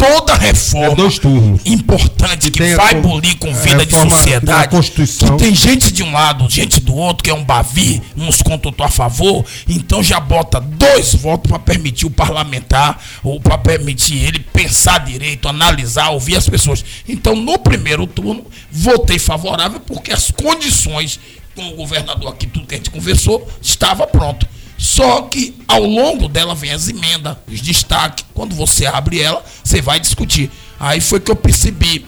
Toda 0.00 0.34
reforma 0.34 0.86
É 0.86 0.94
dois 0.94 1.18
turnos. 1.18 1.60
importante 1.66 2.50
que 2.50 2.62
a 2.62 2.76
vai 2.76 2.94
bolir 2.94 3.36
com 3.36 3.50
a 3.50 3.52
vida 3.52 3.84
de 3.84 3.94
reforma 3.94 4.16
sociedade, 4.16 4.92
que 4.92 5.36
tem 5.36 5.54
gente 5.54 5.92
de 5.92 6.02
um 6.02 6.10
lado, 6.10 6.48
gente 6.48 6.80
do 6.80 6.94
outro, 6.94 7.22
que 7.22 7.28
é 7.28 7.34
um 7.34 7.44
bavi, 7.44 8.00
uns 8.16 8.40
contam 8.40 8.72
a 8.78 8.88
favor, 8.88 9.44
então 9.68 10.02
já 10.02 10.18
bota 10.18 10.58
dois 10.58 11.14
votos 11.14 11.50
para 11.50 11.58
permitir 11.58 12.06
o 12.06 12.10
parlamentar, 12.10 12.98
ou 13.22 13.38
para 13.38 13.58
permitir 13.58 14.24
ele 14.24 14.38
pensar 14.38 15.04
direito, 15.04 15.46
analisar, 15.46 16.08
ouvir 16.08 16.36
as 16.36 16.48
pessoas. 16.48 16.82
Então, 17.06 17.36
no 17.36 17.58
primeiro 17.58 18.06
turno, 18.06 18.46
votei 18.72 19.18
favorável 19.18 19.80
porque 19.80 20.12
as 20.12 20.30
condições 20.30 21.20
com 21.54 21.68
o 21.68 21.76
governador 21.76 22.32
aqui, 22.32 22.46
tudo 22.46 22.66
que 22.66 22.74
a 22.74 22.78
gente 22.78 22.90
conversou, 22.90 23.46
estava 23.60 24.06
pronto. 24.06 24.46
Só 24.80 25.20
que 25.22 25.54
ao 25.68 25.82
longo 25.82 26.26
dela 26.26 26.54
vem 26.54 26.70
as 26.70 26.88
emendas, 26.88 27.36
os 27.46 27.60
destaques. 27.60 28.24
Quando 28.32 28.54
você 28.54 28.86
abre 28.86 29.20
ela, 29.20 29.44
você 29.62 29.82
vai 29.82 30.00
discutir. 30.00 30.50
Aí 30.80 31.02
foi 31.02 31.20
que 31.20 31.30
eu 31.30 31.36
percebi 31.36 32.06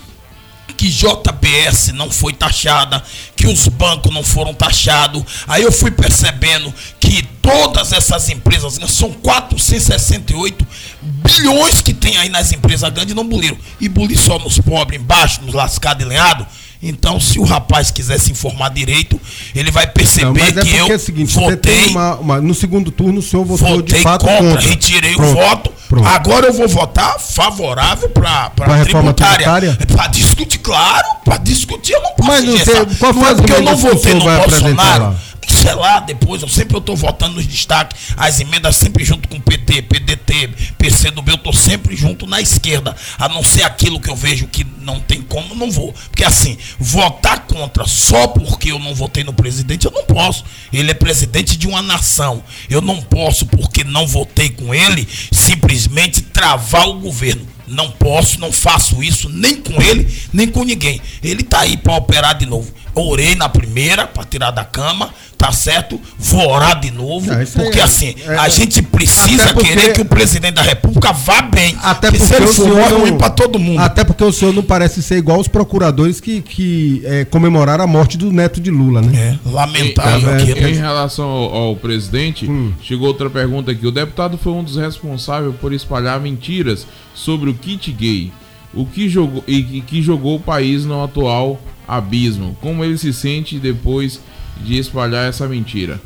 que 0.74 0.88
JBS 0.88 1.92
não 1.92 2.10
foi 2.10 2.32
taxada, 2.32 3.04
que 3.36 3.46
os 3.46 3.68
bancos 3.68 4.12
não 4.12 4.24
foram 4.24 4.54
taxados. 4.54 5.22
Aí 5.46 5.62
eu 5.62 5.70
fui 5.70 5.90
percebendo 5.90 6.72
que 6.98 7.22
todas 7.42 7.92
essas 7.92 8.30
empresas, 8.30 8.78
né, 8.78 8.86
são 8.86 9.12
468 9.12 10.66
bilhões 11.02 11.82
que 11.82 11.92
tem 11.92 12.16
aí 12.16 12.30
nas 12.30 12.52
empresas 12.52 12.90
grandes, 12.90 13.14
não 13.14 13.28
buliram. 13.28 13.58
E 13.82 13.88
bulir 13.88 14.18
só 14.18 14.38
nos 14.38 14.58
pobres, 14.58 14.98
embaixo, 14.98 15.42
nos 15.42 15.54
lascados 15.54 16.02
e 16.06 16.08
lenhados. 16.08 16.46
Então, 16.82 17.20
se 17.20 17.38
o 17.38 17.44
rapaz 17.44 17.90
quiser 17.92 18.18
se 18.18 18.32
informar 18.32 18.68
direito, 18.70 19.20
ele 19.54 19.70
vai 19.70 19.86
perceber 19.86 20.26
Não, 20.26 20.32
mas 20.34 20.48
é 20.56 20.62
que 20.62 20.68
porque 20.70 20.80
eu 20.80 20.86
é 20.92 20.96
o 20.96 20.98
seguinte, 20.98 21.32
você 21.32 21.56
tem 21.56 21.72
votei 21.74 21.88
uma, 21.90 22.14
uma- 22.16 22.40
no 22.40 22.54
segundo 22.54 22.90
turno 22.90 23.20
o 23.20 23.22
senhor 23.22 23.44
votou 23.44 23.68
votei 23.76 23.98
de 23.98 24.02
fato 24.02 24.24
contra, 24.24 24.42
contra. 24.42 24.60
retirei 24.68 25.14
Pronto, 25.14 25.30
o 25.30 25.34
voto. 25.34 25.72
pronto. 25.88 26.08
Agora 26.08 26.46
eu 26.48 26.52
vou 26.52 26.66
votar 26.66 27.20
favorável 27.20 28.08
para 28.08 28.50
a 28.58 28.76
reforma 28.76 29.12
tributária. 29.14 29.36
tributária? 29.68 29.78
Para 29.86 30.06
discutir, 30.08 30.58
claro, 30.58 31.06
para 31.24 31.36
discutir 31.36 31.92
eu 31.92 32.02
não 32.02 32.10
posso 32.14 32.28
Mas 32.30 32.44
não 32.44 32.58
sei, 32.58 32.74
qual 32.98 33.14
foi 33.14 33.22
não 33.22 33.28
é 33.28 33.34
porque 33.36 33.52
eu 33.52 33.62
não 33.62 33.76
votei 33.76 34.14
no 34.14 34.24
vai 34.24 34.36
apresentar 34.40 34.66
Bolsonaro. 34.68 35.04
lá? 35.04 35.16
Lá, 35.64 36.00
depois, 36.00 36.42
eu 36.42 36.48
sempre 36.48 36.80
tô 36.80 36.94
votando 36.96 37.36
nos 37.36 37.46
destaques, 37.46 38.12
as 38.16 38.40
emendas 38.40 38.76
sempre 38.76 39.04
junto 39.04 39.28
com 39.28 39.40
PT, 39.40 39.82
PDT, 39.82 40.50
PCdoB, 40.76 41.30
eu 41.30 41.38
tô 41.38 41.52
sempre 41.52 41.96
junto 41.96 42.26
na 42.26 42.40
esquerda. 42.40 42.96
A 43.18 43.28
não 43.28 43.42
ser 43.42 43.62
aquilo 43.62 44.00
que 44.00 44.10
eu 44.10 44.16
vejo 44.16 44.48
que 44.48 44.66
não 44.80 45.00
tem 45.00 45.22
como, 45.22 45.54
não 45.54 45.70
vou. 45.70 45.92
Porque 45.92 46.24
assim, 46.24 46.58
votar 46.78 47.46
contra 47.46 47.86
só 47.86 48.26
porque 48.28 48.72
eu 48.72 48.78
não 48.78 48.94
votei 48.94 49.24
no 49.24 49.32
presidente, 49.32 49.86
eu 49.86 49.92
não 49.92 50.04
posso. 50.04 50.44
Ele 50.72 50.90
é 50.90 50.94
presidente 50.94 51.56
de 51.56 51.66
uma 51.66 51.80
nação. 51.82 52.42
Eu 52.68 52.80
não 52.80 53.00
posso, 53.00 53.46
porque 53.46 53.84
não 53.84 54.06
votei 54.06 54.50
com 54.50 54.74
ele, 54.74 55.08
simplesmente 55.30 56.22
travar 56.22 56.88
o 56.88 56.98
governo. 56.98 57.46
Não 57.66 57.90
posso, 57.90 58.38
não 58.38 58.52
faço 58.52 59.02
isso 59.02 59.28
nem 59.30 59.56
com 59.56 59.80
ele, 59.80 60.06
nem 60.32 60.46
com 60.46 60.64
ninguém. 60.64 61.00
Ele 61.22 61.42
tá 61.42 61.60
aí 61.60 61.76
para 61.76 61.96
operar 61.96 62.36
de 62.36 62.44
novo. 62.44 62.70
Orei 62.94 63.34
na 63.34 63.48
primeira 63.48 64.06
para 64.06 64.24
tirar 64.24 64.50
da 64.50 64.64
cama, 64.64 65.14
tá 65.42 65.50
certo? 65.50 66.00
Vou 66.16 66.48
orar 66.48 66.78
de 66.78 66.92
novo, 66.92 67.32
É, 67.32 67.44
porque 67.46 67.80
é- 67.80 67.82
assim, 67.82 68.14
é- 68.24 68.36
a 68.38 68.48
gente 68.48 68.80
precisa 68.80 69.52
porque- 69.52 69.70
querer 69.74 69.92
que 69.92 70.00
o 70.00 70.04
presidente 70.04 70.54
da 70.54 70.62
República 70.62 71.12
vá 71.12 71.42
bem. 71.42 71.76
Até 71.82 72.12
Porque 72.12 72.24
se 72.24 72.34
ele 72.36 72.44
o 72.44 72.52
for 72.52 72.62
senhor 72.62 72.78
é 72.78 72.88
não- 72.90 73.00
ruim 73.00 73.18
para 73.18 73.30
todo 73.30 73.58
mundo. 73.58 73.80
Até 73.80 74.04
porque 74.04 74.22
o 74.22 74.32
senhor 74.32 74.54
não 74.54 74.62
parece 74.62 75.02
ser 75.02 75.16
igual 75.16 75.40
os 75.40 75.48
procuradores 75.48 76.20
que, 76.20 76.40
que 76.42 77.02
é, 77.04 77.24
comemoraram 77.24 77.82
a 77.82 77.86
morte 77.88 78.16
do 78.16 78.30
neto 78.32 78.60
de 78.60 78.70
Lula, 78.70 79.02
né? 79.02 79.38
É, 79.44 79.48
lamentável 79.50 80.30
É, 80.30 80.36
aquilo. 80.42 80.68
Em 80.68 80.74
relação 80.74 81.28
ao, 81.28 81.54
ao 81.54 81.76
presidente, 81.76 82.48
Hum. 82.48 82.72
chegou 82.80 83.08
outra 83.08 83.28
pergunta 83.28 83.72
aqui. 83.72 83.84
O 83.84 83.90
deputado 83.90 84.38
foi 84.38 84.52
um 84.52 84.62
dos 84.62 84.76
responsáveis 84.76 85.52
por 85.60 85.72
espalhar 85.72 86.20
mentiras 86.20 86.86
sobre 87.14 87.50
o 87.50 87.54
kit 87.54 87.90
gay, 87.90 88.30
o 88.72 88.86
que 88.86 89.08
jogou 89.08 89.42
e 89.48 89.80
que 89.84 90.00
jogou 90.00 90.36
o 90.36 90.40
país 90.40 90.84
no 90.84 91.02
atual 91.02 91.60
abismo. 91.88 92.56
Como 92.60 92.84
ele 92.84 92.96
se 92.96 93.12
sente 93.12 93.58
depois 93.58 94.20
de 94.64 94.78
espalhar 94.78 95.28
essa 95.28 95.46
mentira? 95.48 96.00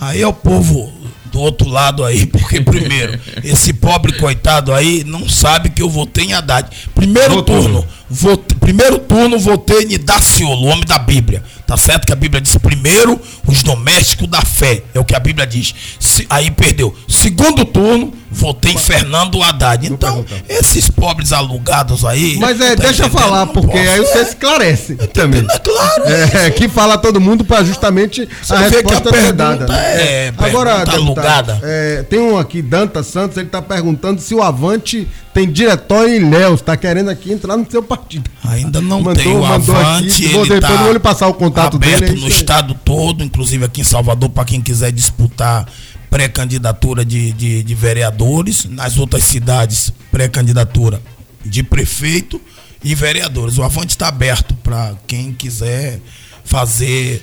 Aí 0.00 0.22
é 0.22 0.26
o 0.26 0.32
povo 0.32 0.92
do 1.32 1.40
outro 1.40 1.68
lado 1.68 2.04
aí, 2.04 2.26
porque 2.30 2.60
primeiro, 2.60 3.18
esse 3.42 3.72
pobre 3.88 4.12
coitado 4.18 4.74
aí 4.74 5.02
não 5.06 5.26
sabe 5.28 5.70
que 5.70 5.80
eu 5.80 5.88
votei 5.88 6.26
em 6.26 6.34
Haddad. 6.34 6.68
Primeiro 6.94 7.42
turno, 7.42 7.86
vote- 8.10 8.54
primeiro 8.56 8.98
turno 8.98 9.38
votei 9.38 9.86
em 9.90 9.98
Daciolo, 9.98 10.62
o 10.62 10.66
homem 10.66 10.84
da 10.86 10.98
Bíblia. 10.98 11.42
Tá 11.66 11.76
certo 11.76 12.06
que 12.06 12.12
a 12.12 12.16
Bíblia 12.16 12.40
diz 12.40 12.56
primeiro 12.56 13.20
os 13.46 13.62
domésticos 13.62 14.26
da 14.28 14.40
fé, 14.42 14.82
é 14.94 15.00
o 15.00 15.04
que 15.04 15.14
a 15.14 15.20
Bíblia 15.20 15.46
diz. 15.46 15.74
Se- 16.00 16.26
aí 16.30 16.50
perdeu. 16.50 16.94
Segundo 17.06 17.64
turno, 17.64 18.12
votei 18.30 18.72
em 18.72 18.78
Fernando 18.78 19.42
Haddad. 19.42 19.86
Então, 19.86 20.24
esses 20.48 20.90
pobres 20.90 21.30
alugados 21.32 22.04
aí. 22.06 22.36
Mas 22.38 22.58
é, 22.60 22.74
tá 22.74 22.84
deixa 22.84 23.04
eu 23.04 23.10
falar, 23.10 23.46
porque 23.48 23.76
posso. 23.78 23.90
aí 23.90 24.00
você 24.00 24.18
É, 24.18 24.22
esclarece 24.22 24.94
também. 25.12 25.44
É 25.48 25.58
claro. 25.58 26.04
É, 26.06 26.50
que 26.50 26.68
fala 26.70 26.96
todo 26.96 27.20
mundo 27.20 27.44
para 27.44 27.62
justamente 27.64 28.26
Você 28.42 28.54
a 28.54 28.56
vê 28.68 28.82
que 28.82 28.90
a 28.92 28.94
resposta 28.96 29.10
pergunta 29.10 29.32
dada. 29.34 29.66
né? 29.66 29.78
é 30.00 30.32
Agora, 30.38 30.70
pergunta 30.86 30.92
deputado, 30.98 31.50
alugada. 31.50 31.60
é, 31.62 32.02
tem 32.04 32.18
um 32.18 32.38
aqui, 32.38 32.62
Danta 32.62 33.02
Santos, 33.02 33.36
ele 33.36 33.48
tá 33.48 33.60
perguntando 33.60 33.77
se 34.18 34.34
o 34.34 34.42
Avante 34.42 35.06
tem 35.34 35.50
diretório 35.50 36.14
em 36.14 36.30
Léus, 36.30 36.60
tá 36.60 36.76
querendo 36.76 37.10
aqui 37.10 37.32
entrar 37.32 37.56
no 37.56 37.68
seu 37.70 37.82
partido. 37.82 38.30
Ainda 38.44 38.80
não 38.80 39.00
Mandou- 39.00 39.22
tem 39.22 39.32
o 39.36 39.40
mandou 39.42 39.76
Avante, 39.76 40.12
aqui, 40.12 40.28
vou 40.28 40.44
ele 40.44 40.54
depois 40.54 40.76
tá 40.78 40.82
vou 40.82 40.92
lhe 40.92 40.98
passar 40.98 41.28
o 41.28 41.34
contato 41.34 41.76
aberto 41.76 42.00
dele, 42.00 42.20
no 42.20 42.28
estado 42.28 42.74
todo, 42.84 43.22
inclusive 43.22 43.64
aqui 43.64 43.80
em 43.80 43.84
Salvador, 43.84 44.30
para 44.30 44.44
quem 44.44 44.60
quiser 44.60 44.90
disputar 44.92 45.66
pré-candidatura 46.10 47.04
de, 47.04 47.32
de, 47.32 47.62
de 47.62 47.74
vereadores, 47.74 48.64
nas 48.64 48.98
outras 48.98 49.24
cidades, 49.24 49.92
pré-candidatura 50.10 51.00
de 51.44 51.62
prefeito 51.62 52.40
e 52.82 52.94
vereadores. 52.94 53.58
O 53.58 53.62
Avante 53.62 53.90
está 53.90 54.08
aberto 54.08 54.54
para 54.56 54.94
quem 55.06 55.32
quiser 55.32 56.00
fazer 56.44 57.22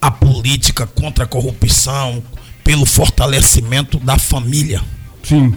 a 0.00 0.10
política 0.10 0.86
contra 0.86 1.24
a 1.24 1.26
corrupção, 1.26 2.22
pelo 2.64 2.84
fortalecimento 2.84 3.98
da 3.98 4.18
família. 4.18 4.82
Sim. 5.22 5.54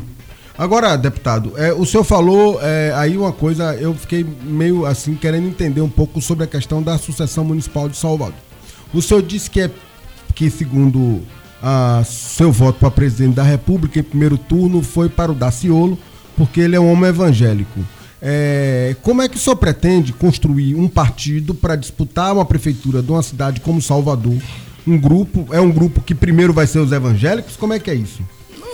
Agora, 0.57 0.95
deputado, 0.95 1.53
é, 1.57 1.73
o 1.73 1.85
senhor 1.85 2.03
falou 2.03 2.59
é, 2.61 2.93
aí 2.95 3.17
uma 3.17 3.31
coisa, 3.31 3.73
eu 3.75 3.93
fiquei 3.95 4.23
meio 4.43 4.85
assim 4.85 5.15
querendo 5.15 5.47
entender 5.47 5.81
um 5.81 5.89
pouco 5.89 6.21
sobre 6.21 6.43
a 6.43 6.47
questão 6.47 6.83
da 6.83 6.97
sucessão 6.97 7.43
municipal 7.43 7.89
de 7.89 7.97
Salvador. 7.97 8.35
O 8.93 9.01
senhor 9.01 9.23
disse 9.23 9.49
que 9.49 9.61
é 9.61 9.71
que 10.35 10.49
segundo 10.49 11.21
a 11.61 12.03
seu 12.05 12.51
voto 12.51 12.79
para 12.79 12.91
presidente 12.91 13.35
da 13.35 13.43
República 13.43 13.99
em 13.99 14.03
primeiro 14.03 14.37
turno 14.37 14.81
foi 14.81 15.07
para 15.07 15.31
o 15.31 15.35
Daciolo, 15.35 15.97
porque 16.35 16.59
ele 16.59 16.75
é 16.75 16.79
um 16.79 16.91
homem 16.91 17.09
evangélico. 17.09 17.79
É, 18.21 18.95
como 19.01 19.21
é 19.21 19.29
que 19.29 19.37
o 19.37 19.39
senhor 19.39 19.55
pretende 19.55 20.13
construir 20.13 20.75
um 20.75 20.87
partido 20.87 21.55
para 21.55 21.75
disputar 21.75 22.33
uma 22.33 22.45
prefeitura 22.45 23.01
de 23.01 23.11
uma 23.11 23.23
cidade 23.23 23.61
como 23.61 23.81
Salvador? 23.81 24.37
Um 24.85 24.97
grupo, 24.97 25.47
é 25.51 25.59
um 25.59 25.71
grupo 25.71 26.01
que 26.01 26.13
primeiro 26.13 26.53
vai 26.53 26.67
ser 26.67 26.79
os 26.79 26.91
evangélicos? 26.91 27.55
Como 27.55 27.73
é 27.73 27.79
que 27.79 27.89
é 27.89 27.95
isso? 27.95 28.21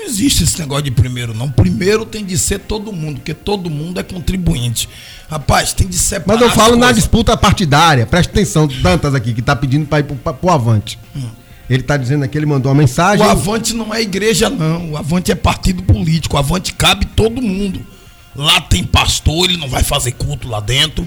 Não 0.08 0.14
existe 0.14 0.46
esse 0.46 0.58
negócio 0.60 0.86
de 0.86 0.92
primeiro, 0.92 1.34
não. 1.34 1.52
Primeiro 1.52 2.06
tem 2.06 2.24
de 2.24 2.38
ser 2.38 2.60
todo 2.60 2.94
mundo, 2.94 3.16
porque 3.18 3.34
todo 3.34 3.70
mundo 3.70 4.00
é 4.00 4.04
contribuinte. 4.04 4.88
Rapaz, 5.30 5.74
tem 5.74 5.86
de 5.86 5.98
separar. 5.98 6.40
Mas 6.40 6.50
eu 6.50 6.56
falo 6.56 6.78
na 6.78 6.94
disputa 6.94 7.36
partidária. 7.36 8.06
Presta 8.06 8.32
atenção, 8.32 8.68
Dantas 8.68 9.14
aqui, 9.14 9.34
que 9.34 9.42
tá 9.42 9.54
pedindo 9.54 9.86
para 9.86 10.00
ir 10.00 10.04
pra- 10.04 10.32
pro 10.34 10.50
Avante. 10.50 10.98
Ele 11.70 11.84
tá 11.84 11.98
dizendo 11.98 12.24
aqui, 12.24 12.38
ele 12.38 12.46
mandou 12.46 12.72
uma 12.72 12.78
mensagem. 12.78 13.26
O 13.26 13.30
Avante 13.30 13.74
não 13.76 13.94
é 13.94 14.02
igreja, 14.02 14.50
não. 14.50 14.92
O 14.92 14.98
Avante 14.98 15.30
é 15.30 15.36
partido 15.36 15.84
político. 15.84 16.38
O 16.38 16.40
Avante 16.40 16.74
cabe 16.74 17.06
todo 17.08 17.42
mundo. 17.42 17.86
Lá 18.38 18.62
tem 18.62 18.84
pastor, 18.84 19.46
ele 19.46 19.58
não 19.58 19.68
vai 19.68 19.84
fazer 19.84 20.12
culto 20.12 20.48
lá 20.48 20.60
dentro. 20.60 21.06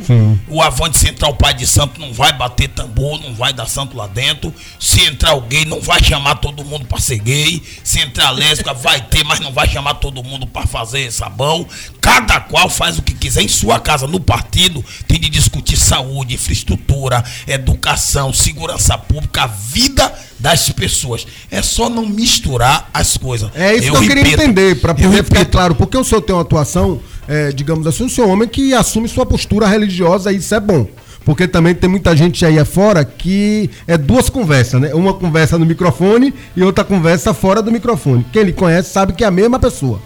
O 0.48 0.60
Avante 0.60 0.98
Central 0.98 1.34
Pai 1.36 1.54
de 1.54 1.64
Santo 1.64 2.00
não 2.00 2.12
vai 2.12 2.32
bater 2.32 2.68
tambor, 2.68 3.20
não 3.20 3.32
vai 3.34 3.52
dar 3.52 3.66
santo 3.66 3.96
lá 3.96 4.08
dentro. 4.08 4.52
Se 4.80 5.00
entrar 5.02 5.34
o 5.34 5.42
gay, 5.42 5.64
não 5.64 5.80
vai 5.80 6.02
chamar 6.02 6.36
todo 6.36 6.64
mundo 6.64 6.86
para 6.86 6.98
ser 6.98 7.18
gay. 7.18 7.62
Se 7.84 8.00
entrar 8.00 8.30
lésbica, 8.32 8.74
vai 8.74 9.00
ter, 9.00 9.24
mas 9.24 9.38
não 9.38 9.52
vai 9.52 9.68
chamar 9.68 9.94
todo 9.94 10.24
mundo 10.24 10.44
para 10.46 10.66
fazer 10.66 11.12
sabão. 11.12 11.66
Cada 12.00 12.40
qual 12.40 12.68
faz 12.68 12.98
o 12.98 13.02
que 13.02 13.14
quiser 13.14 13.42
em 13.42 13.48
sua 13.48 13.78
casa. 13.78 14.08
No 14.08 14.18
partido, 14.18 14.84
tem 15.06 15.20
de 15.20 15.28
discutir 15.28 15.76
saúde, 15.76 16.34
infraestrutura, 16.34 17.22
educação, 17.46 18.32
segurança 18.32 18.98
pública, 18.98 19.44
a 19.44 19.46
vida 19.46 20.12
das 20.40 20.70
pessoas. 20.70 21.26
É 21.50 21.62
só 21.62 21.88
não 21.88 22.06
misturar 22.06 22.88
as 22.92 23.16
coisas. 23.16 23.50
É 23.54 23.74
isso 23.74 23.90
que 23.90 23.96
eu 23.96 24.00
queria 24.00 24.24
repito, 24.24 24.42
entender, 24.42 24.80
para 24.80 24.92
eu 24.92 24.96
poder 24.96 25.24
ficar 25.24 25.44
claro. 25.44 25.74
Porque 25.74 25.96
o 25.96 26.02
senhor 26.02 26.22
tem 26.22 26.34
uma 26.34 26.42
atuação, 26.42 27.00
é, 27.30 27.52
digamos 27.52 27.86
assim, 27.86 28.04
o 28.04 28.10
senhor 28.10 28.26
um 28.26 28.32
homem 28.32 28.48
que 28.48 28.74
assume 28.74 29.06
sua 29.08 29.24
postura 29.24 29.66
religiosa 29.68 30.32
e 30.32 30.36
isso 30.36 30.52
é 30.54 30.58
bom. 30.60 30.86
Porque 31.24 31.46
também 31.46 31.74
tem 31.74 31.88
muita 31.88 32.16
gente 32.16 32.44
aí 32.44 32.58
afora 32.58 33.04
que 33.04 33.70
é 33.86 33.96
duas 33.96 34.28
conversas, 34.28 34.80
né? 34.80 34.92
Uma 34.94 35.14
conversa 35.14 35.56
no 35.58 35.64
microfone 35.66 36.34
e 36.56 36.62
outra 36.62 36.82
conversa 36.82 37.32
fora 37.32 37.62
do 37.62 37.70
microfone. 37.70 38.26
Quem 38.32 38.42
lhe 38.42 38.52
conhece 38.52 38.90
sabe 38.90 39.12
que 39.12 39.22
é 39.22 39.26
a 39.26 39.30
mesma 39.30 39.58
pessoa. 39.58 40.00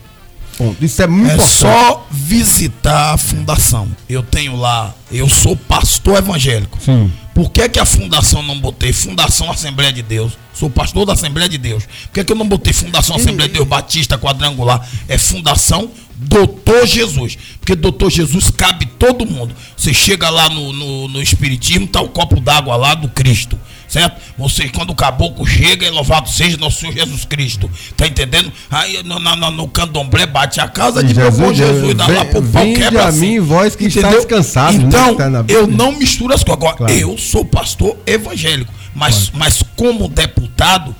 Ponto. 0.58 0.84
Isso 0.84 1.02
é 1.02 1.06
muito 1.06 1.30
É 1.30 1.34
importante. 1.34 1.56
só 1.58 2.06
visitar 2.10 3.14
a 3.14 3.16
fundação. 3.16 3.88
Eu 4.08 4.22
tenho 4.22 4.56
lá, 4.56 4.94
eu 5.10 5.28
sou 5.28 5.56
pastor 5.56 6.18
evangélico. 6.18 6.78
Sim. 6.80 7.10
Por 7.34 7.50
que, 7.50 7.68
que 7.68 7.80
a 7.80 7.84
fundação 7.84 8.42
não 8.42 8.60
botei 8.60 8.92
Fundação 8.92 9.50
Assembleia 9.50 9.92
de 9.92 10.02
Deus? 10.02 10.32
Sou 10.52 10.70
pastor 10.70 11.04
da 11.04 11.14
Assembleia 11.14 11.48
de 11.48 11.58
Deus. 11.58 11.84
Por 11.84 12.12
que, 12.14 12.24
que 12.24 12.32
eu 12.32 12.36
não 12.36 12.46
botei 12.46 12.72
Fundação 12.72 13.16
Assembleia 13.16 13.48
de 13.48 13.54
Deus 13.54 13.66
Batista 13.66 14.16
Quadrangular? 14.16 14.88
É 15.08 15.18
Fundação 15.18 15.90
Doutor 16.16 16.86
Jesus. 16.86 17.36
Porque 17.60 17.74
Doutor 17.74 18.10
Jesus 18.10 18.50
cabe 18.50 18.86
todo 18.86 19.26
mundo. 19.26 19.54
Você 19.76 19.92
chega 19.92 20.30
lá 20.30 20.48
no, 20.48 20.72
no, 20.72 21.08
no 21.08 21.22
Espiritismo, 21.22 21.86
tá 21.86 22.00
o 22.00 22.08
copo 22.08 22.40
d'água 22.40 22.76
lá 22.76 22.94
do 22.94 23.08
Cristo. 23.08 23.58
Certo? 23.88 24.20
Você, 24.38 24.68
quando 24.70 24.90
o 24.90 24.94
caboclo 24.94 25.46
chega, 25.46 25.86
é 25.86 25.90
louvado 25.90 26.28
seja 26.28 26.56
nosso 26.56 26.80
Senhor 26.80 26.94
Jesus 26.94 27.24
Cristo. 27.24 27.70
Tá 27.96 28.06
entendendo? 28.06 28.50
Aí 28.70 29.02
no, 29.04 29.20
no, 29.20 29.50
no- 29.50 29.68
candomblé 29.68 30.26
bate 30.26 30.60
a 30.60 30.66
casa 30.66 31.02
de 31.04 31.14
meu 31.14 31.30
bom 31.30 31.52
Jesus, 31.54 31.94
dá 31.94 32.06
lá 32.08 32.24
pro 32.24 32.42
pau 32.42 32.64
quebra 32.74 33.04
a 33.04 33.08
assim. 33.08 33.20
mim, 33.20 33.40
vós 33.40 33.76
que 33.76 33.84
está 33.84 34.00
Entendeu? 34.00 34.18
descansado, 34.18 34.78
né, 34.78 34.84
Então, 34.88 35.10
que 35.12 35.18
tá 35.18 35.30
na 35.30 35.44
eu 35.48 35.66
não 35.68 35.92
misturo 35.92 36.34
as 36.34 36.42
coisas. 36.42 36.60
Agora, 36.62 36.76
Claro. 36.76 36.92
eu 36.92 37.16
sou 37.18 37.44
pastor 37.44 37.96
evangélico, 38.06 38.72
mas, 38.94 39.30
mas 39.32 39.62
como 39.76 40.08
deputado, 40.08 40.94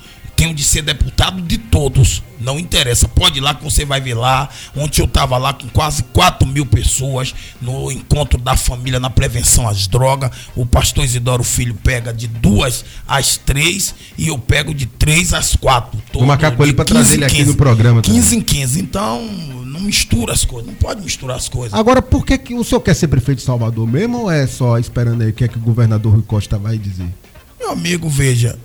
tenho 0.45 0.53
de 0.53 0.63
ser 0.63 0.83
deputado 0.83 1.41
de 1.41 1.57
todos. 1.57 2.21
Não 2.39 2.59
interessa. 2.59 3.07
Pode 3.07 3.39
ir 3.39 3.41
lá 3.41 3.55
que 3.55 3.63
você 3.63 3.83
vai 3.85 3.99
ver 3.99 4.13
lá. 4.13 4.47
Ontem 4.75 5.01
eu 5.01 5.05
estava 5.05 5.37
lá 5.37 5.53
com 5.53 5.67
quase 5.69 6.03
4 6.03 6.47
mil 6.47 6.65
pessoas 6.65 7.33
no 7.59 7.91
encontro 7.91 8.39
da 8.39 8.55
família 8.55 8.99
na 8.99 9.09
prevenção 9.09 9.67
às 9.67 9.87
drogas. 9.87 10.29
O 10.55 10.65
pastor 10.65 11.03
Isidoro 11.03 11.43
Filho 11.43 11.73
pega 11.75 12.13
de 12.13 12.27
duas 12.27 12.85
às 13.07 13.37
três 13.37 13.95
e 14.17 14.27
eu 14.27 14.37
pego 14.37 14.73
de 14.73 14.85
três 14.85 15.33
às 15.33 15.55
quatro. 15.55 15.99
Vou 16.13 16.25
marcar 16.25 16.55
com 16.55 16.63
ele 16.63 16.73
15 16.73 16.85
trazer 16.85 17.13
ele 17.15 17.25
aqui 17.25 17.37
15. 17.37 17.49
no 17.49 17.57
programa 17.57 18.01
também. 18.01 18.21
15 18.21 18.35
em 18.35 18.41
15. 18.41 18.79
Então, 18.81 19.23
não 19.65 19.81
mistura 19.81 20.33
as 20.33 20.45
coisas. 20.45 20.67
Não 20.67 20.75
pode 20.75 21.01
misturar 21.01 21.37
as 21.37 21.49
coisas. 21.49 21.73
Agora, 21.73 22.01
por 22.01 22.25
que, 22.25 22.37
que 22.37 22.53
o 22.53 22.63
senhor 22.63 22.81
quer 22.81 22.93
ser 22.93 23.07
prefeito 23.07 23.39
de 23.39 23.45
Salvador 23.45 23.87
mesmo 23.87 24.23
ou 24.23 24.31
é 24.31 24.45
só 24.45 24.77
esperando 24.77 25.23
aí 25.23 25.29
o 25.29 25.33
que 25.33 25.45
é 25.45 25.47
que 25.47 25.57
o 25.57 25.61
governador 25.61 26.13
Rui 26.13 26.23
Costa 26.23 26.59
vai 26.59 26.77
dizer? 26.77 27.07
Meu 27.59 27.71
amigo, 27.71 28.07
veja, 28.07 28.59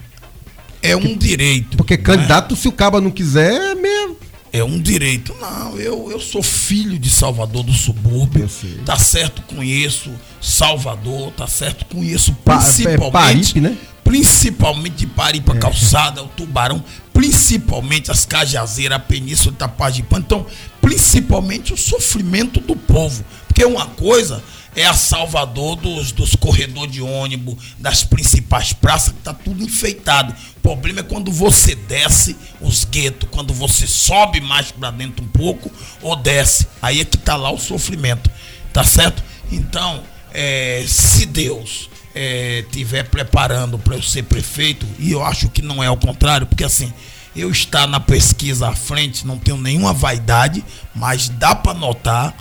é 0.82 0.96
um 0.96 1.16
direito. 1.16 1.76
Porque 1.76 1.96
né? 1.96 2.02
candidato, 2.02 2.56
se 2.56 2.68
o 2.68 2.72
caba 2.72 3.00
não 3.00 3.10
quiser, 3.10 3.52
é 3.52 3.74
mesmo. 3.74 4.16
É 4.52 4.64
um 4.64 4.80
direito. 4.80 5.34
Não, 5.40 5.76
eu, 5.76 6.10
eu 6.10 6.18
sou 6.18 6.42
filho 6.42 6.98
de 6.98 7.08
Salvador 7.08 7.62
do 7.62 7.72
subúrbio. 7.72 8.48
Tá 8.84 8.98
certo, 8.98 9.42
conheço 9.42 10.10
Salvador, 10.40 11.30
tá 11.32 11.46
certo, 11.46 11.84
conheço 11.84 12.32
Pa- 12.44 12.56
principalmente. 12.56 13.06
é 13.06 13.10
Paripe, 13.10 13.60
né? 13.60 13.76
Principalmente 14.02 14.96
de 14.96 15.06
Paripa, 15.06 15.54
Calçada, 15.54 16.20
o 16.20 16.26
Tubarão, 16.26 16.82
principalmente 17.12 18.10
as 18.10 18.26
Cajazeiras, 18.26 18.96
a 18.96 18.98
Península 19.00 19.52
de 19.52 19.58
Tapajipã. 19.58 20.18
Então, 20.18 20.44
principalmente 20.80 21.72
o 21.72 21.76
sofrimento 21.76 22.58
do 22.58 22.74
povo. 22.74 23.24
Porque 23.46 23.64
uma 23.64 23.86
coisa 23.86 24.42
é 24.74 24.86
a 24.86 24.94
Salvador 24.94 25.76
dos, 25.76 26.12
dos 26.12 26.34
corredores 26.36 26.92
de 26.92 27.02
ônibus, 27.02 27.56
das 27.78 28.04
principais 28.04 28.72
praças, 28.72 29.12
que 29.12 29.20
tá 29.20 29.34
tudo 29.34 29.62
enfeitado. 29.62 30.34
O 30.56 30.60
problema 30.60 31.00
é 31.00 31.02
quando 31.02 31.32
você 31.32 31.74
desce 31.74 32.36
os 32.60 32.84
guetos, 32.84 33.28
quando 33.30 33.52
você 33.52 33.86
sobe 33.86 34.40
mais 34.40 34.70
para 34.70 34.90
dentro 34.90 35.24
um 35.24 35.28
pouco 35.28 35.70
ou 36.02 36.14
desce. 36.16 36.66
Aí 36.80 37.00
é 37.00 37.04
que 37.04 37.18
tá 37.18 37.36
lá 37.36 37.50
o 37.50 37.58
sofrimento, 37.58 38.30
tá 38.72 38.84
certo? 38.84 39.22
Então, 39.50 40.02
é, 40.32 40.84
se 40.86 41.26
Deus 41.26 41.90
é, 42.14 42.64
tiver 42.70 43.08
preparando 43.08 43.78
para 43.78 43.96
eu 43.96 44.02
ser 44.02 44.22
prefeito, 44.24 44.86
e 44.98 45.12
eu 45.12 45.24
acho 45.24 45.48
que 45.48 45.62
não 45.62 45.82
é 45.82 45.90
o 45.90 45.96
contrário, 45.96 46.46
porque 46.46 46.64
assim, 46.64 46.92
eu 47.34 47.50
estar 47.50 47.86
na 47.86 48.00
pesquisa 48.00 48.68
à 48.68 48.74
frente, 48.74 49.26
não 49.26 49.38
tenho 49.38 49.56
nenhuma 49.56 49.92
vaidade, 49.92 50.64
mas 50.94 51.28
dá 51.28 51.54
para 51.54 51.74
notar 51.74 52.34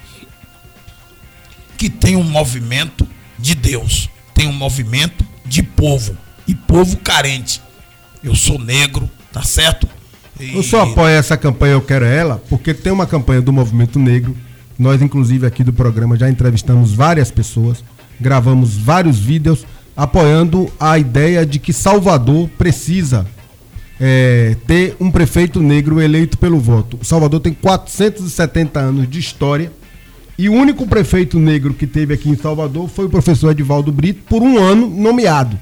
que 1.80 1.89
tem 1.89 2.18
um 2.18 2.24
movimento 2.24 3.08
de 3.39 3.56
Deus, 3.56 4.10
tem 4.34 4.50
um 4.50 4.54
movimento 4.54 5.26
de 5.46 5.63
povo, 5.63 6.15
e 6.46 6.54
povo 6.54 6.98
carente. 6.98 7.62
Eu 8.22 8.36
sou 8.36 8.60
negro, 8.60 9.10
tá 9.32 9.42
certo? 9.44 9.88
E... 10.38 10.58
Eu 10.58 10.62
só 10.62 10.82
apoio 10.82 11.08
essa 11.08 11.38
campanha 11.38 11.74
Eu 11.74 11.82
Quero 11.82 12.04
Ela, 12.04 12.44
porque 12.50 12.74
tem 12.74 12.92
uma 12.92 13.08
campanha 13.08 13.42
do 13.42 13.54
movimento 13.54 13.98
negro. 13.98 14.36
Nós, 14.78 15.02
inclusive, 15.02 15.48
aqui 15.48 15.63
do 15.63 15.72
programa 15.72 16.18
já 16.18 16.30
entrevistamos 16.30 16.94
várias 16.94 17.32
pessoas, 17.32 17.82
gravamos 18.20 18.76
vários 18.76 19.18
vídeos 19.18 19.65
apoiando 19.96 20.70
a 20.78 21.00
ideia 21.00 21.46
de 21.46 21.60
que 21.60 21.72
Salvador 21.72 22.50
precisa 22.58 23.26
é, 23.98 24.58
ter 24.68 24.98
um 25.00 25.10
prefeito 25.10 25.62
negro 25.62 26.02
eleito 26.02 26.38
pelo 26.38 26.60
voto. 26.60 27.00
Salvador 27.04 27.39
tem 27.39 27.54
470 27.54 28.80
anos 28.82 29.10
de 29.10 29.20
história 29.20 29.72
e 30.39 30.47
o 30.47 30.54
único 30.54 30.88
prefeito 30.88 31.38
negro 31.38 31.73
que 31.73 31.86
teve 31.86 32.13
aqui 32.13 32.30
em 32.30 32.38
Salvador 32.38 32.88
foi 32.88 33.04
o 33.04 33.10
professor 33.10 33.52
Edivaldo 33.52 33.91
Brito, 33.91 34.23
por 34.23 34.41
um 34.41 34.58
ano 34.58 34.88
nomeado. 34.88 35.60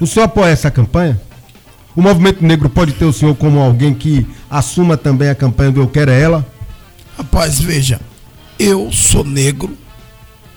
O 0.00 0.06
senhor 0.06 0.24
apoia 0.24 0.52
essa 0.52 0.70
campanha? 0.70 1.20
O 1.94 2.00
movimento 2.00 2.42
negro 2.42 2.70
pode 2.70 2.92
ter 2.92 3.04
o 3.04 3.12
senhor 3.12 3.34
como 3.34 3.60
alguém 3.60 3.92
que 3.92 4.26
assuma 4.48 4.96
também 4.96 5.28
a 5.28 5.34
campanha 5.34 5.70
do 5.70 5.82
Eu 5.82 5.86
Quero 5.86 6.10
é 6.10 6.18
Ela? 6.18 6.46
Rapaz, 7.14 7.60
veja, 7.60 8.00
eu 8.58 8.90
sou 8.90 9.22
negro, 9.22 9.76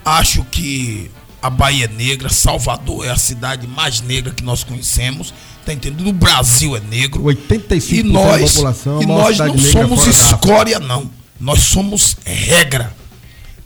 acho 0.05 0.45
que 0.45 1.11
a 1.41 1.49
Bahia 1.49 1.83
é 1.83 1.87
negra, 1.89 2.29
Salvador 2.29 3.05
é 3.05 3.09
a 3.09 3.17
cidade 3.17 3.67
mais 3.67 3.99
negra 3.99 4.33
que 4.33 4.41
nós 4.41 4.63
conhecemos, 4.63 5.33
tá 5.65 5.73
entendendo? 5.73 6.07
O 6.07 6.13
Brasil 6.13 6.77
é 6.77 6.79
negro. 6.79 7.23
85% 7.23 7.91
e 7.91 8.03
nós, 8.03 8.41
da 8.41 8.47
população 8.47 8.99
é 8.99 9.03
E 9.03 9.05
nós 9.05 9.37
não 9.37 9.57
somos 9.57 10.07
escória, 10.07 10.79
não. 10.79 11.11
Nós 11.37 11.63
somos 11.63 12.15
regra 12.23 13.00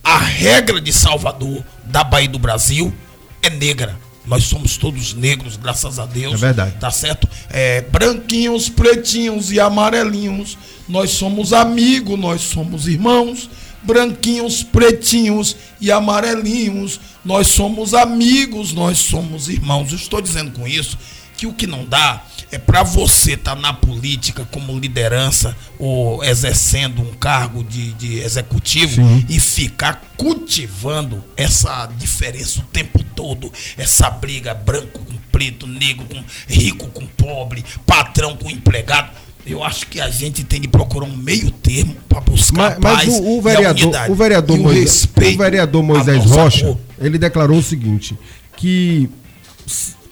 a 0.06 0.20
regra 0.20 0.80
de 0.80 0.94
Salvador, 0.94 1.66
da 1.84 2.04
Bahia 2.04 2.30
do 2.30 2.38
Brasil, 2.38 2.94
é 3.42 3.50
negra. 3.50 3.98
Nós 4.24 4.44
somos 4.44 4.78
todos 4.78 5.16
negros, 5.16 5.58
graças 5.58 5.98
a 5.98 6.06
Deus. 6.06 6.36
É 6.36 6.38
verdade. 6.38 6.76
Tá 6.80 6.92
certo? 6.92 7.28
É, 7.50 7.82
branquinhos, 7.82 8.70
pretinhos 8.70 9.52
e 9.52 9.60
amarelinhos. 9.60 10.58
Nós 10.88 11.10
somos 11.10 11.54
amigos, 11.54 12.20
nós 12.20 12.42
somos 12.42 12.88
irmãos. 12.88 13.50
Branquinhos, 13.82 14.64
pretinhos 14.64 15.56
e 15.82 15.92
amarelinhos. 15.92 17.00
Nós 17.24 17.48
somos 17.48 17.94
amigos, 17.94 18.74
nós 18.74 19.00
somos 19.00 19.50
irmãos. 19.50 19.92
Eu 19.92 19.98
estou 19.98 20.22
dizendo 20.22 20.52
com 20.52 20.68
isso 20.68 20.98
que 21.38 21.48
o 21.48 21.54
que 21.54 21.68
não 21.68 21.86
dá 21.86 22.24
é 22.52 22.58
para 22.58 22.84
você 22.84 23.34
estar 23.34 23.56
tá 23.56 23.62
na 23.62 23.74
política 23.74 24.48
como 24.52 24.78
liderança 24.78 25.56
ou 25.78 26.24
exercendo 26.24 27.02
um 27.02 27.14
cargo 27.14 27.64
de, 27.64 27.94
de 27.94 28.20
executivo 28.20 28.96
Sim. 28.96 29.26
e 29.28 29.40
ficar 29.40 30.02
cultivando 30.16 31.24
essa 31.36 31.88
diferença 31.98 32.60
o 32.60 32.64
tempo 32.64 33.04
todo, 33.16 33.52
essa 33.78 34.10
briga 34.10 34.54
branco 34.54 35.00
com 35.00 35.16
preto, 35.32 35.68
negro 35.68 36.06
com 36.06 36.24
rico 36.48 36.88
com 36.88 37.06
pobre, 37.06 37.64
patrão 37.86 38.38
com 38.38 38.50
empregado. 38.50 39.12
Eu 39.46 39.64
acho 39.64 39.86
que 39.88 40.02
a 40.02 40.10
gente 40.10 40.44
tem 40.44 40.60
de 40.60 40.68
procurar 40.68 41.06
um 41.06 41.16
meio 41.16 41.52
termo 41.52 41.96
para 42.10 42.20
buscar 42.22 42.80
mas, 42.80 42.80
mas 42.80 43.06
paz 43.06 43.20
o, 43.20 43.38
o 43.38 43.42
vereador, 43.42 44.10
o 44.10 44.16
vereador, 44.16 44.58
Moisés, 44.58 45.04
o 45.04 45.38
vereador 45.38 45.84
Moisés 45.84 46.26
Rocha, 46.26 46.78
ele 47.00 47.20
declarou 47.20 47.60
o 47.60 47.64
seguinte, 47.64 48.18
que 48.58 49.08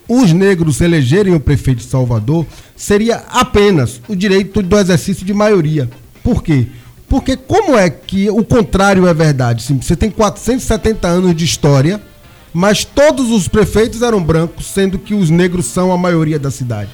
os 0.08 0.34
negros 0.34 0.82
elegerem 0.82 1.34
o 1.34 1.40
prefeito 1.40 1.80
de 1.80 1.86
Salvador 1.86 2.46
seria 2.76 3.24
apenas 3.30 4.02
o 4.08 4.16
direito 4.16 4.62
do 4.62 4.78
exercício 4.78 5.26
de 5.26 5.34
maioria. 5.34 5.90
Por 6.24 6.44
quê? 6.44 6.68
Porque 7.08 7.38
como 7.38 7.78
é 7.78 7.90
que 7.90 8.30
o 8.30 8.44
contrário 8.44 9.08
é 9.08 9.14
verdade? 9.14 9.64
Sim, 9.64 9.80
você 9.80 9.96
tem 9.96 10.10
470 10.10 11.08
anos 11.08 11.36
de 11.36 11.46
história, 11.46 12.02
mas 12.54 12.84
todos 12.84 13.30
os 13.30 13.48
prefeitos 13.48 14.02
eram 14.02 14.22
brancos, 14.24 14.68
sendo 14.68 14.98
que 14.98 15.14
os 15.14 15.30
negros 15.30 15.66
são 15.68 15.92
a 15.92 15.98
maioria 15.98 16.40
da 16.40 16.50
cidade. 16.50 16.90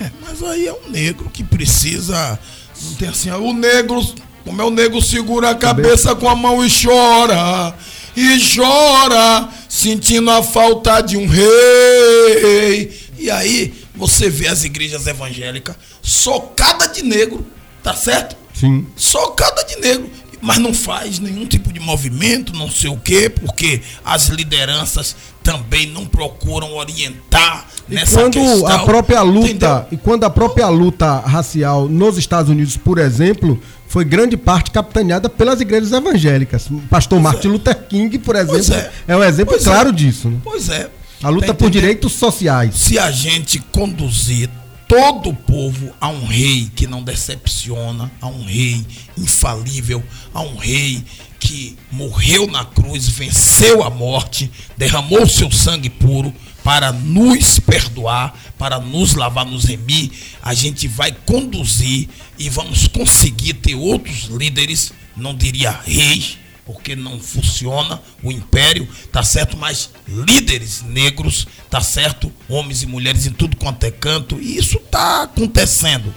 É, 0.00 0.10
mas 0.22 0.42
aí 0.42 0.66
é 0.66 0.72
um 0.72 0.90
negro 0.90 1.28
que 1.32 1.42
precisa. 1.42 2.38
Não 2.84 2.94
tem 2.94 3.08
assim, 3.08 3.30
o 3.30 3.52
negro. 3.52 4.00
Como 4.44 4.60
é 4.60 4.64
o 4.64 4.70
negro 4.70 5.00
segura 5.00 5.50
a 5.50 5.54
cabeça 5.54 6.14
com 6.14 6.28
a 6.28 6.36
mão 6.36 6.64
e 6.64 6.68
chora 6.68 7.74
e 8.16 8.38
chora, 8.54 9.48
sentindo 9.74 10.30
a 10.30 10.40
falta 10.40 11.00
de 11.00 11.16
um 11.16 11.26
rei. 11.26 12.96
E 13.18 13.28
aí 13.28 13.74
você 13.92 14.30
vê 14.30 14.46
as 14.46 14.62
igrejas 14.62 15.08
evangélicas 15.08 15.74
socada 16.00 16.86
de 16.86 17.02
negro, 17.02 17.44
tá 17.82 17.92
certo? 17.92 18.36
Sim. 18.54 18.86
Socada 18.94 19.64
de 19.64 19.76
negro, 19.80 20.08
mas 20.40 20.58
não 20.58 20.72
faz 20.72 21.18
nenhum 21.18 21.44
tipo 21.44 21.72
de 21.72 21.80
movimento, 21.80 22.54
não 22.54 22.70
sei 22.70 22.88
o 22.88 22.96
quê, 22.96 23.28
porque 23.28 23.82
as 24.04 24.28
lideranças 24.28 25.16
também 25.42 25.86
não 25.86 26.06
procuram 26.06 26.74
orientar 26.74 27.68
e 27.88 27.94
nessa 27.94 28.18
quando 28.18 28.34
questão. 28.34 28.66
A 28.66 28.78
própria 28.80 29.22
luta, 29.22 29.48
entendeu? 29.48 29.86
e 29.92 29.96
quando 29.96 30.24
a 30.24 30.30
própria 30.30 30.68
luta 30.68 31.18
racial 31.20 31.88
nos 31.88 32.16
Estados 32.16 32.50
Unidos, 32.50 32.76
por 32.76 32.98
exemplo, 32.98 33.60
foi 33.86 34.04
grande 34.04 34.36
parte 34.36 34.70
capitaneada 34.70 35.28
pelas 35.28 35.60
igrejas 35.60 35.92
evangélicas. 35.92 36.68
Pastor 36.90 37.20
pois 37.20 37.22
Martin 37.22 37.48
é. 37.48 37.50
Luther 37.50 37.86
King, 37.88 38.18
por 38.18 38.36
exemplo, 38.36 38.74
é. 38.74 38.90
é. 39.08 39.16
um 39.16 39.22
exemplo 39.22 39.52
pois 39.54 39.64
claro 39.64 39.90
é. 39.90 39.92
disso. 39.92 40.30
Né? 40.30 40.38
Pois 40.42 40.68
é. 40.68 40.90
A 41.22 41.28
luta 41.28 41.48
tá 41.48 41.54
por 41.54 41.70
direitos 41.70 42.12
sociais. 42.12 42.74
Se 42.74 42.98
a 42.98 43.10
gente 43.10 43.58
conduzir 43.72 44.50
todo 44.88 45.30
o 45.30 45.34
povo 45.34 45.90
a 46.00 46.08
um 46.08 46.26
rei 46.26 46.70
que 46.74 46.86
não 46.86 47.02
decepciona, 47.02 48.10
a 48.20 48.26
um 48.26 48.44
rei 48.44 48.84
infalível, 49.16 50.02
a 50.32 50.42
um 50.42 50.56
rei 50.56 51.02
que 51.40 51.76
morreu 51.90 52.46
na 52.46 52.64
cruz, 52.64 53.08
venceu 53.08 53.82
a 53.82 53.90
morte, 53.90 54.50
derramou 54.76 55.26
seu 55.26 55.50
sangue 55.50 55.90
puro 55.90 56.32
para 56.64 56.90
nos 56.92 57.60
perdoar, 57.60 58.34
para 58.58 58.80
nos 58.80 59.14
lavar, 59.14 59.44
nos 59.44 59.66
remir, 59.66 60.10
a 60.42 60.54
gente 60.54 60.88
vai 60.88 61.12
conduzir 61.12 62.08
e 62.38 62.48
vamos 62.48 62.88
conseguir 62.88 63.52
ter 63.54 63.74
outros 63.74 64.24
líderes, 64.24 64.90
não 65.14 65.34
diria 65.36 65.70
reis, 65.70 66.38
porque 66.64 66.96
não 66.96 67.20
funciona 67.20 68.00
o 68.22 68.32
império, 68.32 68.88
tá 69.12 69.22
certo? 69.22 69.58
Mas 69.58 69.90
líderes 70.08 70.82
negros, 70.82 71.46
tá 71.68 71.82
certo? 71.82 72.32
Homens 72.48 72.82
e 72.82 72.86
mulheres 72.86 73.26
em 73.26 73.32
tudo 73.32 73.58
quanto 73.58 73.84
é 73.84 73.90
canto, 73.90 74.40
e 74.40 74.56
isso 74.56 74.78
tá 74.90 75.24
acontecendo. 75.24 76.14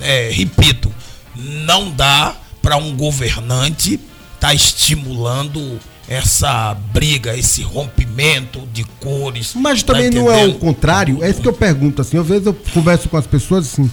É, 0.00 0.30
repito, 0.32 0.92
não 1.36 1.90
dá 1.90 2.34
para 2.62 2.78
um 2.78 2.96
governante 2.96 4.00
tá 4.40 4.54
estimulando 4.54 5.78
essa 6.08 6.74
briga, 6.92 7.36
esse 7.36 7.62
rompimento 7.62 8.66
de 8.72 8.82
cores. 9.00 9.52
Mas 9.54 9.82
tá 9.82 9.92
também 9.92 10.10
tá 10.10 10.18
não 10.18 10.32
é 10.32 10.46
o 10.46 10.54
contrário? 10.54 11.22
É 11.22 11.30
isso 11.30 11.40
que 11.40 11.46
eu 11.46 11.52
pergunto 11.52 12.02
assim. 12.02 12.18
Às 12.18 12.26
vezes 12.26 12.46
eu 12.46 12.54
converso 12.74 13.08
com 13.08 13.16
as 13.16 13.26
pessoas 13.26 13.66
assim. 13.66 13.88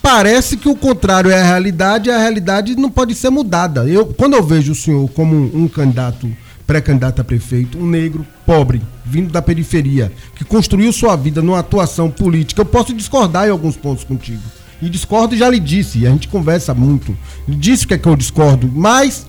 Parece 0.00 0.56
que 0.56 0.68
o 0.68 0.74
contrário 0.74 1.30
é 1.30 1.40
a 1.40 1.44
realidade 1.44 2.08
e 2.08 2.12
a 2.12 2.18
realidade 2.18 2.74
não 2.74 2.90
pode 2.90 3.14
ser 3.14 3.30
mudada. 3.30 3.84
Eu, 3.84 4.06
quando 4.06 4.34
eu 4.34 4.42
vejo 4.42 4.72
o 4.72 4.74
senhor 4.74 5.08
como 5.10 5.34
um, 5.34 5.64
um 5.64 5.68
candidato, 5.68 6.30
pré-candidato 6.66 7.20
a 7.20 7.24
prefeito, 7.24 7.78
um 7.78 7.86
negro 7.86 8.26
pobre, 8.46 8.80
vindo 9.04 9.30
da 9.30 9.42
periferia, 9.42 10.10
que 10.34 10.44
construiu 10.44 10.92
sua 10.92 11.14
vida 11.16 11.42
numa 11.42 11.58
atuação 11.58 12.10
política, 12.10 12.62
eu 12.62 12.66
posso 12.66 12.94
discordar 12.94 13.46
em 13.46 13.50
alguns 13.50 13.76
pontos 13.76 14.04
contigo. 14.04 14.42
E 14.80 14.88
discordo 14.88 15.34
e 15.34 15.38
já 15.38 15.48
lhe 15.48 15.60
disse, 15.60 16.04
a 16.04 16.10
gente 16.10 16.26
conversa 16.26 16.74
muito. 16.74 17.16
Disse 17.46 17.84
o 17.84 17.88
que 17.88 17.94
é 17.94 17.98
que 17.98 18.08
eu 18.08 18.16
discordo, 18.16 18.68
mas 18.74 19.26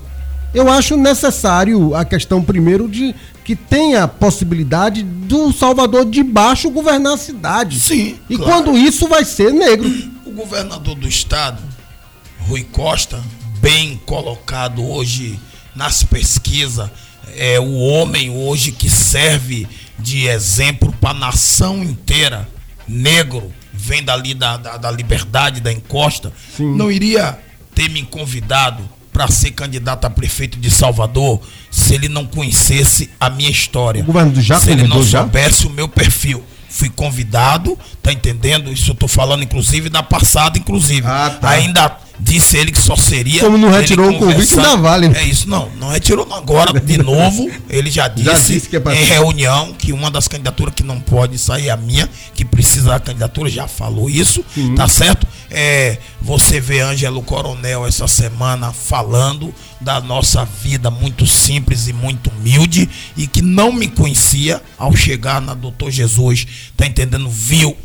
eu 0.53 0.69
acho 0.69 0.95
necessário 0.95 1.95
a 1.95 2.05
questão, 2.05 2.43
primeiro, 2.43 2.87
de 2.87 3.15
que 3.43 3.55
tenha 3.55 4.07
possibilidade 4.07 5.03
do 5.03 5.51
Salvador 5.51 6.05
de 6.05 6.23
baixo 6.23 6.69
governar 6.69 7.13
a 7.13 7.17
cidade. 7.17 7.79
Sim. 7.79 8.19
E 8.29 8.37
claro. 8.37 8.51
quando 8.51 8.77
isso 8.77 9.07
vai 9.07 9.25
ser 9.25 9.51
negro. 9.51 9.89
O 10.25 10.31
governador 10.31 10.95
do 10.95 11.07
estado, 11.07 11.61
Rui 12.47 12.63
Costa, 12.63 13.21
bem 13.59 13.99
colocado 14.05 14.83
hoje 14.83 15.39
nas 15.75 16.03
pesquisas, 16.03 16.89
é 17.35 17.59
o 17.59 17.77
homem 17.79 18.29
hoje 18.29 18.71
que 18.71 18.89
serve 18.89 19.67
de 19.97 20.27
exemplo 20.27 20.93
para 21.01 21.11
a 21.11 21.13
nação 21.13 21.83
inteira. 21.83 22.47
Negro, 22.87 23.51
vem 23.73 24.03
dali 24.03 24.33
da, 24.33 24.57
da, 24.57 24.77
da 24.77 24.91
liberdade, 24.91 25.61
da 25.61 25.71
encosta. 25.71 26.31
Sim. 26.55 26.75
Não 26.75 26.91
iria 26.91 27.39
ter 27.73 27.89
me 27.89 28.03
convidado 28.03 28.87
para 29.13 29.27
ser 29.27 29.51
candidato 29.51 30.05
a 30.05 30.09
prefeito 30.09 30.59
de 30.59 30.71
Salvador 30.71 31.39
se 31.69 31.93
ele 31.93 32.09
não 32.09 32.25
conhecesse 32.25 33.11
a 33.19 33.29
minha 33.29 33.49
história. 33.49 34.01
O 34.01 34.05
governo 34.05 34.41
já 34.41 34.59
se 34.59 34.71
ele 34.71 34.87
não 34.87 35.03
soubesse 35.03 35.63
já? 35.63 35.69
o 35.69 35.71
meu 35.71 35.87
perfil. 35.87 36.43
Fui 36.67 36.89
convidado, 36.89 37.77
tá 38.01 38.11
entendendo? 38.11 38.73
Isso 38.73 38.91
eu 38.91 38.95
tô 38.95 39.07
falando 39.07 39.43
inclusive 39.43 39.89
da 39.89 40.01
passada, 40.01 40.57
inclusive. 40.57 41.05
Ah, 41.05 41.37
tá. 41.39 41.49
Ainda 41.51 41.97
Disse 42.23 42.57
ele 42.57 42.71
que 42.71 42.81
só 42.81 42.95
seria. 42.95 43.41
Como 43.41 43.57
não 43.57 43.69
retirou 43.69 44.09
o 44.09 44.17
convite, 44.17 44.53
ainda 44.53 44.77
vale. 44.77 45.09
Né? 45.09 45.23
É 45.23 45.25
isso, 45.25 45.49
não. 45.49 45.69
Não 45.77 45.89
retirou 45.89 46.25
agora, 46.31 46.79
de 46.79 46.97
novo. 46.97 47.51
Ele 47.69 47.91
já 47.91 48.07
disse, 48.07 48.25
já 48.25 48.33
disse 48.39 48.69
é 48.73 48.95
em 48.95 49.05
reunião 49.05 49.73
que 49.73 49.91
uma 49.91 50.09
das 50.09 50.27
candidaturas 50.27 50.73
que 50.73 50.83
não 50.83 51.01
pode 51.01 51.37
sair 51.37 51.67
é 51.67 51.71
a 51.71 51.77
minha, 51.77 52.09
que 52.33 52.45
precisa 52.45 52.91
da 52.91 52.99
candidatura, 52.99 53.49
já 53.49 53.67
falou 53.67 54.09
isso, 54.09 54.43
uhum. 54.55 54.73
tá 54.73 54.87
certo? 54.87 55.27
É, 55.51 55.97
você 56.21 56.61
vê 56.61 56.79
Ângelo 56.79 57.21
Coronel 57.21 57.85
essa 57.85 58.07
semana 58.07 58.71
falando 58.71 59.53
da 59.81 59.99
nossa 59.99 60.45
vida 60.45 60.89
muito 60.89 61.27
simples 61.27 61.89
e 61.89 61.93
muito 61.93 62.29
humilde 62.29 62.89
e 63.17 63.27
que 63.27 63.41
não 63.41 63.73
me 63.73 63.87
conhecia 63.87 64.61
ao 64.77 64.95
chegar 64.95 65.41
na 65.41 65.53
Doutor 65.53 65.91
Jesus, 65.91 66.47
tá 66.77 66.85
entendendo? 66.85 67.29
Viu 67.29 67.75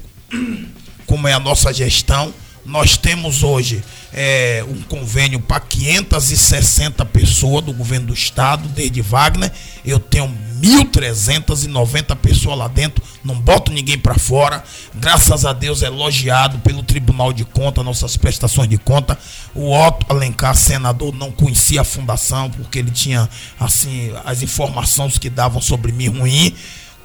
como 1.07 1.27
é 1.27 1.33
a 1.33 1.41
nossa 1.41 1.73
gestão 1.73 2.33
nós 2.69 2.99
temos 2.99 3.43
hoje 3.43 3.83
é, 4.13 4.65
um 4.69 4.83
convênio 4.83 5.41
para 5.41 5.61
560 5.61 7.05
pessoas 7.07 7.65
do 7.65 7.73
governo 7.73 8.09
do 8.09 8.15
estado, 8.15 8.69
desde 8.69 9.01
Wagner. 9.01 9.53
Eu 9.85 9.99
tenho 9.99 10.29
1.390 10.61 12.17
pessoas 12.17 12.59
lá 12.59 12.69
dentro, 12.69 13.03
não 13.23 13.35
boto 13.39 13.73
ninguém 13.73 13.99
para 13.99 14.19
fora. 14.19 14.63
Graças 14.95 15.45
a 15.45 15.53
Deus, 15.53 15.83
elogiado 15.83 16.59
pelo 16.59 16.83
Tribunal 16.83 17.33
de 17.33 17.45
Contas, 17.45 17.85
nossas 17.85 18.17
prestações 18.17 18.69
de 18.69 18.79
conta. 18.79 19.19
O 19.55 19.73
Otto 19.73 20.07
Alencar, 20.09 20.55
senador, 20.55 21.15
não 21.15 21.31
conhecia 21.31 21.83
a 21.83 21.85
fundação, 21.85 22.51
porque 22.51 22.79
ele 22.79 22.91
tinha 22.91 23.29
assim 23.59 24.13
as 24.25 24.43
informações 24.43 25.19
que 25.19 25.31
davam 25.31 25.61
sobre 25.61 25.93
mim 25.93 26.09
ruim. 26.09 26.55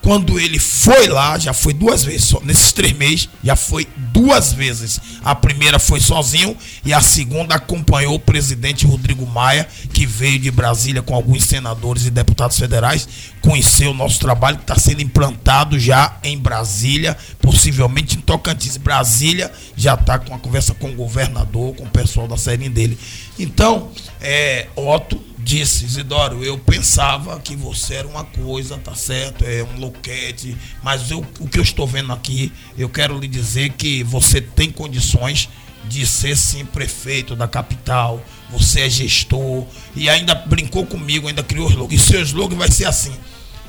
Quando 0.03 0.37
ele 0.37 0.59
foi 0.59 1.07
lá, 1.07 1.39
já 1.39 1.53
foi 1.53 1.73
duas 1.73 2.03
vezes, 2.03 2.25
só, 2.25 2.41
nesses 2.43 2.73
três 2.73 2.91
meses, 2.91 3.29
já 3.41 3.55
foi 3.55 3.87
duas 4.11 4.51
vezes. 4.51 4.99
A 5.23 5.33
primeira 5.33 5.79
foi 5.79 6.01
sozinho 6.01 6.57
e 6.83 6.93
a 6.93 6.99
segunda 6.99 7.55
acompanhou 7.55 8.15
o 8.15 8.19
presidente 8.19 8.85
Rodrigo 8.85 9.25
Maia, 9.25 9.65
que 9.93 10.05
veio 10.05 10.37
de 10.37 10.51
Brasília 10.51 11.01
com 11.01 11.15
alguns 11.15 11.45
senadores 11.45 12.05
e 12.05 12.11
deputados 12.11 12.59
federais, 12.59 13.07
conheceu 13.39 13.91
o 13.91 13.93
nosso 13.93 14.19
trabalho 14.19 14.57
que 14.57 14.63
está 14.63 14.75
sendo 14.75 15.01
implantado 15.01 15.79
já 15.79 16.17
em 16.21 16.37
Brasília, 16.37 17.15
possivelmente 17.41 18.17
em 18.17 18.21
Tocantins. 18.21 18.75
Brasília 18.75 19.49
já 19.77 19.93
está 19.93 20.19
com 20.19 20.35
a 20.35 20.39
conversa 20.39 20.73
com 20.73 20.89
o 20.89 20.95
governador, 20.95 21.75
com 21.75 21.85
o 21.85 21.89
pessoal 21.89 22.27
da 22.27 22.35
série 22.35 22.67
dele. 22.67 22.99
Então, 23.39 23.89
é, 24.19 24.67
Otto 24.75 25.32
disse, 25.43 25.85
Isidoro, 25.85 26.43
eu 26.43 26.57
pensava 26.57 27.39
que 27.39 27.55
você 27.55 27.95
era 27.95 28.07
uma 28.07 28.23
coisa, 28.23 28.77
tá 28.77 28.95
certo? 28.95 29.43
É 29.45 29.63
um 29.63 29.79
loquete, 29.79 30.57
mas 30.81 31.11
eu, 31.11 31.19
o 31.39 31.47
que 31.47 31.59
eu 31.59 31.63
estou 31.63 31.85
vendo 31.85 32.13
aqui, 32.13 32.51
eu 32.77 32.87
quero 32.89 33.19
lhe 33.19 33.27
dizer 33.27 33.73
que 33.73 34.03
você 34.03 34.39
tem 34.39 34.71
condições 34.71 35.49
de 35.85 36.05
ser 36.05 36.37
sim 36.37 36.63
prefeito 36.65 37.35
da 37.35 37.47
capital, 37.47 38.23
você 38.49 38.81
é 38.81 38.89
gestor, 38.89 39.65
e 39.95 40.09
ainda 40.09 40.33
brincou 40.33 40.85
comigo, 40.85 41.27
ainda 41.27 41.43
criou 41.43 41.67
o 41.67 41.69
slogan. 41.69 41.93
E 41.93 41.99
seu 41.99 42.21
slogan 42.21 42.55
vai 42.55 42.71
ser 42.71 42.85
assim: 42.85 43.13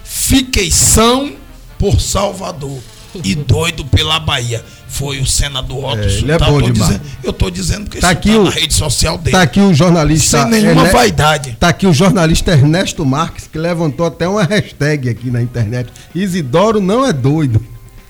fiquei 0.04 0.70
são 0.70 1.36
por 1.78 2.00
Salvador 2.00 2.80
e 3.22 3.34
doido 3.34 3.84
pela 3.84 4.18
Bahia 4.18 4.64
foi 4.88 5.18
o 5.20 5.26
senador 5.26 5.92
Otto 5.92 6.02
é, 6.02 6.06
ele 6.06 6.32
é 6.32 6.38
bom 6.38 6.62
demais. 6.62 6.92
Dizendo, 6.92 7.00
eu 7.22 7.30
estou 7.30 7.50
dizendo 7.50 7.90
que 7.90 7.98
tá 7.98 8.10
aqui 8.10 8.30
tá 8.30 8.38
o, 8.38 8.44
na 8.44 8.50
rede 8.50 8.74
social 8.74 9.18
dele. 9.18 9.36
Tá 9.36 9.42
aqui 9.42 9.60
o 9.60 9.74
jornalista. 9.74 10.42
Sem 10.42 10.50
nenhuma 10.50 10.84
vaidade. 10.84 11.56
Tá 11.58 11.68
aqui 11.68 11.86
o 11.86 11.92
jornalista 11.92 12.52
Ernesto 12.52 13.04
Marques, 13.04 13.48
que 13.50 13.58
levantou 13.58 14.06
até 14.06 14.28
uma 14.28 14.44
hashtag 14.44 15.08
aqui 15.08 15.30
na 15.30 15.42
internet. 15.42 15.90
Isidoro 16.14 16.80
não 16.80 17.04
é 17.04 17.12
doido. 17.12 17.60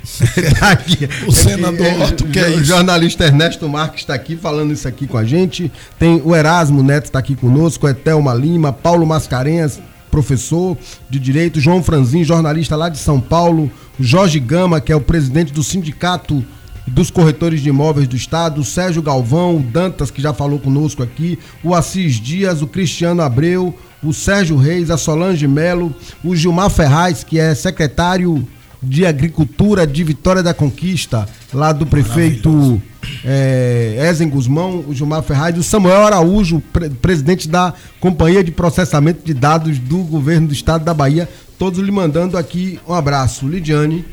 tá 0.61 0.71
aqui. 0.71 1.09
O 1.27 1.33
senador 1.33 1.87
é, 1.87 2.05
Otto, 2.05 2.25
que 2.27 2.39
é 2.39 2.49
O 2.49 2.63
jornalista 2.63 3.25
Ernesto 3.25 3.69
Marques 3.69 4.01
está 4.01 4.15
aqui 4.15 4.37
falando 4.37 4.73
isso 4.73 4.87
aqui 4.87 5.07
com 5.07 5.17
a 5.17 5.25
gente. 5.25 5.73
Tem 5.99 6.21
o 6.23 6.37
Erasmo 6.37 6.83
Neto 6.83 7.07
está 7.07 7.19
aqui 7.19 7.35
conosco, 7.35 7.89
Etelma 7.89 8.35
Lima, 8.35 8.73
Paulo 8.73 9.07
Mascarenhas, 9.07 9.81
professor 10.15 10.79
de 11.11 11.19
direito, 11.19 11.59
João 11.59 11.83
Franzin, 11.83 12.23
jornalista 12.23 12.77
lá 12.77 12.89
de 12.89 12.99
São 12.99 13.21
Paulo, 13.21 13.69
Jorge 13.99 14.39
Gama, 14.39 14.81
que 14.81 14.93
é 14.93 14.97
o 14.97 15.01
presidente 15.01 15.53
do 15.53 15.61
sindicato 15.61 16.45
dos 16.87 17.11
corretores 17.11 17.61
de 17.61 17.69
imóveis 17.69 18.07
do 18.07 18.15
estado, 18.15 18.63
Sérgio 18.63 19.03
Galvão, 19.03 19.57
o 19.57 19.61
Dantas, 19.61 20.13
que 20.13 20.23
já 20.23 20.33
falou 20.33 20.61
conosco 20.61 21.03
aqui, 21.03 21.37
o 21.65 21.75
Assis 21.75 22.21
Dias, 22.21 22.63
o 22.63 22.69
Cristiano 22.69 23.23
Abreu, 23.23 23.77
o 24.05 24.13
Sérgio 24.13 24.57
Reis, 24.57 24.89
a 24.89 24.97
Solange 24.97 25.49
Melo, 25.49 25.93
o 26.23 26.37
Gilmar 26.37 26.71
Ferraz, 26.71 27.25
que 27.25 27.41
é 27.41 27.53
secretário 27.53 28.47
de 28.85 29.07
Agricultura 29.07 29.87
de 29.87 30.05
Vitória 30.05 30.43
da 30.43 30.55
Conquista, 30.55 31.29
lá 31.53 31.73
do 31.73 31.87
prefeito 31.87 32.81
é, 33.25 34.09
Ezen 34.11 34.29
Guzmão, 34.29 34.85
o 34.87 34.95
Gilmar 34.95 35.23
Ferraz, 35.23 35.57
e 35.57 35.59
o 35.59 35.63
Samuel 35.63 36.07
Araújo, 36.07 36.63
pre 36.73 36.91
presidente 36.91 37.49
da 37.49 37.75
Companhia 38.01 38.43
de 38.43 38.51
Processamento 38.51 39.25
de 39.25 39.35
Dados 39.35 39.79
do 39.79 39.99
Governo 39.99 40.49
do 40.49 40.53
Estado 40.53 40.85
da 40.85 40.95
Bahia, 40.95 41.29
todos 41.59 41.81
lhe 41.81 41.91
mandando 41.91 42.37
aqui 42.37 42.79
um 42.87 42.93
abraço. 42.93 43.47
Lidiane. 43.49 44.05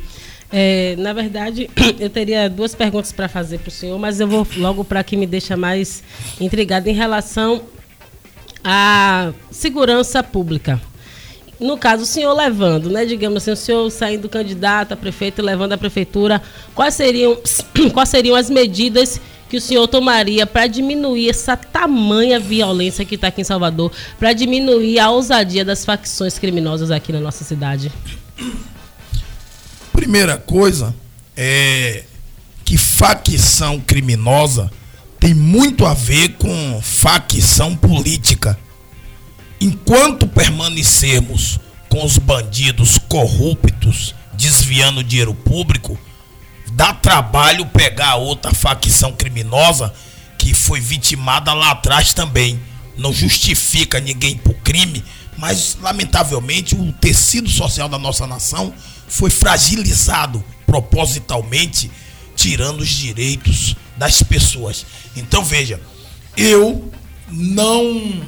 É, 0.52 0.96
na 0.98 1.14
verdade, 1.14 1.70
eu 2.00 2.10
teria 2.10 2.50
duas 2.50 2.76
perguntas 2.76 3.12
para 3.12 3.30
fazer 3.30 3.60
para 3.60 3.70
o 3.70 3.72
senhor, 3.72 3.98
mas 3.98 4.20
eu 4.20 4.28
vou 4.28 4.46
logo 4.58 4.84
para 4.84 5.04
que 5.04 5.16
me 5.16 5.26
deixa 5.26 5.56
mais 5.56 6.04
intrigada 6.40 6.90
em 6.90 6.94
relação 6.94 7.62
à 8.64 9.32
segurança 9.50 10.22
pública. 10.22 10.80
No 11.62 11.78
caso, 11.78 12.02
o 12.02 12.06
senhor 12.08 12.34
levando, 12.34 12.90
né? 12.90 13.06
Digamos 13.06 13.44
assim, 13.44 13.52
o 13.52 13.56
senhor 13.56 13.90
saindo 13.92 14.28
candidato 14.28 14.94
a 14.94 14.98
prefeito 14.98 15.42
e 15.42 15.46
levando 15.46 15.74
a 15.74 15.78
prefeitura, 15.78 16.42
quais 16.74 16.96
seriam, 16.96 17.38
quais 17.94 18.10
seriam 18.10 18.36
as 18.36 18.50
medidas 18.50 19.22
que 19.48 19.58
o 19.58 19.62
senhor 19.62 19.88
tomaria 19.88 20.48
para 20.48 20.66
diminuir 20.66 21.30
essa 21.30 21.56
tamanha 21.56 22.40
violência 22.40 23.06
que 23.06 23.14
está 23.14 23.28
aqui 23.28 23.42
em 23.42 23.44
Salvador, 23.44 23.92
para 24.18 24.34
diminuir 24.34 24.98
a 24.98 25.12
ousadia 25.12 25.64
das 25.64 25.86
facções 25.86 26.40
criminosas 26.40 26.90
aqui 26.90 27.14
na 27.14 27.20
nossa 27.20 27.44
cidade? 27.44 27.92
Primeira 29.94 30.38
coisa 30.38 30.96
é 31.38 32.06
que 32.66 32.76
facção 32.76 33.80
criminosa 33.80 34.72
tem 35.20 35.36
muito 35.36 35.86
a 35.86 35.94
ver 35.94 36.30
com 36.40 36.82
facção 36.82 37.76
política. 37.76 38.58
Enquanto 39.62 40.26
permanecermos 40.26 41.60
com 41.88 42.04
os 42.04 42.18
bandidos 42.18 42.98
corruptos 42.98 44.16
desviando 44.34 45.04
dinheiro 45.04 45.36
público, 45.36 46.00
dá 46.72 46.96
trabalho 46.96 47.68
pegar 47.68 48.16
outra 48.16 48.52
facção 48.56 49.14
criminosa 49.14 49.94
que 50.36 50.56
foi 50.56 50.80
vitimada 50.80 51.54
lá 51.54 51.70
atrás 51.70 52.12
também. 52.12 52.60
Não 52.98 53.14
justifica 53.14 54.00
ninguém 54.00 54.36
por 54.36 54.56
crime, 54.56 55.04
mas 55.38 55.78
lamentavelmente 55.80 56.74
o 56.74 56.92
tecido 56.94 57.48
social 57.48 57.88
da 57.88 58.00
nossa 58.00 58.26
nação 58.26 58.74
foi 59.08 59.30
fragilizado 59.30 60.44
propositalmente, 60.66 61.92
tirando 62.36 62.80
os 62.80 62.90
direitos 62.90 63.76
das 63.96 64.24
pessoas. 64.24 64.88
Então 65.16 65.46
veja, 65.46 65.80
eu 66.36 66.92
não 67.30 68.24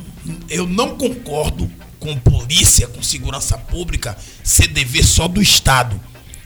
eu 0.50 0.68
não 0.68 0.98
concordo 0.98 1.70
com 2.00 2.18
polícia, 2.18 2.88
com 2.88 3.02
segurança 3.02 3.58
pública 3.58 4.18
ser 4.44 4.68
dever 4.68 5.06
só 5.06 5.28
do 5.28 5.42
Estado. 5.42 6.00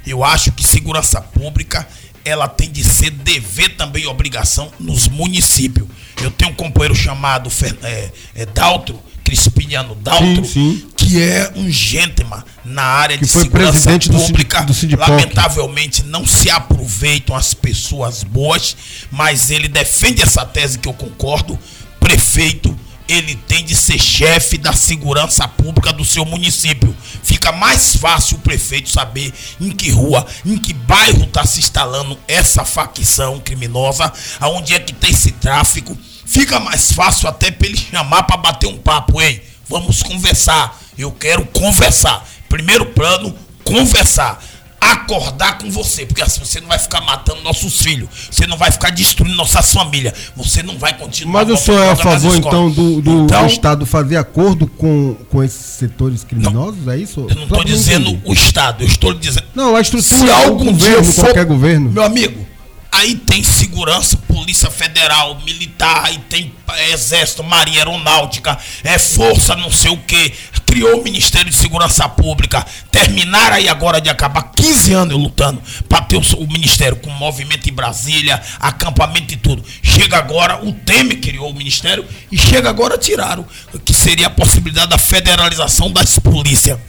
Eu 0.06 0.24
acho 0.24 0.52
que 0.52 0.64
segurança 0.64 1.20
pública 1.20 1.88
ela 2.24 2.48
tem 2.48 2.70
de 2.70 2.84
ser 2.84 3.10
dever 3.10 3.76
também 3.76 4.06
obrigação 4.06 4.72
nos 4.80 5.08
municípios. 5.08 5.88
Eu 6.22 6.30
tenho 6.30 6.52
um 6.52 6.54
companheiro 6.54 6.96
chamado 6.96 7.50
é, 7.84 8.12
é, 8.36 8.46
Daltro, 8.46 9.02
Crispiniano 9.24 9.96
Daltro, 9.96 10.46
sim, 10.46 10.78
sim. 10.82 10.88
que 10.96 11.22
é 11.22 11.52
um 11.56 11.70
gentleman 11.70 12.44
na 12.66 12.84
área 12.84 13.18
que 13.18 13.26
de 13.26 13.32
foi 13.32 13.44
segurança 13.44 13.72
presidente 13.72 14.10
pública. 14.10 14.62
Do, 14.62 14.74
do 14.74 15.00
Lamentavelmente 15.00 16.04
não 16.04 16.26
se 16.26 16.50
aproveitam 16.50 17.36
as 17.36 17.54
pessoas 17.54 18.24
boas, 18.24 18.76
mas 19.10 19.50
ele 19.50 19.68
defende 19.68 20.22
essa 20.22 20.46
tese 20.46 20.78
que 20.78 20.88
eu 20.88 20.94
concordo. 20.94 21.58
Prefeito 22.00 22.78
ele 23.08 23.36
tem 23.36 23.64
de 23.64 23.76
ser 23.76 24.00
chefe 24.00 24.58
da 24.58 24.74
segurança 24.74 25.48
pública 25.48 25.94
do 25.94 26.04
seu 26.04 26.26
município. 26.26 26.96
Fica 27.24 27.52
mais 27.52 27.96
fácil 27.96 28.38
o 28.38 28.42
prefeito 28.42 28.90
saber 28.90 29.34
em 29.60 29.72
que 29.72 29.90
rua, 29.92 30.26
em 30.46 30.58
que 30.58 30.74
bairro 30.74 31.24
está 31.24 31.46
se 31.46 31.60
instalando 31.60 32.18
essa 32.28 32.66
facção 32.66 33.40
criminosa, 33.40 34.12
aonde 34.40 34.74
é 34.74 34.80
que 34.80 34.94
tem 34.94 35.12
esse 35.12 35.32
tráfico. 35.32 35.98
Fica 36.26 36.60
mais 36.60 36.92
fácil 36.92 37.30
até 37.30 37.50
para 37.50 37.68
ele 37.68 37.78
chamar 37.78 38.24
para 38.24 38.38
bater 38.38 38.68
um 38.68 38.78
papo, 38.78 39.22
hein? 39.22 39.42
Vamos 39.70 40.04
conversar. 40.04 40.78
Eu 40.98 41.12
quero 41.12 41.46
conversar. 41.46 42.28
Primeiro 42.50 42.86
plano, 42.88 43.34
conversar. 43.64 44.44
Acordar 44.80 45.58
com 45.58 45.70
você, 45.70 46.06
porque 46.06 46.22
assim 46.22 46.40
você 46.40 46.60
não 46.60 46.68
vai 46.68 46.80
ficar 46.80 47.02
matando 47.02 47.42
nossos 47.42 47.82
filhos, 47.82 48.10
você 48.30 48.46
não 48.46 48.58
vai 48.58 48.72
ficar 48.72 48.92
destruindo 48.92 49.36
nossas 49.36 49.72
famílias, 49.74 50.14
você 50.36 50.62
não 50.62 50.78
vai 50.78 50.98
continuar. 50.98 51.46
Mas 51.46 51.50
o 51.50 51.58
senhor 51.58 51.82
é 51.82 51.90
a 51.92 51.96
favor, 51.96 52.36
então, 52.36 52.70
do, 52.70 53.02
do 53.02 53.24
então, 53.24 53.48
Estado 53.48 53.86
fazer 53.86 54.18
acordo 54.18 54.68
com, 54.68 55.16
com 55.30 55.44
esses 55.44 55.62
setores 55.78 56.24
criminosos? 56.24 56.86
Não, 56.86 56.94
é 56.94 56.98
isso? 56.98 57.26
Eu 57.30 57.36
não 57.36 57.44
estou 57.44 57.64
dizendo 57.64 58.22
o 58.24 58.34
Estado, 58.34 58.84
eu 58.84 58.88
estou 58.88 59.14
dizendo. 59.14 59.46
Não, 59.56 59.76
a 59.76 59.82
estrutura 59.82 60.18
se 60.18 60.32
algum 60.32 60.66
governo, 60.66 61.04
for, 61.06 61.26
qualquer 61.26 61.46
governo. 61.46 61.92
Meu 61.92 62.04
amigo, 62.04 62.46
Aí 62.92 63.16
tem 63.16 63.44
segurança, 63.44 64.18
polícia 64.18 64.72
federal, 64.72 65.40
militar, 65.42 66.06
aí 66.06 66.18
tem 66.30 66.54
é, 66.70 66.92
exército, 66.92 67.44
marinha 67.44 67.80
aeronáutica, 67.80 68.58
é 68.84 68.98
força 68.98 69.56
não 69.56 69.70
sei 69.72 69.92
o 69.92 69.98
que. 69.98 70.34
Criou 70.66 71.00
o 71.00 71.04
Ministério 71.04 71.50
de 71.50 71.56
Segurança 71.56 72.08
Pública. 72.10 72.66
Terminaram 72.92 73.56
aí 73.56 73.70
agora 73.70 74.02
de 74.02 74.10
acabar 74.10 74.52
15 74.56 74.94
anos 74.94 75.18
lutando 75.18 75.62
para 75.88 76.02
ter 76.02 76.18
o, 76.18 76.22
o, 76.38 76.48
Ministério 76.48 76.98
com 76.98 77.10
movimento 77.12 77.70
em 77.70 77.74
Brasília, 77.74 78.42
acampamento 78.60 79.34
e 79.34 79.38
tudo. 79.38 79.64
Chega 79.82 80.18
agora, 80.18 80.64
o 80.66 80.74
Temer 80.74 81.20
criou 81.20 81.52
o 81.52 81.54
Ministério 81.54 82.06
e 82.32 82.38
chega 82.38 82.70
agora 82.70 82.98
tiraram, 82.98 83.46
que 83.86 83.94
seria 83.94 84.28
a 84.28 84.32
possibilidade 84.32 84.90
da 84.90 84.98
federalização 84.98 85.92
das 85.92 86.20
polícias. 86.20 86.80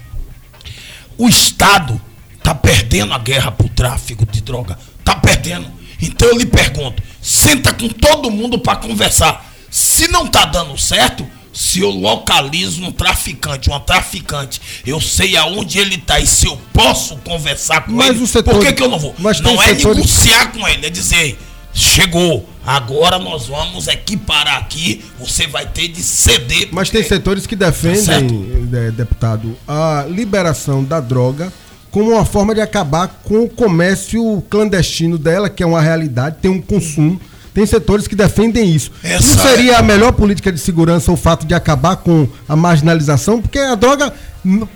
O 1.17 1.29
Estado 1.29 2.01
está 2.37 2.55
perdendo 2.55 3.13
a 3.13 3.19
guerra 3.19 3.53
para 3.53 3.67
o 3.67 3.71
tráfico 3.71 4.27
de 4.27 4.41
droga. 4.41 4.79
Está 4.99 5.15
perdendo 5.15 5.78
então 6.01 6.29
eu 6.29 6.39
lhe 6.39 6.47
pergunto: 6.47 7.03
senta 7.21 7.73
com 7.73 7.89
todo 7.89 8.31
mundo 8.31 8.59
para 8.59 8.77
conversar. 8.77 9.47
Se 9.71 10.09
não 10.09 10.27
tá 10.27 10.47
dando 10.47 10.79
certo, 10.79 11.27
se 11.53 11.81
eu 11.81 11.91
localizo 11.91 12.83
um 12.85 12.93
traficante, 12.93 13.69
uma 13.69 13.81
traficante, 13.81 14.61
eu 14.87 15.01
sei 15.01 15.37
aonde 15.37 15.79
ele 15.79 15.97
está 15.97 16.21
e 16.21 16.27
se 16.27 16.47
eu 16.47 16.57
posso 16.73 17.17
conversar 17.19 17.85
com 17.85 17.93
mas 17.93 18.17
ele, 18.17 18.27
setor, 18.27 18.55
por 18.55 18.65
que, 18.65 18.73
que 18.73 18.83
eu 18.83 18.89
não 18.89 18.99
vou? 18.99 19.15
não 19.19 19.63
é 19.63 19.75
setores... 19.75 19.97
negociar 19.97 20.53
com 20.53 20.67
ele, 20.69 20.87
é 20.87 20.91
dizer, 20.91 21.39
chegou, 21.75 22.49
agora 22.65 23.19
nós 23.19 23.49
vamos 23.49 23.89
equiparar 23.89 24.59
aqui, 24.59 25.05
você 25.19 25.47
vai 25.47 25.67
ter 25.67 25.89
de 25.89 26.03
ceder. 26.03 26.69
Mas 26.71 26.91
tem 26.91 27.03
setores 27.03 27.47
que 27.47 27.57
defendem, 27.57 28.67
tá 28.71 28.91
deputado, 28.91 29.57
a 29.67 30.07
liberação 30.09 30.85
da 30.85 31.01
droga 31.01 31.53
como 31.91 32.13
uma 32.13 32.25
forma 32.25 32.55
de 32.55 32.61
acabar 32.61 33.21
com 33.25 33.45
o 33.45 33.49
comércio 33.49 34.43
clandestino 34.49 35.19
dela, 35.19 35.49
que 35.49 35.63
é 35.63 35.67
uma 35.67 35.81
realidade, 35.81 36.37
tem 36.41 36.51
um 36.51 36.61
consumo. 36.61 37.21
Tem 37.55 37.67
setores 37.67 38.07
que 38.07 38.15
defendem 38.15 38.73
isso. 38.73 38.93
Essa 39.03 39.35
Não 39.35 39.43
seria 39.43 39.73
é... 39.73 39.75
a 39.77 39.83
melhor 39.83 40.13
política 40.13 40.53
de 40.53 40.61
segurança 40.61 41.11
o 41.11 41.17
fato 41.17 41.45
de 41.45 41.55
acabar 41.55 41.97
com 41.97 42.29
a 42.49 42.55
marginalização? 42.55 43.43
Porque 43.43 43.59
a 43.59 43.75
droga. 43.75 44.15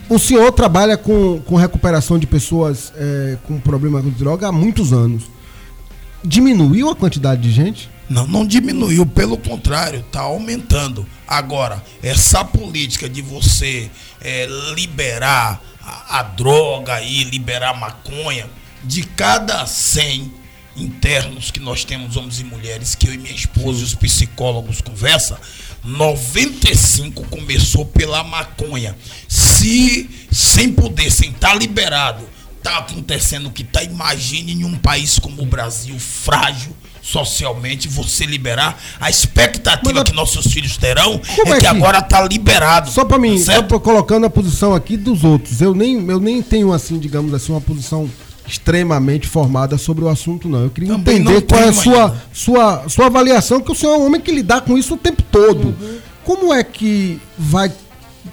O 0.08 0.18
senhor 0.18 0.50
trabalha 0.50 0.96
com, 0.96 1.40
com 1.46 1.54
recuperação 1.54 2.18
de 2.18 2.26
pessoas 2.26 2.92
é, 2.96 3.38
com 3.46 3.60
problema 3.60 4.02
com 4.02 4.10
droga 4.10 4.48
há 4.48 4.52
muitos 4.52 4.92
anos. 4.92 5.24
Diminuiu 6.24 6.90
a 6.90 6.96
quantidade 6.96 7.40
de 7.40 7.52
gente? 7.52 7.88
Não, 8.08 8.26
não 8.26 8.46
diminuiu, 8.46 9.06
pelo 9.06 9.38
contrário, 9.38 10.00
está 10.00 10.20
aumentando. 10.20 11.06
Agora, 11.26 11.82
essa 12.02 12.44
política 12.44 13.08
de 13.08 13.22
você 13.22 13.90
é, 14.20 14.46
liberar 14.74 15.62
a, 15.82 16.20
a 16.20 16.22
droga 16.22 17.00
e 17.00 17.24
liberar 17.24 17.78
maconha, 17.78 18.48
de 18.84 19.02
cada 19.02 19.66
100 19.66 20.32
internos 20.76 21.50
que 21.50 21.60
nós 21.60 21.84
temos, 21.84 22.16
homens 22.16 22.40
e 22.40 22.44
mulheres, 22.44 22.94
que 22.94 23.08
eu 23.08 23.14
e 23.14 23.18
minha 23.18 23.34
esposa 23.34 23.80
e 23.80 23.84
os 23.84 23.94
psicólogos 23.94 24.80
conversam, 24.80 25.38
95 25.84 27.26
começou 27.28 27.84
pela 27.84 28.22
maconha. 28.22 28.96
Se 29.28 30.08
sem 30.30 30.72
poder, 30.72 31.10
sem 31.10 31.30
estar 31.30 31.50
tá 31.50 31.54
liberado, 31.54 32.26
está 32.62 32.78
acontecendo 32.78 33.46
o 33.46 33.50
que 33.50 33.62
está, 33.62 33.82
imagine 33.82 34.52
em 34.52 34.64
um 34.64 34.76
país 34.76 35.18
como 35.18 35.42
o 35.42 35.46
Brasil, 35.46 35.98
frágil, 35.98 36.74
socialmente, 37.02 37.88
você 37.88 38.24
liberar. 38.24 38.80
A 39.00 39.10
expectativa 39.10 39.92
Mas, 39.92 40.04
que 40.04 40.12
nossos 40.12 40.46
filhos 40.46 40.76
terão 40.76 41.20
é, 41.38 41.40
é, 41.40 41.54
que, 41.54 41.60
que 41.60 41.66
agora 41.66 41.98
está 41.98 42.22
liberado. 42.22 42.90
Só 42.90 43.04
para 43.04 43.18
mim, 43.18 43.36
só 43.38 43.62
colocando 43.80 44.24
a 44.26 44.30
posição 44.30 44.72
aqui 44.74 44.96
dos 44.96 45.24
outros. 45.24 45.60
Eu 45.60 45.74
nem, 45.74 46.06
eu 46.06 46.20
nem 46.20 46.40
tenho, 46.40 46.72
assim, 46.72 46.98
digamos 46.98 47.34
assim, 47.34 47.50
uma 47.52 47.60
posição 47.60 48.08
extremamente 48.46 49.26
formada 49.26 49.76
sobre 49.76 50.04
o 50.04 50.08
assunto, 50.08 50.48
não. 50.48 50.62
Eu 50.62 50.70
queria 50.70 50.90
Também 50.90 51.16
entender 51.16 51.42
qual 51.42 51.60
é 51.60 51.68
a 51.68 51.72
sua, 51.72 52.16
sua, 52.32 52.88
sua 52.88 53.06
avaliação, 53.06 53.60
que 53.60 53.72
o 53.72 53.74
senhor 53.74 53.94
é 53.94 53.98
um 53.98 54.06
homem 54.06 54.20
que 54.20 54.30
lidar 54.30 54.60
com 54.60 54.78
isso 54.78 54.94
o 54.94 54.96
tempo 54.96 55.22
todo. 55.22 55.68
Uhum. 55.68 55.98
Como 56.24 56.54
é 56.54 56.62
que 56.62 57.20
vai. 57.36 57.72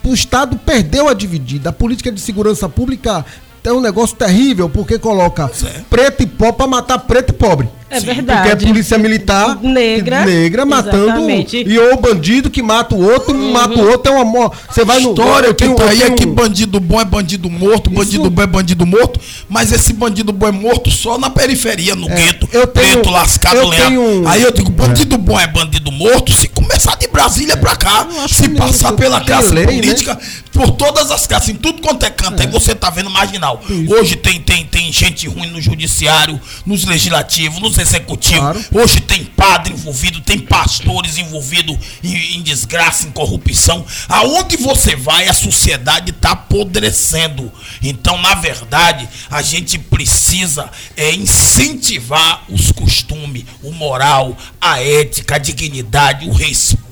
O 0.04 0.14
Estado 0.14 0.58
perdeu 0.58 1.08
a 1.08 1.14
dividida. 1.14 1.70
A 1.70 1.74
política 1.74 2.12
de 2.12 2.22
segurança 2.22 2.70
pública 2.70 3.26
é 3.64 3.74
um 3.74 3.82
negócio 3.82 4.16
terrível, 4.16 4.70
porque 4.70 4.98
coloca 4.98 5.50
é. 5.66 5.82
preto 5.90 6.24
e 6.24 6.26
pobre 6.26 6.54
para 6.58 6.68
matar 6.68 7.00
preto 7.00 7.32
e 7.32 7.34
pobre. 7.34 7.70
É 7.90 8.00
Sim, 8.00 8.06
verdade. 8.06 8.50
Porque 8.50 8.66
é 8.66 8.68
polícia 8.68 8.98
militar 9.00 9.58
negra, 9.64 10.24
negra 10.24 10.64
matando 10.64 11.06
exatamente. 11.06 11.64
e 11.68 11.80
ou 11.80 12.00
bandido 12.00 12.50
que 12.50 12.62
mata 12.62 12.94
o 12.94 13.04
outro, 13.04 13.36
uhum. 13.36 13.52
mata 13.52 13.74
o 13.74 13.90
outro 13.90 14.14
é 14.14 14.16
uma 14.16 14.52
você 14.70 14.86
vai 14.86 15.00
no 15.00 15.10
história 15.10 15.52
que 15.56 15.68
tá 15.70 15.90
aí 15.90 16.04
é 16.04 16.12
que 16.12 16.26
bandido 16.28 16.80
bom 16.80 17.02
é 17.02 17.06
bandido 17.06 17.50
morto, 17.50 17.90
Isso... 17.90 18.00
bandido 18.00 18.30
bom 18.30 18.44
é 18.44 18.48
bandido 18.48 18.86
morto, 18.86 19.20
mas 19.50 19.72
esse 19.72 19.92
bandido 19.94 20.32
bom 20.32 20.48
é 20.48 20.52
morto 20.52 20.92
só 20.92 21.18
na 21.18 21.32
periferia, 21.32 21.96
no 21.96 22.08
é, 22.08 22.16
gueto, 22.16 22.48
eu 22.54 22.68
tenho, 22.68 22.92
preto 22.92 23.10
lascado 23.10 23.58
eu 23.58 23.70
tenho... 23.72 24.28
Aí 24.28 24.44
eu 24.44 24.52
digo, 24.52 24.70
bandido 24.70 25.16
é. 25.16 25.18
bom 25.18 25.40
é 25.40 25.48
bandido 25.48 25.92
morto, 25.92 26.32
se 26.32 26.48
começar 26.48 26.96
de 26.96 27.08
Brasília 27.08 27.58
para 27.58 27.76
cá, 27.76 28.08
se 28.28 28.50
passar 28.50 28.94
pela 28.94 29.20
classe 29.22 29.52
lei, 29.52 29.66
né? 29.66 29.74
política, 29.74 30.14
né? 30.14 30.22
por 30.52 30.72
todas 30.72 31.10
as 31.10 31.26
classes, 31.26 31.50
em 31.50 31.56
tudo 31.56 31.82
quanto 31.82 32.06
é 32.06 32.10
canto, 32.12 32.40
é. 32.40 32.46
aí 32.46 32.52
você 32.52 32.76
tá 32.76 32.92
vendo 32.92 33.10
marginal. 33.10 33.49
Isso. 33.70 33.94
Hoje 33.94 34.16
tem 34.16 34.40
tem 34.42 34.66
tem 34.66 34.92
gente 34.92 35.28
ruim 35.28 35.48
no 35.48 35.62
judiciário, 35.62 36.40
nos 36.66 36.84
legislativos, 36.86 37.60
nos 37.60 37.78
executivo. 37.78 38.40
Claro. 38.40 38.66
Hoje 38.74 39.00
tem 39.02 39.24
padre 39.26 39.74
envolvido, 39.74 40.22
tem 40.22 40.40
pastores 40.40 41.18
envolvidos 41.18 41.78
em, 42.04 42.38
em, 42.38 42.42
desgraça, 42.42 43.08
em 43.08 43.12
corrupção. 43.12 43.86
Aonde 44.08 44.58
você 44.58 44.96
vai, 44.96 45.28
a 45.28 45.34
sociedade 45.34 46.12
está 46.12 46.32
apodrecendo. 46.32 47.52
Então, 47.82 48.22
na 48.22 48.36
verdade, 48.36 49.08
a 49.30 49.42
gente 49.42 49.78
precisa 49.80 50.70
é, 50.96 51.14
incentivar 51.14 52.44
os 52.50 52.72
costumes, 52.72 53.46
o 53.64 53.72
moral, 53.72 54.38
a 54.60 54.82
ética, 54.82 55.36
a 55.36 55.38
dignidade, 55.38 56.28
o 56.28 56.32
respeito 56.34 56.89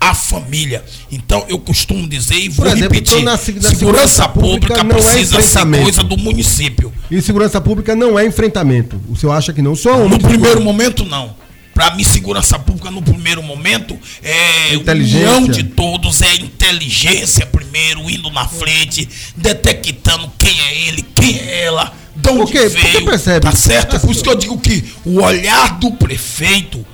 à 0.00 0.14
família. 0.14 0.84
Então, 1.10 1.44
eu 1.48 1.58
costumo 1.58 2.08
dizer 2.08 2.36
e 2.36 2.48
vou 2.48 2.66
exemplo, 2.66 2.82
repetir: 2.82 3.22
na, 3.22 3.32
na 3.32 3.36
segurança, 3.36 3.74
segurança, 3.76 4.28
pública, 4.28 4.74
pública 4.74 4.80
é 4.80 4.84
precisa 4.84 5.38
é 5.38 5.42
ser 5.42 5.82
coisa 5.82 6.02
do 6.02 6.16
município. 6.16 6.92
E 7.10 7.20
segurança 7.20 7.60
pública 7.60 7.94
não 7.94 8.18
é 8.18 8.26
enfrentamento. 8.26 9.00
O 9.08 9.16
senhor 9.16 9.32
acha 9.32 9.52
que 9.52 9.62
não? 9.62 9.76
Só 9.76 10.08
no 10.08 10.18
primeiro 10.18 10.60
momento, 10.60 11.04
não. 11.04 11.38
Para 11.74 11.94
mim, 11.94 12.04
segurança 12.04 12.58
pública 12.58 12.90
no 12.90 13.00
primeiro 13.00 13.42
momento 13.42 13.98
é 14.22 14.76
união 14.92 15.46
de 15.46 15.62
todos, 15.62 16.20
é 16.20 16.34
inteligência 16.34 17.46
primeiro, 17.46 18.10
indo 18.10 18.30
na 18.30 18.46
frente, 18.46 19.08
detectando 19.36 20.30
quem 20.36 20.60
é 20.60 20.88
ele, 20.88 21.02
quem 21.14 21.38
é 21.38 21.64
ela, 21.64 21.94
de 22.14 22.28
onde 22.28 22.52
Porque, 22.52 22.68
veio. 22.68 23.04
Percebe? 23.04 23.40
Tá 23.40 23.52
certo? 23.52 23.96
É 23.96 23.98
por 23.98 24.10
isso 24.10 24.22
que 24.22 24.28
eu 24.28 24.34
digo 24.34 24.58
que 24.58 24.84
o 25.06 25.22
olhar 25.22 25.78
do 25.78 25.92
prefeito 25.92 26.84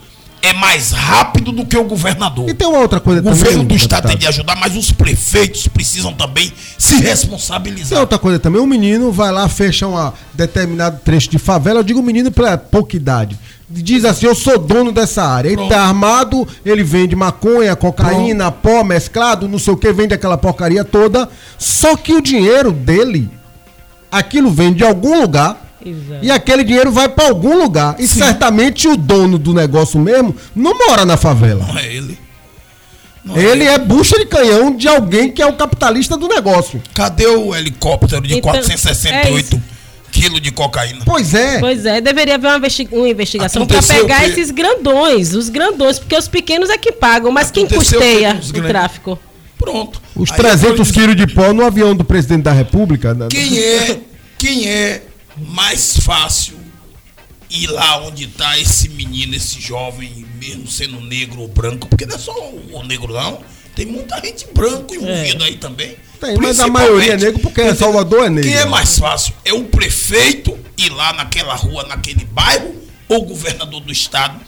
é 0.47 0.53
mais 0.53 0.93
rápido 0.93 1.53
do 1.53 1.65
que 1.67 1.77
o 1.77 1.85
governador. 1.85 2.49
E 2.49 2.55
tem 2.55 2.67
uma 2.67 2.79
outra 2.79 3.01
coisa 3.01 3.21
o 3.21 3.25
também. 3.25 3.39
O 3.41 3.45
governo 3.45 3.65
do 3.65 3.75
estado 3.75 4.09
tem 4.09 4.17
de 4.17 4.27
ajudar, 4.27 4.57
mas 4.57 4.77
os 4.77 4.93
prefeitos 4.93 5.67
precisam 5.69 6.13
também 6.13 6.53
se 6.79 6.97
responsabilizar. 6.97 7.91
Tem 7.91 7.99
outra 7.99 8.19
coisa 8.19 8.39
também. 8.39 8.61
O 8.61 8.67
menino 8.67 9.11
vai 9.11 9.33
lá, 9.33 9.49
fecha 9.49 9.87
um 9.87 10.13
determinado 10.33 11.01
trecho 11.05 11.29
de 11.31 11.39
favela. 11.39 11.81
Eu 11.81 11.85
digo 11.85 12.03
menino 12.03 12.31
para 12.31 12.57
pouca 12.57 12.97
idade. 12.97 13.39
Diz 13.69 14.05
assim: 14.05 14.27
Eu 14.27 14.35
sou 14.35 14.59
dono 14.59 14.93
dessa 14.93 15.25
área. 15.25 15.49
Ele 15.49 15.69
tá 15.69 15.83
armado, 15.83 16.47
ele 16.65 16.85
vende 16.85 17.17
maconha, 17.17 17.75
cocaína, 17.75 18.53
Pronto. 18.53 18.79
pó 18.79 18.85
mesclado, 18.85 19.49
não 19.49 19.59
sei 19.59 19.75
o 19.75 19.77
que, 19.77 19.93
vende 19.93 20.15
aquela 20.15 20.39
porcaria 20.39 20.85
toda. 20.85 21.29
Só 21.59 21.97
que 21.97 22.13
o 22.13 22.21
dinheiro 22.21 22.71
dele, 22.71 23.29
aquilo 24.11 24.51
vem 24.51 24.73
de 24.73 24.85
algum 24.85 25.21
lugar 25.21 25.66
Exato. 25.85 26.25
E 26.25 26.31
aquele 26.31 26.65
dinheiro 26.65 26.91
vai 26.91 27.09
para 27.09 27.29
algum 27.29 27.59
lugar. 27.59 27.97
E 27.99 28.07
Sim. 28.07 28.19
certamente 28.19 28.89
o 28.89 28.97
dono 28.97 29.39
do 29.39 29.53
negócio 29.53 30.01
mesmo 30.01 30.35
não 30.55 30.77
mora 30.77 31.05
na 31.05 31.17
favela. 31.17 31.67
Não 31.67 31.79
é 31.79 31.87
ele. 31.87 32.19
Não 33.25 33.37
ele 33.37 33.65
é, 33.65 33.75
é 33.75 33.79
bucha 33.79 34.17
de 34.19 34.27
canhão 34.27 34.75
de 34.75 34.87
alguém 34.89 35.31
que 35.31 35.43
é 35.43 35.47
o 35.47 35.53
capitalista 35.55 36.17
do 36.17 36.29
negócio. 36.29 36.81
Cadê 36.95 37.27
o 37.27 37.55
helicóptero 37.55 38.23
de 38.23 38.39
então, 38.39 38.53
468 38.53 39.57
é 39.57 39.77
quilos 40.13 40.41
de 40.41 40.51
cocaína? 40.51 41.01
Pois 41.05 41.35
é. 41.35 41.59
Pois 41.59 41.85
é, 41.85 42.01
deveria 42.01 42.37
haver 42.37 42.49
uma, 42.49 42.69
uma 42.93 43.09
investigação 43.09 43.67
para 43.67 43.83
pegar 43.83 44.27
esses 44.27 44.51
grandões, 44.51 45.35
os 45.35 45.49
grandões, 45.49 45.99
porque 45.99 46.17
os 46.17 46.29
pequenos 46.29 46.71
é 46.71 46.79
que 46.79 46.93
pagam, 46.93 47.31
mas 47.31 47.51
Aconteceu 47.51 47.69
quem 47.69 47.79
custeia 47.79 48.41
o, 48.43 48.59
o 48.59 48.63
tráfico? 48.67 49.19
Pronto. 49.59 50.01
Os 50.15 50.31
Aí 50.31 50.37
300 50.37 50.91
quilos 50.91 51.17
de 51.17 51.27
pó 51.27 51.53
no 51.53 51.65
avião 51.65 51.95
do 51.97 52.05
presidente 52.05 52.43
da 52.43 52.53
república. 52.53 53.15
Né? 53.15 53.27
Quem 53.31 53.59
é, 53.59 54.01
quem 54.39 54.69
é 54.69 55.03
mais 55.39 55.99
fácil 55.99 56.59
ir 57.51 57.69
lá 57.69 58.03
onde 58.03 58.25
está 58.25 58.59
esse 58.59 58.89
menino, 58.89 59.35
esse 59.35 59.61
jovem, 59.61 60.27
mesmo 60.41 60.67
sendo 60.67 61.01
negro 61.01 61.41
ou 61.43 61.49
branco, 61.49 61.87
porque 61.87 62.05
não 62.07 62.17
é 62.17 62.19
só 62.19 62.33
o 62.73 62.83
negro 62.85 63.13
não, 63.13 63.41
Tem 63.75 63.85
muita 63.87 64.19
gente 64.21 64.47
branco 64.55 64.95
envolvida 64.95 65.45
É. 65.45 65.49
aí 65.49 65.57
também. 65.59 65.97
Tem, 66.19 66.35
mas 66.39 66.59
a 66.61 66.67
maioria 66.67 67.13
é 67.13 67.17
negro 67.19 67.41
porque 67.41 67.61
Entendeu? 67.61 67.79
Salvador 67.79 68.25
é 68.25 68.31
negro. 68.31 68.51
Quem 68.51 68.59
é 68.59 68.65
mais 68.65 68.99
fácil? 68.99 69.35
É 69.45 69.53
o 69.53 69.65
prefeito 69.65 70.59
ir 70.79 70.89
lá 70.91 71.13
naquela 71.13 71.55
rua, 71.55 71.85
naquele 71.85 72.25
bairro, 72.25 72.75
ou 73.07 73.19
o 73.19 73.27
governador 73.27 73.81
do 73.83 73.93
estado, 73.93 74.41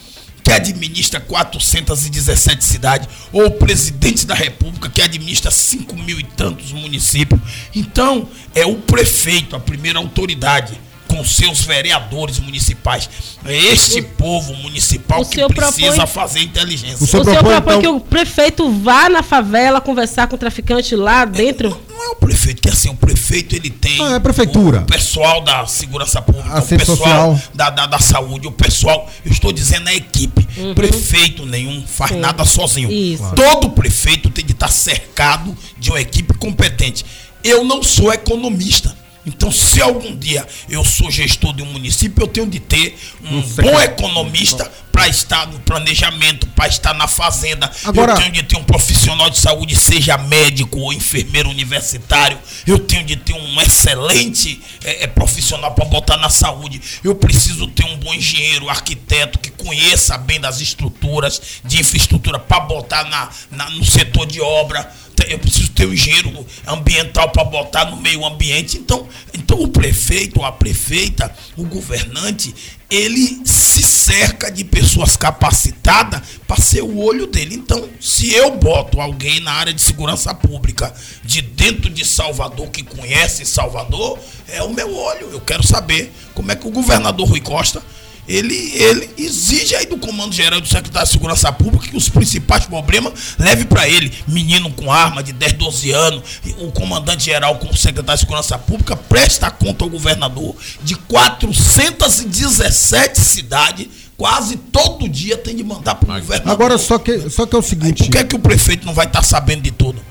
que 0.48 0.54
administra 0.54 1.20
417 1.20 2.64
cidades, 2.64 3.06
ou 3.30 3.44
o 3.44 3.50
presidente 3.50 4.26
da 4.26 4.34
república, 4.34 4.88
que 4.88 5.02
administra 5.02 5.50
5 5.50 5.94
mil 5.94 6.18
e 6.18 6.24
tantos 6.24 6.72
municípios. 6.72 7.38
Então, 7.74 8.26
é 8.54 8.64
o 8.64 8.76
prefeito, 8.76 9.54
a 9.54 9.60
primeira 9.60 9.98
autoridade, 9.98 10.80
com 11.18 11.24
seus 11.24 11.60
vereadores 11.62 12.38
municipais. 12.38 13.10
É 13.44 13.54
este 13.56 14.00
povo 14.02 14.54
municipal 14.54 15.20
o 15.20 15.26
que 15.26 15.34
senhor 15.34 15.52
precisa 15.52 15.88
propõe- 15.96 16.06
fazer 16.06 16.40
inteligência. 16.40 17.04
O 17.04 17.06
senhor 17.06 17.22
O 17.22 17.24
senhor 17.24 17.38
propõe, 17.40 17.54
propõe 17.56 17.78
então- 17.78 17.82
que 17.82 17.88
o 17.88 18.00
prefeito 18.00 18.70
vá 18.70 19.08
na 19.08 19.22
favela 19.22 19.80
conversar 19.80 20.28
com 20.28 20.36
o 20.36 20.38
traficante 20.38 20.94
lá 20.94 21.24
dentro? 21.24 21.76
Não 21.88 22.04
é 22.04 22.08
o 22.10 22.16
prefeito, 22.16 22.62
que 22.62 22.68
assim, 22.68 22.88
o 22.88 22.94
prefeito 22.94 23.56
ele 23.56 23.70
tem. 23.70 24.00
Ah, 24.00 24.12
é 24.12 24.14
a 24.16 24.20
prefeitura. 24.20 24.80
O 24.80 24.84
pessoal 24.86 25.40
da 25.42 25.66
segurança 25.66 26.22
pública, 26.22 26.58
o 26.60 26.62
pessoal 26.66 26.96
social. 26.96 27.40
da, 27.54 27.70
da, 27.70 27.86
da 27.86 27.98
saúde, 27.98 28.46
o 28.46 28.52
pessoal, 28.52 29.10
eu 29.24 29.32
estou 29.32 29.52
dizendo 29.52 29.88
a 29.88 29.94
equipe. 29.94 30.46
Prefeito 30.74 31.44
nenhum 31.44 31.84
faz 31.86 32.12
Sim. 32.12 32.20
nada 32.20 32.44
sozinho. 32.44 32.90
Isso. 32.90 33.18
Claro. 33.22 33.34
Todo 33.34 33.70
prefeito 33.70 34.30
tem 34.30 34.44
de 34.44 34.52
estar 34.52 34.68
cercado 34.68 35.56
de 35.78 35.90
uma 35.90 36.00
equipe 36.00 36.32
competente. 36.34 37.04
Eu 37.42 37.64
não 37.64 37.82
sou 37.82 38.12
economista. 38.12 38.96
Então, 39.26 39.52
se 39.52 39.82
algum 39.82 40.16
dia 40.16 40.46
eu 40.68 40.84
sou 40.84 41.10
gestor 41.10 41.52
de 41.54 41.62
um 41.62 41.66
município, 41.66 42.22
eu 42.22 42.28
tenho 42.28 42.46
de 42.46 42.60
ter 42.60 42.98
um 43.24 43.40
bom 43.42 43.78
economista 43.80 44.70
para 44.90 45.06
estar 45.06 45.46
no 45.46 45.60
planejamento, 45.60 46.46
para 46.48 46.66
estar 46.66 46.92
na 46.94 47.06
fazenda. 47.06 47.70
Agora- 47.84 48.12
eu 48.14 48.16
tenho 48.18 48.32
de 48.32 48.42
ter 48.42 48.56
um 48.56 48.64
profissional 48.64 49.28
de 49.30 49.38
saúde, 49.38 49.76
seja 49.76 50.16
médico 50.18 50.78
ou 50.80 50.92
enfermeiro 50.92 51.48
universitário. 51.50 52.38
Eu 52.66 52.78
tenho 52.80 53.04
de 53.04 53.16
ter 53.16 53.34
um 53.34 53.60
excelente 53.60 54.60
eh, 54.84 55.04
eh, 55.04 55.06
profissional 55.06 55.72
para 55.74 55.84
botar 55.84 56.16
na 56.16 56.30
saúde. 56.30 56.80
Eu 57.04 57.14
preciso 57.14 57.66
ter 57.68 57.84
um 57.84 57.96
bom 57.98 58.12
engenheiro, 58.14 58.68
arquiteto 58.68 59.38
que 59.38 59.50
conheça 59.50 60.16
bem 60.18 60.40
das 60.40 60.60
estruturas, 60.60 61.40
de 61.64 61.80
infraestrutura, 61.80 62.38
para 62.38 62.60
botar 62.60 63.04
na, 63.04 63.28
na- 63.50 63.70
no 63.70 63.84
setor 63.84 64.26
de 64.26 64.40
obra. 64.40 64.90
Eu 65.28 65.38
preciso 65.38 65.70
ter 65.70 65.86
um 65.86 65.92
engenheiro 65.92 66.46
ambiental 66.66 67.30
para 67.30 67.44
botar 67.44 67.86
no 67.86 67.96
meio 67.96 68.24
ambiente. 68.24 68.78
Então, 68.78 69.08
então 69.34 69.60
o 69.60 69.68
prefeito, 69.68 70.44
a 70.44 70.52
prefeita, 70.52 71.34
o 71.56 71.64
governante, 71.64 72.54
ele 72.90 73.40
se 73.44 73.82
cerca 73.82 74.50
de 74.50 74.64
pessoas 74.64 75.16
capacitadas 75.16 76.22
para 76.46 76.60
ser 76.60 76.82
o 76.82 76.98
olho 76.98 77.26
dele. 77.26 77.54
Então, 77.54 77.88
se 78.00 78.32
eu 78.32 78.56
boto 78.56 79.00
alguém 79.00 79.40
na 79.40 79.52
área 79.52 79.72
de 79.72 79.80
segurança 79.80 80.34
pública 80.34 80.92
de 81.24 81.42
dentro 81.42 81.90
de 81.90 82.04
Salvador 82.04 82.68
que 82.70 82.82
conhece 82.82 83.44
Salvador, 83.44 84.18
é 84.48 84.62
o 84.62 84.72
meu 84.72 84.94
olho. 84.94 85.30
Eu 85.30 85.40
quero 85.40 85.66
saber 85.66 86.12
como 86.34 86.50
é 86.50 86.56
que 86.56 86.66
o 86.66 86.70
governador 86.70 87.28
Rui 87.28 87.40
Costa 87.40 87.82
ele, 88.28 88.54
ele 88.74 89.10
exige 89.16 89.74
aí 89.74 89.86
do 89.86 89.96
Comando 89.96 90.34
Geral 90.34 90.58
e 90.58 90.62
do 90.62 90.68
Secretário 90.68 91.06
de 91.06 91.12
Segurança 91.12 91.50
Pública 91.50 91.88
que 91.88 91.96
os 91.96 92.10
principais 92.10 92.66
problemas 92.66 93.14
leve 93.38 93.64
para 93.64 93.88
ele. 93.88 94.12
Menino 94.28 94.70
com 94.70 94.92
arma 94.92 95.22
de 95.22 95.32
10, 95.32 95.54
12 95.54 95.90
anos, 95.90 96.22
o 96.58 96.70
comandante 96.70 97.24
geral 97.24 97.56
como 97.56 97.74
secretário 97.74 98.18
de 98.18 98.26
Segurança 98.26 98.58
Pública 98.58 98.94
presta 98.94 99.50
conta 99.50 99.84
ao 99.84 99.90
governador 99.90 100.54
de 100.82 100.94
417 100.94 103.18
cidades, 103.20 103.88
quase 104.16 104.56
todo 104.56 105.08
dia 105.08 105.38
tem 105.38 105.56
de 105.56 105.64
mandar 105.64 105.94
para 105.94 106.16
o 106.16 106.20
governador. 106.20 106.52
Agora, 106.52 106.76
só 106.76 106.98
que, 106.98 107.30
só 107.30 107.46
que 107.46 107.56
é 107.56 107.58
o 107.58 107.62
seguinte. 107.62 108.04
Por 108.04 108.12
que, 108.12 108.18
é 108.18 108.24
que 108.24 108.36
o 108.36 108.40
prefeito 108.40 108.84
não 108.84 108.92
vai 108.92 109.06
estar 109.06 109.22
sabendo 109.22 109.62
de 109.62 109.70
tudo? 109.70 110.02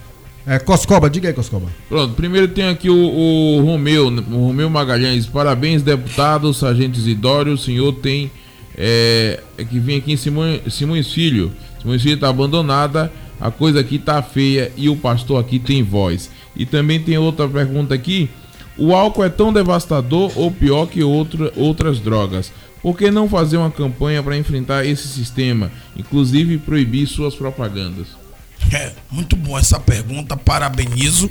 É, 0.48 0.58
Coscoba, 0.58 1.10
diga 1.10 1.28
aí, 1.28 1.34
Coscoba. 1.34 1.68
Pronto, 1.90 2.14
primeiro 2.14 2.48
tem 2.48 2.70
aqui 2.70 2.90
o, 2.90 2.96
o 2.96 3.62
Romeu, 3.66 4.08
o 4.08 4.48
Romeu 4.48 4.70
Magalhães. 4.70 5.26
Parabéns, 5.26 5.82
deputado, 5.82 6.54
sargento 6.54 6.98
Isidório. 6.98 7.52
O 7.52 7.58
senhor 7.58 7.92
tem. 7.96 8.32
É, 8.78 9.44
é 9.58 9.64
que 9.66 9.78
vem 9.78 9.98
aqui 9.98 10.14
em 10.14 10.18
Simões, 10.18 10.62
Simões 10.74 11.12
Filho. 11.12 11.52
Simões 11.82 12.02
Filho 12.02 12.16
está 12.16 12.30
abandonada, 12.30 13.12
a 13.42 13.52
coisa 13.52 13.82
aqui 13.82 14.00
tá 14.00 14.22
feia 14.22 14.72
e 14.78 14.88
o 14.88 14.96
pastor 14.96 15.42
aqui 15.42 15.60
tem 15.60 15.84
voz. 15.84 16.32
E 16.56 16.66
também 16.66 17.02
tem 17.02 17.18
outra 17.18 17.46
pergunta 17.46 17.94
aqui. 17.94 18.30
O 18.78 18.96
álcool 18.96 19.26
é 19.26 19.30
tão 19.30 19.52
devastador 19.52 20.32
ou 20.36 20.50
pior 20.50 20.86
que 20.86 21.04
outra, 21.04 21.52
outras 21.58 22.00
drogas? 22.00 22.54
Por 22.82 22.98
que 22.98 23.12
não 23.12 23.28
fazer 23.28 23.58
uma 23.58 23.72
campanha 23.72 24.24
para 24.24 24.38
enfrentar 24.38 24.86
esse 24.86 25.10
sistema, 25.10 25.70
inclusive 25.98 26.58
proibir 26.58 27.06
suas 27.06 27.36
propagandas? 27.36 28.27
É, 28.72 28.92
muito 29.10 29.36
bom 29.36 29.58
essa 29.58 29.80
pergunta, 29.80 30.36
parabenizo. 30.36 31.30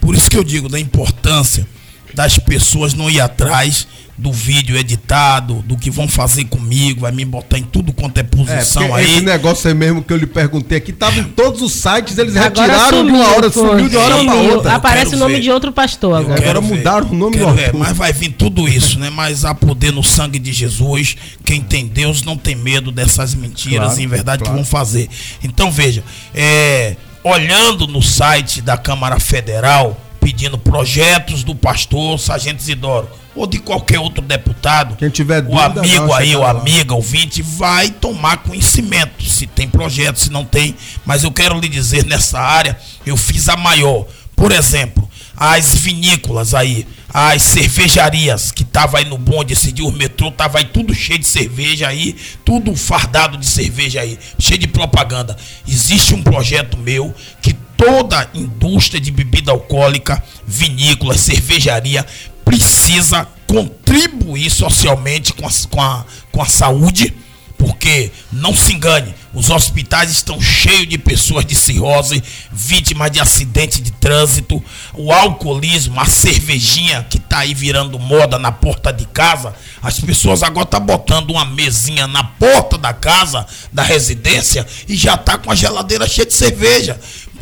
Por 0.00 0.14
isso 0.14 0.30
que 0.30 0.36
eu 0.36 0.44
digo 0.44 0.68
da 0.68 0.78
importância 0.78 1.66
das 2.14 2.38
pessoas 2.38 2.94
não 2.94 3.10
ir 3.10 3.20
atrás 3.20 3.86
do 4.18 4.32
vídeo 4.32 4.76
editado, 4.76 5.62
do 5.64 5.76
que 5.76 5.90
vão 5.92 6.08
fazer 6.08 6.44
comigo, 6.46 7.02
vai 7.02 7.12
me 7.12 7.24
botar 7.24 7.56
em 7.56 7.62
tudo 7.62 7.92
quanto 7.92 8.18
é 8.18 8.20
É, 8.20 8.24
posição 8.24 8.82
porque 8.88 9.00
aí. 9.00 9.14
esse 9.14 9.24
negócio 9.24 9.68
aí 9.68 9.74
mesmo 9.74 10.02
que 10.02 10.12
eu 10.12 10.16
lhe 10.16 10.26
perguntei 10.26 10.76
aqui, 10.78 10.92
tava 10.92 11.20
em 11.20 11.24
todos 11.24 11.62
os 11.62 11.72
sites, 11.72 12.18
eles 12.18 12.36
Agora 12.36 12.72
retiraram 12.72 13.04
de 13.06 13.12
uma 13.12 13.28
hora, 13.28 13.48
foi. 13.50 13.68
sumiu 13.68 13.88
de 13.88 13.96
uma 13.96 14.04
hora 14.04 14.14
pra 14.24 14.32
Sumiu. 14.34 14.54
outra. 14.56 14.74
Aparece 14.74 15.14
o 15.14 15.18
nome 15.18 15.34
ver. 15.34 15.40
de 15.40 15.50
outro 15.52 15.70
pastor 15.70 16.10
Eu 16.10 16.16
agora. 16.16 16.34
Agora 16.34 16.46
quero 16.46 16.62
ver. 16.62 16.74
mudaram 16.76 17.10
o 17.10 17.14
nome 17.14 17.36
Quero 17.38 17.52
do 17.54 17.60
autor. 17.62 17.78
Mas 17.80 17.96
vai 17.96 18.12
vir 18.12 18.30
tudo 18.32 18.68
isso, 18.68 18.98
né? 18.98 19.08
Mas 19.08 19.44
há 19.44 19.54
poder 19.54 19.92
no 19.92 20.02
sangue 20.02 20.40
de 20.40 20.52
Jesus. 20.52 21.16
Quem 21.44 21.60
tem 21.60 21.86
Deus 21.86 22.22
não 22.22 22.36
tem 22.36 22.56
medo 22.56 22.90
dessas 22.90 23.34
mentiras, 23.34 23.86
Claro, 23.86 24.00
em 24.02 24.06
verdade, 24.08 24.42
claro. 24.42 24.56
que 24.58 24.62
vão 24.62 24.64
fazer. 24.68 25.08
Então, 25.44 25.70
veja, 25.70 26.02
é, 26.34 26.96
olhando 27.22 27.86
no 27.86 28.02
site 28.02 28.60
da 28.60 28.76
Câmara 28.76 29.20
Federal, 29.20 29.96
pedindo 30.20 30.58
projetos 30.58 31.42
do 31.44 31.54
pastor 31.54 32.18
Sargento 32.18 32.60
Isidoro, 32.60 33.08
ou 33.34 33.46
de 33.46 33.58
qualquer 33.58 33.98
outro 33.98 34.22
deputado, 34.22 34.96
Quem 34.96 35.10
tiver 35.10 35.38
o 35.38 35.42
dúvida, 35.42 35.80
amigo 35.80 35.96
dá 35.96 36.04
uma 36.04 36.18
aí, 36.18 36.36
o 36.36 36.44
amiga, 36.44 36.94
ouvinte, 36.94 37.42
vai 37.42 37.90
tomar 37.90 38.38
conhecimento 38.38 39.22
se 39.22 39.46
tem 39.46 39.68
projeto, 39.68 40.18
se 40.18 40.30
não 40.30 40.44
tem. 40.44 40.74
Mas 41.06 41.22
eu 41.22 41.30
quero 41.30 41.58
lhe 41.60 41.68
dizer, 41.68 42.04
nessa 42.04 42.40
área, 42.40 42.76
eu 43.06 43.16
fiz 43.16 43.48
a 43.48 43.56
maior. 43.56 44.06
Por 44.34 44.52
exemplo, 44.52 45.08
as 45.36 45.74
vinícolas 45.76 46.54
aí, 46.54 46.86
as 47.12 47.42
cervejarias 47.42 48.50
que 48.50 48.64
tava 48.64 48.98
aí 48.98 49.04
no 49.04 49.16
bonde 49.16 49.52
esse 49.52 49.70
dia, 49.70 49.84
o 49.84 49.92
metrô 49.92 50.30
tava 50.30 50.58
aí 50.58 50.64
tudo 50.64 50.94
cheio 50.94 51.18
de 51.18 51.26
cerveja 51.26 51.88
aí, 51.88 52.16
tudo 52.44 52.74
fardado 52.74 53.36
de 53.36 53.46
cerveja 53.46 54.00
aí, 54.00 54.18
cheio 54.38 54.58
de 54.58 54.66
propaganda. 54.66 55.36
Existe 55.66 56.14
um 56.14 56.22
projeto 56.22 56.76
meu 56.76 57.14
que 57.40 57.52
toda 57.76 58.28
indústria 58.34 59.00
de 59.00 59.12
bebida 59.12 59.52
alcoólica, 59.52 60.22
vinícola, 60.44 61.16
cervejaria 61.16 62.04
precisa 62.48 63.28
contribuir 63.46 64.48
socialmente 64.50 65.34
com 65.34 65.46
a, 65.46 65.50
com 65.70 65.82
a, 65.82 66.04
com 66.32 66.42
a 66.42 66.46
saúde, 66.46 67.14
porque 67.58 68.10
não 68.32 68.54
se 68.54 68.72
engane, 68.72 69.14
os 69.34 69.50
hospitais 69.50 70.10
estão 70.10 70.40
cheios 70.40 70.88
de 70.88 70.96
pessoas 70.96 71.44
de 71.44 71.54
cirrose, 71.54 72.22
vítimas 72.50 73.10
de 73.10 73.20
acidente 73.20 73.82
de 73.82 73.90
trânsito, 73.90 74.64
o 74.94 75.12
alcoolismo, 75.12 76.00
a 76.00 76.06
cervejinha 76.06 77.06
que 77.10 77.18
tá 77.18 77.40
aí 77.40 77.52
virando 77.52 77.98
moda 77.98 78.38
na 78.38 78.50
porta 78.50 78.90
de 78.92 79.04
casa, 79.06 79.54
as 79.82 80.00
pessoas 80.00 80.42
agora 80.42 80.64
tá 80.64 80.80
botando 80.80 81.30
uma 81.30 81.44
mesinha 81.44 82.06
na 82.06 82.24
porta 82.24 82.78
da 82.78 82.94
casa, 82.94 83.46
da 83.70 83.82
residência 83.82 84.66
e 84.88 84.96
já 84.96 85.18
tá 85.18 85.36
com 85.36 85.50
a 85.50 85.54
geladeira 85.54 86.08
cheia 86.08 86.26
de 86.26 86.34
cerveja 86.34 86.98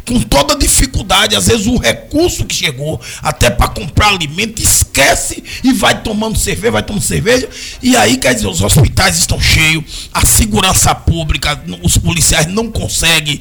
com 0.06 0.20
toda 0.20 0.56
dificuldade, 0.56 1.34
às 1.34 1.46
vezes 1.46 1.66
o 1.66 1.76
recurso 1.76 2.44
que 2.44 2.54
chegou 2.54 3.00
até 3.20 3.50
para 3.50 3.68
comprar 3.68 4.08
alimento 4.08 4.62
esquece 4.62 5.42
e 5.64 5.72
vai 5.72 6.00
tomando 6.02 6.38
cerveja, 6.38 6.70
vai 6.70 6.82
tomando 6.82 7.02
cerveja, 7.02 7.48
e 7.82 7.96
aí 7.96 8.16
quer 8.16 8.34
dizer, 8.34 8.46
os 8.46 8.62
hospitais 8.62 9.18
estão 9.18 9.40
cheios, 9.40 10.08
a 10.12 10.24
segurança 10.24 10.94
pública, 10.94 11.60
os 11.82 11.98
policiais 11.98 12.46
não 12.46 12.70
conseguem 12.70 13.40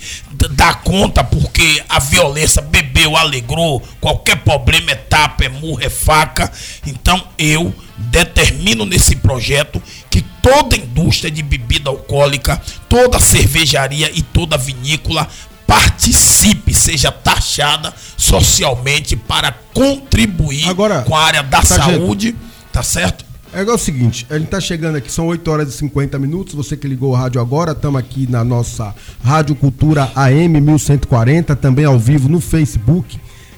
dar 0.52 0.82
conta 0.82 1.24
porque 1.24 1.84
a 1.88 2.00
violência 2.00 2.62
bebeu, 2.62 3.16
alegrou, 3.16 3.82
qualquer 4.02 4.38
problema 4.38 4.92
é 4.92 4.96
tapa, 4.96 5.46
é 5.46 5.50
murro, 5.50 5.80
é 5.82 5.90
faca. 5.90 6.52
Então 6.86 7.28
eu 7.38 7.74
determino 7.98 8.86
nesse 8.86 9.16
projeto 9.16 9.82
que 10.10 10.22
toda 10.42 10.76
indústria 10.76 11.32
de 11.32 11.42
bebida 11.42 11.90
alcoólica, 11.90 12.62
toda 12.90 13.20
cervejaria 13.20 14.12
e 14.14 14.22
toda 14.22 14.58
vinícola 14.58 15.28
participe, 15.68 16.74
seja 16.74 17.12
taxada 17.12 17.94
socialmente 18.18 19.16
para 19.16 19.52
contribuir 19.74 20.68
Agora, 20.68 21.02
com 21.02 21.16
a 21.16 21.22
área 21.24 21.44
da 21.44 21.62
sargento. 21.62 22.00
saúde, 22.00 22.36
tá 22.72 22.84
certo? 22.84 23.26
É 23.54 23.62
igual 23.62 23.78
o 23.78 23.80
seguinte, 23.80 24.28
a 24.30 24.38
gente 24.38 24.50
tá 24.50 24.60
chegando 24.60 24.98
aqui, 24.98 25.10
são 25.10 25.28
8 25.28 25.50
horas 25.50 25.70
e 25.70 25.78
50 25.78 26.20
minutos. 26.20 26.54
Você 26.56 26.76
que 26.76 26.86
ligou 26.90 27.12
o 27.12 27.16
rádio 27.16 27.40
agora, 27.40 27.72
estamos 27.72 27.98
aqui 27.98 28.28
na 28.30 28.44
nossa 28.44 28.94
Rádio 29.24 29.56
Cultura 29.56 30.12
AM 30.14 30.60
1140, 30.60 31.56
também 31.56 31.86
ao 31.86 31.98
vivo 31.98 32.28
no 32.28 32.42
Facebook. 32.42 33.18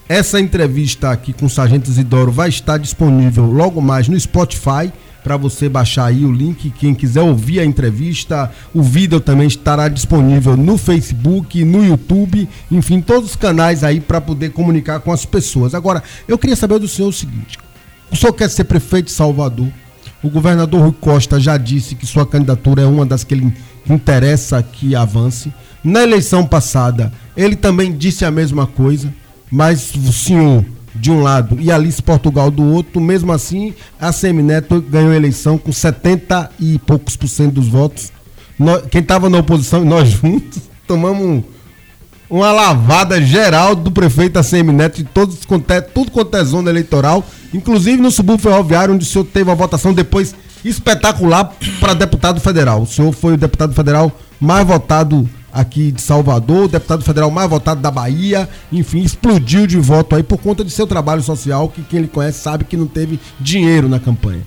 Essa 0.09 0.39
entrevista 0.39 1.11
aqui 1.11 1.33
com 1.33 1.47
o 1.47 1.49
Sargento 1.49 1.89
Isidoro 1.89 2.31
vai 2.31 2.47
estar 2.47 2.77
disponível 2.77 3.45
logo 3.45 3.81
mais 3.81 4.07
no 4.07 4.17
Spotify 4.17 4.91
para 5.21 5.35
você 5.35 5.67
baixar 5.67 6.05
aí 6.05 6.23
o 6.23 6.31
link. 6.31 6.69
Quem 6.69 6.95
quiser 6.95 7.21
ouvir 7.21 7.59
a 7.59 7.65
entrevista, 7.65 8.49
o 8.73 8.81
vídeo 8.81 9.19
também 9.19 9.47
estará 9.47 9.89
disponível 9.89 10.55
no 10.55 10.77
Facebook, 10.77 11.65
no 11.65 11.85
YouTube, 11.85 12.47
enfim, 12.71 13.01
todos 13.01 13.31
os 13.31 13.35
canais 13.35 13.83
aí 13.83 13.99
para 13.99 14.21
poder 14.21 14.51
comunicar 14.51 15.01
com 15.01 15.11
as 15.11 15.25
pessoas. 15.25 15.75
Agora, 15.75 16.01
eu 16.25 16.37
queria 16.37 16.55
saber 16.55 16.79
do 16.79 16.87
senhor 16.87 17.09
o 17.09 17.13
seguinte: 17.13 17.59
o 18.09 18.15
senhor 18.15 18.31
quer 18.31 18.49
ser 18.49 18.63
prefeito 18.63 19.07
de 19.07 19.11
Salvador? 19.11 19.67
O 20.23 20.29
governador 20.29 20.81
Rui 20.81 20.95
Costa 21.01 21.37
já 21.37 21.57
disse 21.57 21.95
que 21.95 22.05
sua 22.05 22.25
candidatura 22.25 22.83
é 22.83 22.85
uma 22.85 23.05
das 23.05 23.25
que 23.25 23.33
ele 23.33 23.53
interessa 23.89 24.63
que 24.63 24.95
avance. 24.95 25.53
Na 25.83 26.01
eleição 26.01 26.45
passada, 26.45 27.11
ele 27.35 27.57
também 27.57 27.95
disse 27.95 28.23
a 28.23 28.31
mesma 28.31 28.65
coisa, 28.65 29.13
mas 29.51 29.93
o 29.95 30.11
senhor 30.11 30.65
de 30.95 31.11
um 31.11 31.21
lado 31.21 31.57
e 31.59 31.71
Alice 31.71 32.01
Portugal 32.01 32.49
do 32.49 32.63
outro, 32.63 32.99
mesmo 32.99 33.31
assim, 33.31 33.73
a 33.99 34.11
Semineto 34.11 34.81
ganhou 34.81 35.11
a 35.11 35.15
eleição 35.15 35.57
com 35.57 35.71
70 35.71 36.49
e 36.59 36.79
poucos 36.79 37.15
por 37.15 37.27
cento 37.27 37.53
dos 37.53 37.67
votos. 37.67 38.11
quem 38.89 39.01
estava 39.01 39.29
na 39.29 39.37
oposição 39.37 39.83
e 39.83 39.85
nós 39.85 40.09
juntos 40.21 40.63
tomamos 40.87 41.43
uma 42.29 42.51
lavada 42.51 43.21
geral 43.21 43.75
do 43.75 43.91
prefeito 43.91 44.37
ACM 44.37 44.73
Neto 44.73 44.97
de 44.97 45.05
todos, 45.05 45.37
tudo 45.93 46.11
quanto 46.11 46.35
é 46.35 46.43
zona 46.43 46.69
eleitoral, 46.69 47.23
inclusive 47.53 48.01
no 48.01 48.11
subúrbio 48.11 48.43
ferroviário, 48.43 48.93
onde 48.93 49.05
o 49.05 49.07
senhor 49.07 49.25
teve 49.25 49.49
a 49.49 49.55
votação 49.55 49.93
depois 49.93 50.35
espetacular 50.65 51.53
para 51.79 51.93
deputado 51.93 52.41
federal. 52.41 52.81
O 52.81 52.87
senhor 52.87 53.13
foi 53.13 53.33
o 53.33 53.37
deputado 53.37 53.73
federal 53.73 54.11
mais 54.39 54.67
votado 54.67 55.29
aqui 55.57 55.91
de 55.91 56.01
Salvador, 56.01 56.67
deputado 56.67 57.03
federal 57.03 57.31
mais 57.31 57.49
votado 57.49 57.81
da 57.81 57.89
Bahia, 57.89 58.47
enfim, 58.71 59.01
explodiu 59.01 59.65
de 59.65 59.77
voto 59.77 60.15
aí 60.15 60.21
por 60.21 60.37
conta 60.37 60.63
de 60.63 60.69
seu 60.69 60.85
trabalho 60.85 61.23
social, 61.23 61.67
que 61.67 61.81
quem 61.81 61.99
ele 61.99 62.07
conhece 62.07 62.39
sabe 62.39 62.63
que 62.63 62.77
não 62.77 62.85
teve 62.85 63.19
dinheiro 63.39 63.89
na 63.89 63.99
campanha. 63.99 64.45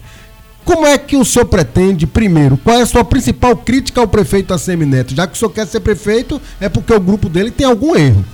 Como 0.64 0.86
é 0.86 0.96
que 0.96 1.16
o 1.16 1.24
senhor 1.24 1.46
pretende, 1.46 2.06
primeiro, 2.06 2.56
qual 2.56 2.78
é 2.78 2.82
a 2.82 2.86
sua 2.86 3.02
principal 3.02 3.56
crítica 3.56 4.00
ao 4.00 4.06
prefeito 4.06 4.54
ACM 4.54 4.86
Neto? 4.86 5.14
Já 5.14 5.26
que 5.26 5.34
o 5.34 5.36
senhor 5.36 5.50
quer 5.50 5.66
ser 5.66 5.80
prefeito, 5.80 6.40
é 6.60 6.68
porque 6.68 6.92
o 6.92 7.00
grupo 7.00 7.28
dele 7.28 7.50
tem 7.50 7.66
algum 7.66 7.96
erro. 7.96 8.24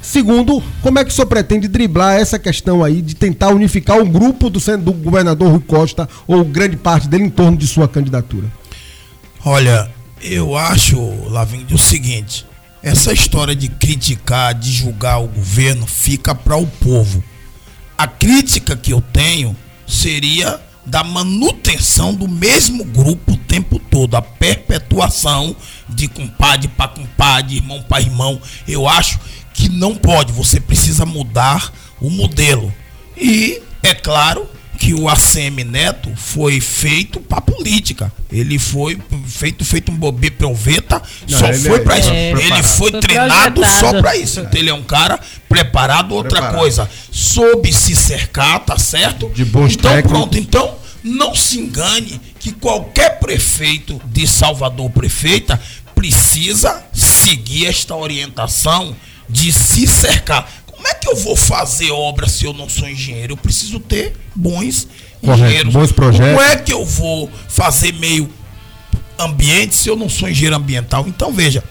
Segundo, 0.00 0.62
como 0.80 0.98
é 0.98 1.04
que 1.04 1.10
o 1.10 1.12
senhor 1.12 1.26
pretende 1.26 1.68
driblar 1.68 2.16
essa 2.16 2.38
questão 2.38 2.82
aí 2.82 3.02
de 3.02 3.14
tentar 3.14 3.48
unificar 3.48 4.00
o 4.00 4.06
grupo 4.06 4.48
do, 4.48 4.60
do 4.78 4.92
governador 4.92 5.50
Rui 5.50 5.60
Costa 5.66 6.08
ou 6.26 6.44
grande 6.44 6.76
parte 6.76 7.08
dele 7.08 7.24
em 7.24 7.30
torno 7.30 7.58
de 7.58 7.66
sua 7.66 7.88
candidatura? 7.88 8.46
Olha, 9.44 9.90
eu 10.28 10.56
acho, 10.56 10.98
Lavigne, 11.28 11.74
o 11.74 11.78
seguinte: 11.78 12.46
essa 12.82 13.12
história 13.12 13.54
de 13.54 13.68
criticar, 13.68 14.54
de 14.54 14.70
julgar 14.72 15.18
o 15.18 15.28
governo 15.28 15.86
fica 15.86 16.34
para 16.34 16.56
o 16.56 16.66
povo. 16.66 17.22
A 17.96 18.06
crítica 18.06 18.76
que 18.76 18.92
eu 18.92 19.00
tenho 19.00 19.56
seria 19.86 20.60
da 20.84 21.02
manutenção 21.02 22.14
do 22.14 22.28
mesmo 22.28 22.84
grupo 22.84 23.32
o 23.32 23.36
tempo 23.36 23.78
todo, 23.78 24.14
a 24.16 24.22
perpetuação 24.22 25.56
de 25.88 26.06
compadre 26.06 26.68
para 26.68 26.88
compadre, 26.88 27.56
irmão 27.56 27.82
para 27.82 28.02
irmão. 28.02 28.40
Eu 28.68 28.88
acho 28.88 29.18
que 29.52 29.68
não 29.68 29.96
pode, 29.96 30.32
você 30.32 30.60
precisa 30.60 31.04
mudar 31.04 31.72
o 32.00 32.08
modelo. 32.10 32.72
E, 33.16 33.60
é 33.82 33.94
claro, 33.94 34.48
que 34.76 34.94
o 34.94 35.08
ACM 35.08 35.64
Neto 35.64 36.12
foi 36.16 36.60
feito 36.60 37.20
para 37.20 37.40
política. 37.40 38.12
Ele 38.30 38.58
foi 38.58 38.98
feito 39.26 39.64
feito 39.64 39.90
um 39.90 39.96
bobê 39.96 40.30
proveta, 40.30 41.02
não, 41.28 41.38
só 41.38 41.52
foi 41.52 41.80
para 41.80 41.96
é, 41.96 42.00
isso. 42.00 42.10
É, 42.10 42.30
ele 42.30 42.62
foi, 42.62 42.90
foi 42.90 43.00
treinado 43.00 43.60
projetado. 43.60 43.96
só 43.96 44.00
para 44.00 44.16
isso. 44.16 44.40
Então 44.40 44.60
ele 44.60 44.70
é 44.70 44.74
um 44.74 44.82
cara 44.82 45.18
preparado, 45.48 46.12
outra 46.14 46.40
preparado. 46.40 46.58
coisa. 46.58 46.90
Soube 47.10 47.72
se 47.72 47.94
cercar, 47.96 48.60
tá 48.60 48.78
certo? 48.78 49.28
De 49.30 49.44
bons 49.44 49.74
Então 49.74 49.90
técnicos. 49.90 50.12
pronto, 50.18 50.38
então 50.38 50.74
não 51.02 51.34
se 51.34 51.58
engane 51.58 52.20
que 52.38 52.52
qualquer 52.52 53.18
prefeito 53.18 54.00
de 54.06 54.26
Salvador, 54.26 54.90
prefeita, 54.90 55.60
precisa 55.94 56.84
seguir 56.92 57.66
esta 57.66 57.94
orientação 57.94 58.94
de 59.28 59.52
se 59.52 59.86
cercar. 59.86 60.48
Como 60.76 60.88
é 60.88 60.94
que 60.94 61.08
eu 61.08 61.16
vou 61.16 61.34
fazer 61.34 61.90
obra 61.90 62.28
se 62.28 62.44
eu 62.44 62.52
não 62.52 62.68
sou 62.68 62.88
engenheiro? 62.88 63.32
Eu 63.32 63.36
preciso 63.36 63.80
ter 63.80 64.14
bons 64.34 64.86
Correto, 65.20 65.42
engenheiros. 65.42 65.72
Bons 65.72 65.92
projetos. 65.92 66.28
Como 66.28 66.40
é 66.40 66.56
que 66.56 66.72
eu 66.72 66.84
vou 66.84 67.30
fazer 67.48 67.92
meio 67.94 68.28
ambiente 69.18 69.74
se 69.74 69.88
eu 69.88 69.96
não 69.96 70.08
sou 70.08 70.28
engenheiro 70.28 70.56
ambiental? 70.56 71.06
Então 71.08 71.32
veja, 71.32 71.64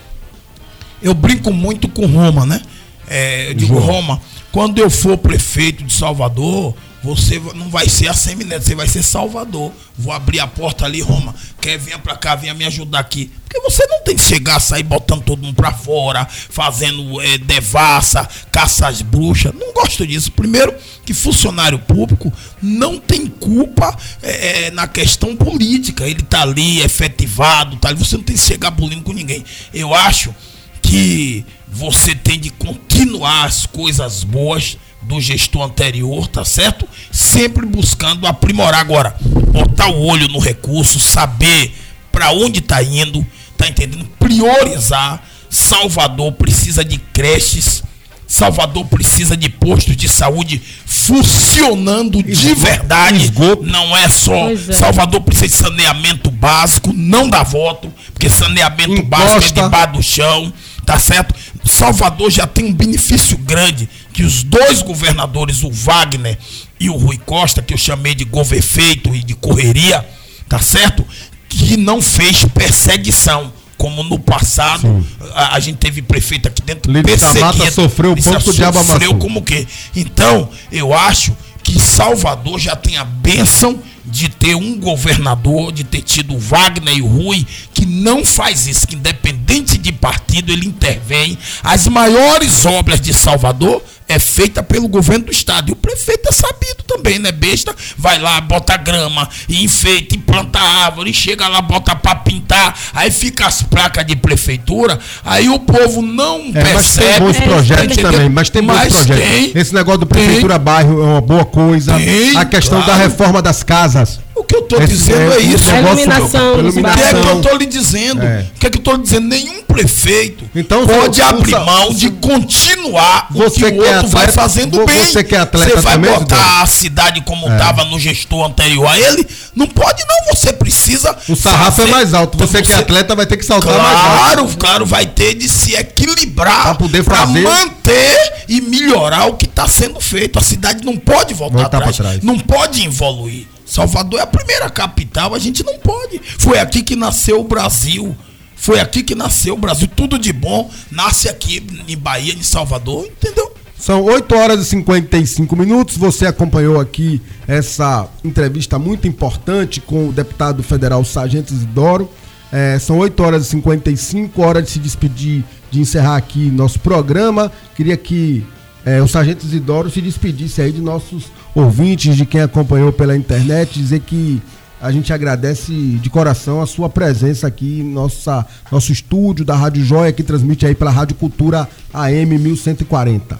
eu 1.01 1.13
brinco 1.13 1.53
muito 1.53 1.87
com 1.87 2.05
Roma, 2.05 2.45
né? 2.45 2.61
É, 3.07 3.49
eu 3.49 3.53
digo 3.53 3.75
João. 3.75 3.85
Roma, 3.85 4.21
quando 4.51 4.79
eu 4.79 4.89
for 4.89 5.17
prefeito 5.17 5.83
de 5.83 5.93
Salvador, 5.93 6.73
você 7.05 7.39
não 7.53 7.69
vai 7.69 7.87
ser 7.87 8.07
a 8.07 8.15
Semineto, 8.15 8.65
você 8.65 8.73
vai 8.73 8.87
ser 8.87 9.03
Salvador. 9.03 9.71
Vou 9.95 10.11
abrir 10.11 10.39
a 10.39 10.47
porta 10.47 10.85
ali, 10.85 11.01
Roma. 11.01 11.35
Quer 11.61 11.77
vir 11.77 11.99
para 11.99 12.17
cá, 12.17 12.33
venha 12.33 12.55
me 12.55 12.65
ajudar 12.65 12.97
aqui. 12.97 13.31
Porque 13.43 13.59
você 13.59 13.85
não 13.85 14.03
tem 14.03 14.15
que 14.15 14.23
chegar, 14.23 14.59
sair 14.59 14.81
botando 14.81 15.21
todo 15.21 15.43
mundo 15.43 15.53
para 15.53 15.71
fora, 15.71 16.25
fazendo 16.25 17.21
é, 17.21 17.37
devassa, 17.37 18.27
caça 18.51 18.87
às 18.87 19.03
bruxas. 19.03 19.53
Não 19.53 19.71
gosto 19.71 20.05
disso. 20.07 20.31
Primeiro, 20.31 20.73
que 21.05 21.13
funcionário 21.13 21.77
público 21.77 22.33
não 22.59 22.97
tem 22.97 23.27
culpa 23.27 23.95
é, 24.23 24.71
na 24.71 24.87
questão 24.87 25.35
política. 25.35 26.07
Ele 26.07 26.23
tá 26.23 26.41
ali 26.41 26.81
efetivado, 26.81 27.77
tá 27.77 27.89
ali. 27.89 27.99
Você 27.99 28.17
não 28.17 28.23
tem 28.23 28.35
que 28.35 28.41
chegar 28.41 28.71
bulindo 28.71 29.03
com 29.03 29.13
ninguém. 29.13 29.45
Eu 29.71 29.93
acho 29.93 30.33
que 30.81 31.45
você 31.67 32.15
tem 32.15 32.39
de 32.39 32.49
continuar 32.49 33.45
as 33.45 33.67
coisas 33.67 34.23
boas 34.23 34.75
do 35.07 35.21
gestor 35.21 35.63
anterior, 35.63 36.27
tá 36.27 36.43
certo? 36.43 36.87
Sempre 37.11 37.65
buscando 37.65 38.27
aprimorar 38.27 38.81
agora, 38.81 39.15
botar 39.51 39.87
o 39.89 40.05
olho 40.05 40.27
no 40.27 40.39
recurso, 40.39 40.99
saber 40.99 41.73
para 42.11 42.31
onde 42.31 42.61
tá 42.61 42.81
indo, 42.81 43.25
tá 43.57 43.67
entendendo? 43.67 44.05
Priorizar. 44.19 45.23
Salvador 45.49 46.33
precisa 46.33 46.83
de 46.83 46.97
creches, 46.97 47.83
Salvador 48.27 48.85
precisa 48.85 49.37
de 49.37 49.49
postos 49.49 49.95
de 49.95 50.09
saúde 50.09 50.61
funcionando 50.85 52.23
de 52.23 52.55
verdade. 52.55 53.31
Não 53.61 53.95
é 53.95 54.09
só. 54.09 54.49
É. 54.49 54.55
Salvador 54.73 55.21
precisa 55.21 55.47
de 55.47 55.53
saneamento 55.53 56.31
básico, 56.31 56.91
não 56.91 57.29
dá 57.29 57.43
voto, 57.43 57.93
porque 58.11 58.29
saneamento 58.29 58.93
Encosta. 58.93 59.07
básico 59.07 59.59
é 59.59 59.63
debaixo 59.63 59.93
do 59.93 60.03
chão, 60.03 60.53
tá 60.85 60.97
certo? 60.97 61.35
Salvador 61.63 62.31
já 62.31 62.47
tem 62.47 62.65
um 62.65 62.73
benefício 62.73 63.37
grande 63.37 63.87
que 64.15 64.23
os 64.23 64.43
dois 64.43 64.81
governadores, 64.81 65.61
o 65.61 65.69
Wagner 65.69 66.37
e 66.79 66.89
o 66.89 66.95
Rui 66.95 67.17
Costa, 67.17 67.61
que 67.61 67.73
eu 67.73 67.77
chamei 67.77 68.15
de 68.15 68.23
govefeito 68.23 69.13
e 69.13 69.21
de 69.21 69.35
correria, 69.35 70.07
tá 70.47 70.57
certo? 70.57 71.05
Que 71.49 71.75
não 71.75 72.01
fez 72.01 72.45
perseguição. 72.45 73.51
Como 73.77 74.03
no 74.03 74.17
passado, 74.17 75.05
a, 75.33 75.55
a, 75.55 75.59
gente 75.59 75.75
teve 75.79 76.01
prefeito 76.01 76.47
aqui 76.47 76.61
dentro 76.61 76.89
perseguido. 77.03 77.41
sofreu 77.73 78.13
o 78.13 78.15
ponto 78.15 78.53
de 78.53 78.61
Sofreu 78.85 79.15
como 79.15 79.41
que? 79.41 79.67
Então, 79.93 80.49
eu 80.71 80.93
acho 80.93 81.35
que 81.61 81.77
Salvador 81.77 82.57
já 82.57 82.73
tem 82.73 82.95
a 82.95 83.03
bênção 83.03 83.77
de 84.05 84.29
ter 84.29 84.55
um 84.55 84.79
governador, 84.79 85.73
de 85.73 85.83
ter 85.83 86.01
tido 86.01 86.35
o 86.35 86.39
Wagner 86.39 86.95
e 86.95 87.01
o 87.01 87.07
Rui, 87.07 87.45
que 87.75 87.85
não 87.85 88.23
faz 88.23 88.67
isso, 88.67 88.87
que 88.87 88.95
independente 88.95 89.77
de 89.77 89.91
partido, 89.91 90.51
ele 90.51 90.65
intervém. 90.65 91.37
As 91.61 91.85
maiores 91.87 92.65
obras 92.65 93.01
de 93.01 93.13
Salvador 93.13 93.83
é 94.07 94.17
feita 94.17 94.63
pelo 94.63 94.87
governo 94.87 95.25
do 95.25 95.31
estado. 95.31 95.69
E 95.69 95.71
o 95.73 95.75
prefeito 95.75 96.29
é 96.29 96.31
sabido 96.31 96.83
também, 96.87 97.19
né? 97.19 97.31
Besta, 97.31 97.75
vai 97.97 98.17
lá, 98.17 98.39
bota 98.39 98.77
grama, 98.77 99.27
e 99.49 99.63
enfeita, 99.63 100.15
e 100.15 100.17
planta 100.17 100.59
árvore, 100.59 101.09
e 101.09 101.13
chega 101.13 101.47
lá, 101.47 101.61
bota 101.61 101.95
para 101.95 102.15
pintar, 102.15 102.77
aí 102.93 103.11
fica 103.11 103.45
as 103.45 103.61
placas 103.61 104.05
de 104.05 104.15
prefeitura, 104.15 104.97
aí 105.23 105.49
o 105.49 105.59
povo 105.59 106.01
não 106.01 106.51
é, 106.53 106.63
percebe. 106.63 106.73
Mas 106.73 106.95
tem 106.95 107.19
bons 107.19 107.39
projetos 107.39 107.97
também, 107.97 108.29
mas 108.29 108.49
tem 108.49 108.63
bons 108.63 108.75
mas 108.75 108.93
projetos. 108.93 109.25
Tem, 109.25 109.51
Esse 109.53 109.73
negócio 109.73 109.99
do 109.99 110.05
prefeitura 110.05 110.55
tem, 110.55 110.63
bairro 110.63 111.01
é 111.01 111.05
uma 111.05 111.21
boa 111.21 111.45
coisa. 111.45 111.97
Tem, 111.97 112.37
a 112.37 112.45
questão 112.45 112.81
claro. 112.81 112.99
da 112.99 113.05
reforma 113.05 113.41
das 113.41 113.63
casas. 113.63 114.24
O 114.35 114.43
que 114.43 114.55
eu 114.55 114.59
estou 114.59 114.79
dizendo 114.85 115.31
é, 115.31 115.37
é 115.37 115.39
isso. 115.39 115.69
A 115.69 115.79
iluminação. 115.79 116.59
O 116.59 116.73
que 116.73 116.79
é 116.79 117.13
que 117.13 117.27
eu 117.27 117.37
estou 117.37 117.57
lhe 117.57 117.65
dizendo? 117.65 118.23
É. 118.23 118.45
O 118.55 118.59
que 118.59 118.67
é 118.67 118.69
que 118.69 118.77
eu 118.77 118.79
estou 118.79 118.95
lhe 118.95 119.01
dizendo? 119.01 119.27
Nenhum 119.27 119.63
prefeito 119.63 120.45
então, 120.55 120.85
pode 120.85 121.21
abrir 121.21 121.51
mão 121.51 121.93
de 121.93 122.09
continuar 122.11 123.27
você 123.29 123.65
o 123.65 123.71
que 123.71 123.73
o 123.73 123.77
outro 123.77 123.89
atleta, 123.91 124.07
vai 124.07 124.31
fazendo 124.31 124.85
bem. 124.85 125.05
Você 125.05 125.23
que 125.23 125.35
é 125.35 125.39
atleta 125.39 125.71
Você 125.71 125.81
vai 125.81 125.93
também, 125.95 126.11
botar 126.11 126.61
a 126.61 126.65
cidade 126.65 127.21
como 127.21 127.47
estava 127.47 127.81
é. 127.81 127.85
no 127.85 127.99
gestor 127.99 128.45
anterior 128.45 128.87
a 128.87 128.97
ele? 128.97 129.27
Não 129.55 129.67
pode 129.67 130.03
não, 130.07 130.33
você 130.33 130.53
precisa... 130.53 131.15
O 131.27 131.35
sarrafo 131.35 131.81
é 131.81 131.85
mais 131.87 132.13
alto. 132.13 132.37
Você, 132.37 132.59
então, 132.59 132.63
você 132.63 132.67
que 132.67 132.73
é 132.73 132.75
atleta 132.75 133.15
vai 133.15 133.25
ter 133.25 133.37
que 133.37 133.45
saltar 133.45 133.73
claro, 133.73 133.83
mais 133.83 133.97
alto. 133.97 134.17
Claro, 134.17 134.57
claro, 134.57 134.85
vai 134.85 135.05
ter 135.05 135.33
de 135.33 135.49
se 135.49 135.75
equilibrar 135.75 136.63
para 136.63 136.75
poder 136.75 137.03
fazer... 137.03 137.41
manter 137.41 138.45
e 138.47 138.61
melhorar 138.61 139.25
o 139.25 139.33
que 139.33 139.45
está 139.45 139.67
sendo 139.67 139.99
feito. 139.99 140.39
A 140.39 140.41
cidade 140.41 140.85
não 140.85 140.97
pode 140.97 141.33
voltar, 141.33 141.57
voltar 141.57 141.77
atrás, 141.77 141.97
trás. 141.97 142.21
Não 142.21 142.39
pode 142.39 142.85
evoluir. 142.85 143.54
Salvador 143.65 144.19
é 144.19 144.23
a 144.23 144.27
primeira 144.27 144.69
capital, 144.69 145.33
a 145.33 145.39
gente 145.39 145.63
não 145.63 145.77
pode. 145.79 146.21
Foi 146.37 146.59
aqui 146.59 146.83
que 146.83 146.95
nasceu 146.95 147.39
o 147.39 147.43
Brasil. 147.43 148.15
Foi 148.55 148.79
aqui 148.79 149.03
que 149.03 149.15
nasceu 149.15 149.55
o 149.55 149.57
Brasil. 149.57 149.87
Tudo 149.93 150.17
de 150.17 150.31
bom 150.31 150.71
nasce 150.91 151.27
aqui 151.27 151.65
em 151.87 151.97
Bahia, 151.97 152.33
em 152.33 152.43
Salvador, 152.43 153.05
entendeu? 153.05 153.53
São 153.77 154.03
8 154.03 154.35
horas 154.35 154.61
e 154.61 154.65
55 154.65 155.55
minutos. 155.55 155.97
Você 155.97 156.25
acompanhou 156.25 156.79
aqui 156.79 157.21
essa 157.47 158.07
entrevista 158.23 158.79
muito 158.79 159.07
importante 159.07 159.81
com 159.81 160.09
o 160.09 160.11
deputado 160.11 160.63
federal 160.63 161.03
Sargento 161.03 161.53
Isidoro. 161.53 162.09
É, 162.51 162.79
são 162.79 162.97
8 162.99 163.21
horas 163.21 163.45
e 163.47 163.49
55, 163.49 164.41
hora 164.41 164.61
de 164.61 164.69
se 164.69 164.79
despedir, 164.79 165.43
de 165.69 165.81
encerrar 165.81 166.15
aqui 166.15 166.49
nosso 166.49 166.79
programa. 166.79 167.51
Queria 167.75 167.97
que 167.97 168.45
é, 168.85 169.01
o 169.01 169.07
Sargento 169.07 169.45
Isidoro 169.45 169.89
se 169.89 169.99
despedisse 169.99 170.61
aí 170.61 170.71
de 170.71 170.79
nossos 170.79 171.25
ouvintes, 171.55 172.15
de 172.15 172.25
quem 172.25 172.41
acompanhou 172.41 172.93
pela 172.93 173.17
internet, 173.17 173.79
dizer 173.79 174.01
que 174.01 174.39
a 174.79 174.91
gente 174.91 175.11
agradece 175.11 175.73
de 175.73 176.09
coração 176.09 176.61
a 176.61 176.67
sua 176.67 176.87
presença 176.87 177.47
aqui 177.47 177.81
nossa, 177.81 178.45
nosso 178.71 178.91
estúdio 178.91 179.43
da 179.43 179.55
Rádio 179.55 179.83
Joia, 179.83 180.13
que 180.13 180.21
transmite 180.21 180.67
aí 180.67 180.75
pela 180.75 180.91
Rádio 180.91 181.15
Cultura 181.15 181.67
AM 181.91 182.37
1140. 182.37 183.39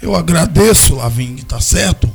Eu 0.00 0.14
agradeço, 0.14 0.94
Lavigne, 0.94 1.42
tá 1.42 1.58
certo? 1.58 2.08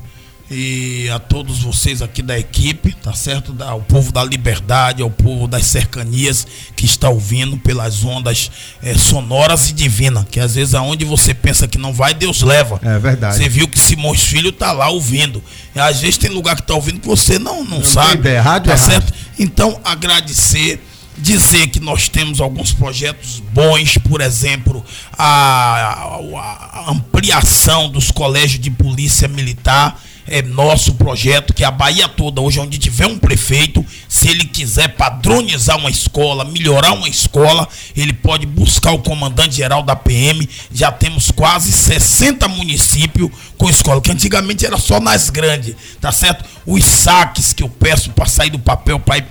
E 0.51 1.07
a 1.09 1.19
todos 1.19 1.59
vocês 1.59 2.01
aqui 2.01 2.23
da 2.23 2.37
equipe, 2.37 2.93
tá 2.93 3.13
certo? 3.13 3.55
Ao 3.59 3.81
povo 3.81 4.11
da 4.11 4.23
liberdade, 4.23 5.03
ao 5.03 5.11
povo 5.11 5.47
das 5.47 5.65
cercanias 5.65 6.47
que 6.75 6.85
está 6.85 7.07
ouvindo 7.09 7.55
pelas 7.57 8.03
ondas 8.03 8.49
é, 8.81 8.95
sonoras 8.95 9.69
e 9.69 9.73
divinas, 9.73 10.25
que 10.29 10.39
às 10.39 10.55
vezes 10.55 10.73
aonde 10.73 11.05
você 11.05 11.33
pensa 11.35 11.67
que 11.67 11.77
não 11.77 11.93
vai, 11.93 12.15
Deus 12.15 12.41
leva. 12.41 12.79
É 12.83 12.97
verdade. 12.97 13.35
Você 13.35 13.47
viu 13.47 13.67
que 13.67 13.79
Simões 13.79 14.23
Filho 14.23 14.51
tá 14.51 14.71
lá 14.71 14.89
ouvindo. 14.89 15.43
E 15.75 15.79
às 15.79 16.01
vezes 16.01 16.17
tem 16.17 16.31
lugar 16.31 16.55
que 16.55 16.63
tá 16.63 16.73
ouvindo 16.73 16.99
que 16.99 17.07
você 17.07 17.37
não, 17.37 17.63
não, 17.63 17.79
não 17.79 17.85
sabe. 17.85 18.15
Ideia. 18.15 18.41
Rádio 18.41 18.69
tá 18.69 18.73
é 18.73 18.77
certo? 18.77 19.13
Então, 19.37 19.79
agradecer 19.83 20.81
dizer 21.15 21.67
que 21.67 21.81
nós 21.81 22.07
temos 22.07 22.39
alguns 22.39 22.71
projetos 22.71 23.43
bons, 23.51 23.97
por 23.97 24.21
exemplo, 24.21 24.83
a, 25.17 25.25
a, 25.25 26.85
a 26.85 26.91
ampliação 26.91 27.89
dos 27.89 28.09
colégios 28.09 28.61
de 28.61 28.71
polícia 28.71 29.27
militar 29.27 30.01
é 30.29 30.41
nosso 30.41 30.93
projeto, 30.93 31.53
que 31.53 31.63
a 31.63 31.71
Bahia 31.71 32.07
toda, 32.07 32.41
hoje 32.41 32.59
onde 32.59 32.77
tiver 32.77 33.07
um 33.07 33.17
prefeito, 33.17 33.85
se 34.07 34.29
ele 34.29 34.45
quiser 34.45 34.89
padronizar 34.89 35.77
uma 35.77 35.89
escola, 35.89 36.45
melhorar 36.45 36.93
uma 36.93 37.09
escola, 37.09 37.67
ele 37.95 38.13
pode 38.13 38.45
buscar 38.45 38.91
o 38.91 38.99
comandante 38.99 39.55
geral 39.55 39.83
da 39.83 39.95
PM. 39.95 40.47
Já 40.71 40.91
temos 40.91 41.31
quase 41.31 41.71
60 41.71 42.47
municípios 42.47 43.29
com 43.57 43.69
escola, 43.69 44.01
que 44.01 44.11
antigamente 44.11 44.65
era 44.65 44.77
só 44.77 44.99
nas 44.99 45.29
grandes, 45.29 45.75
tá 45.99 46.11
certo? 46.11 46.45
Os 46.65 46.85
saques 46.85 47.51
que 47.51 47.63
eu 47.63 47.69
peço 47.69 48.11
para 48.11 48.25
sair 48.25 48.49
do 48.49 48.59
papel 48.59 48.99
para 48.99 49.17
ir 49.17 49.25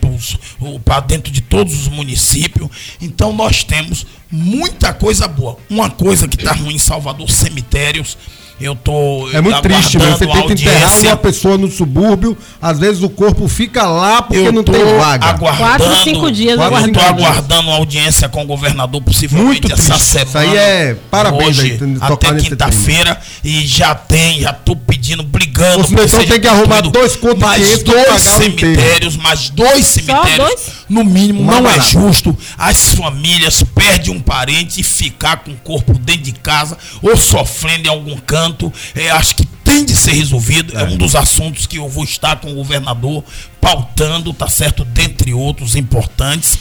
para 0.85 1.01
dentro 1.01 1.33
de 1.33 1.41
todos 1.41 1.73
os 1.75 1.89
municípios. 1.89 2.69
Então 3.01 3.33
nós 3.33 3.63
temos 3.65 4.07
muita 4.31 4.93
coisa 4.93 5.29
boa. 5.29 5.57
Uma 5.71 5.91
coisa 5.91 6.27
que 6.27 6.37
está 6.37 6.53
ruim 6.53 6.75
em 6.75 6.79
Salvador, 6.79 7.31
cemitérios 7.31 8.17
eu 8.61 8.75
tô. 8.75 9.29
É 9.33 9.41
muito 9.41 9.61
triste, 9.63 9.99
Você 9.99 10.27
tenta 10.27 10.53
enterrar 10.53 11.01
uma 11.01 11.17
pessoa 11.17 11.57
no 11.57 11.71
subúrbio, 11.71 12.37
às 12.61 12.79
vezes 12.79 13.03
o 13.03 13.09
corpo 13.09 13.47
fica 13.49 13.87
lá 13.87 14.23
porque 14.23 14.37
eu 14.39 14.53
não 14.53 14.65
tem 14.65 14.85
vaga. 14.97 15.27
Aguardando, 15.27 15.85
Quatro, 15.85 16.05
cinco 16.05 16.31
dias 16.31 16.57
quatro, 16.57 16.77
aguardando. 16.77 16.99
Eu 16.99 17.05
tô 17.05 17.25
aguardando 17.25 17.69
uma 17.69 17.77
audiência 17.77 18.29
com 18.29 18.43
o 18.43 18.47
governador, 18.47 19.01
possivelmente 19.03 19.73
essa 19.73 19.99
semana. 19.99 20.29
Isso 20.29 20.39
aí 20.39 20.57
é 20.57 20.97
parabéns 21.11 21.59
hoje, 21.59 21.79
aí, 21.81 21.97
até 22.01 22.35
quinta-feira. 22.35 23.19
E 23.45 23.67
já 23.67 23.95
tem, 23.95 24.41
já 24.41 24.53
tô 24.53 24.75
pedindo, 24.75 25.23
brigando. 25.23 25.85
Você 25.85 25.95
então 25.95 26.25
tem 26.27 26.41
que 26.41 26.49
arrumar 26.49 26.81
dois 26.83 27.15
contos 27.17 27.39
mais 27.39 27.83
dois 27.83 28.23
cemitérios, 28.23 29.17
mais 29.17 29.51
dois 29.51 29.87
cemitérios. 29.87 30.37
Dois? 30.37 30.78
No 30.89 31.05
mínimo, 31.05 31.43
Uma 31.43 31.61
não 31.61 31.71
é 31.71 31.77
barata. 31.77 31.89
é 31.89 31.93
justo 31.93 32.37
as 32.57 32.95
famílias 32.95 33.63
perdem 33.63 34.15
um 34.15 34.21
parente 34.21 34.81
e 34.81 34.85
ficar 34.85 35.39
com 35.39 35.51
o 35.51 35.57
corpo 35.57 35.99
dentro 35.99 36.23
de 36.23 36.33
casa 36.33 36.79
ou 37.03 37.17
sofrendo 37.17 37.87
em 37.87 37.91
algum 37.91 38.17
canto 38.17 38.73
é, 38.95 39.11
acho 39.11 39.37
que 39.37 39.47
tem 39.69 39.85
de 39.85 39.95
ser 39.95 40.13
resolvido. 40.13 40.77
É. 40.77 40.83
é. 40.83 40.85
um 40.85 40.97
dos 40.97 41.15
assuntos 41.15 41.67
que 41.67 41.77
eu 41.77 41.89
vou 41.89 42.05
estar 42.05 42.37
com 42.37 42.51
o 42.51 42.55
governador 42.55 43.23
pautando, 43.61 44.33
tá 44.33 44.49
certo? 44.49 44.85
Dentre 44.85 45.35
outros 45.35 45.77
importantes. 45.77 46.59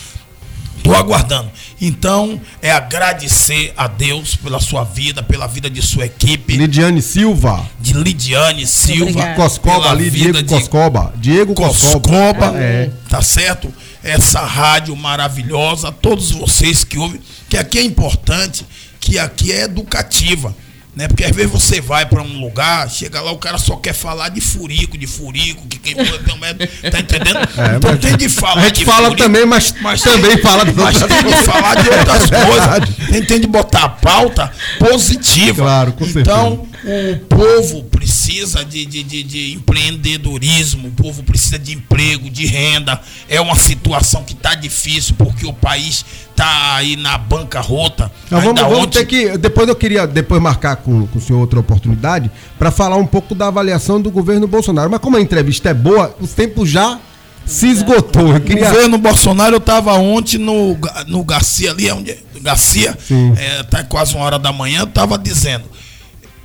Estou 0.78 0.95
aguardando. 0.95 1.49
Então, 1.82 2.39
é 2.61 2.71
agradecer 2.71 3.73
a 3.75 3.88
Deus 3.88 4.36
pela 4.36 4.59
sua 4.59 4.84
vida, 4.84 5.21
pela 5.21 5.45
vida 5.47 5.69
de 5.69 5.82
sua 5.82 6.05
equipe. 6.05 6.55
Lidiane 6.55 7.01
Silva. 7.01 7.65
De 7.80 7.93
Lidiane 7.93 8.65
Silva. 8.65 9.34
Coscoba 9.34 9.89
ali, 9.89 10.09
Diego 10.09 10.45
Coscoba. 10.45 11.13
Diego 11.17 11.53
Coscoba. 11.53 12.53
É. 12.55 12.91
Tá 13.09 13.21
certo? 13.21 13.73
Essa 14.07 14.41
rádio 14.41 14.95
maravilhosa. 14.95 15.91
Todos 15.91 16.31
vocês 16.31 16.83
que 16.83 16.97
ouvem. 16.97 17.21
Que 17.49 17.57
aqui 17.57 17.77
é 17.77 17.83
importante, 17.83 18.65
que 18.99 19.19
aqui 19.19 19.51
é 19.51 19.63
educativa. 19.63 20.55
Né? 20.97 21.07
Porque 21.07 21.23
às 21.23 21.35
vezes 21.35 21.51
você 21.51 21.79
vai 21.79 22.07
para 22.07 22.23
um 22.23 22.39
lugar, 22.41 22.89
chega 22.89 23.21
lá, 23.21 23.31
o 23.31 23.37
cara 23.37 23.59
só 23.59 23.75
quer 23.75 23.93
falar 23.93 24.29
de 24.29 24.41
furico, 24.41 24.97
de 24.97 25.05
furico, 25.05 25.67
que 25.67 25.77
quem 25.77 25.93
tá 25.93 26.99
entendendo? 26.99 27.37
É, 27.37 27.75
então 27.77 27.95
tem 27.97 28.17
de 28.17 28.27
falar. 28.27 28.61
A 28.63 28.65
gente 28.65 28.83
fala 28.83 29.09
furico, 29.09 29.23
também, 29.23 29.45
mas, 29.45 29.75
mas 29.79 30.01
também 30.01 30.31
tem, 30.31 30.41
fala 30.41 30.65
de 30.65 30.73
Mas 30.73 30.97
tem 30.97 31.23
de 31.23 31.43
falar 31.43 31.75
de 31.75 31.89
outras 31.89 32.31
é 32.33 32.45
coisas. 32.45 33.09
Tem, 33.11 33.23
tem 33.23 33.39
de 33.39 33.45
botar 33.45 33.83
a 33.83 33.89
pauta 33.89 34.51
positiva. 34.79 35.61
Claro, 35.61 35.93
com 35.93 36.05
certeza. 36.05 36.21
Então, 36.21 36.67
o 36.88 37.19
povo 37.25 37.83
precisa 37.83 38.63
de, 38.63 38.85
de, 38.85 39.03
de, 39.03 39.23
de, 39.23 39.53
empreendedorismo, 39.55 40.88
o 40.88 40.91
povo 40.91 41.21
precisa 41.21 41.59
de 41.59 41.73
emprego, 41.73 42.29
de 42.29 42.45
renda. 42.45 43.01
É 43.27 43.41
uma 43.41 43.55
situação 43.55 44.23
que 44.23 44.31
está 44.31 44.55
difícil 44.55 45.13
porque 45.17 45.45
o 45.45 45.51
país 45.51 46.05
está 46.29 46.75
aí 46.75 46.95
na 46.95 47.17
bancarrota. 47.17 48.09
Nós 48.31 48.41
vamos, 48.41 48.61
vamos 48.61 48.77
ontem... 48.79 48.99
ter 48.99 49.05
que. 49.05 49.38
Depois 49.38 49.67
eu 49.67 49.75
queria 49.75 50.07
depois 50.07 50.41
marcar 50.41 50.77
com, 50.77 51.05
com 51.07 51.17
o 51.19 51.21
senhor 51.21 51.39
outra 51.39 51.59
oportunidade 51.59 52.31
para 52.57 52.71
falar 52.71 52.95
um 52.95 53.05
pouco 53.05 53.35
da 53.35 53.47
avaliação 53.47 54.01
do 54.01 54.09
governo 54.09 54.47
Bolsonaro. 54.47 54.89
Mas 54.89 55.01
como 55.01 55.17
a 55.17 55.21
entrevista 55.21 55.69
é 55.69 55.73
boa, 55.73 56.15
o 56.21 56.27
tempo 56.27 56.65
já 56.65 56.99
se 57.45 57.67
esgotou. 57.67 58.33
Eu 58.33 58.41
queria... 58.41 58.63
O 58.63 58.67
governo 58.67 58.97
Bolsonaro, 58.97 59.55
eu 59.55 59.59
estava 59.59 59.93
ontem 59.93 60.38
no, 60.38 60.77
no 61.07 61.23
Garcia 61.23 61.71
ali, 61.71 61.91
onde 61.91 62.17
Garcia, 62.41 62.97
é, 63.38 63.63
tá 63.63 63.83
quase 63.83 64.15
uma 64.15 64.23
hora 64.23 64.39
da 64.39 64.53
manhã, 64.53 64.81
eu 64.81 64.85
estava 64.85 65.17
dizendo 65.17 65.65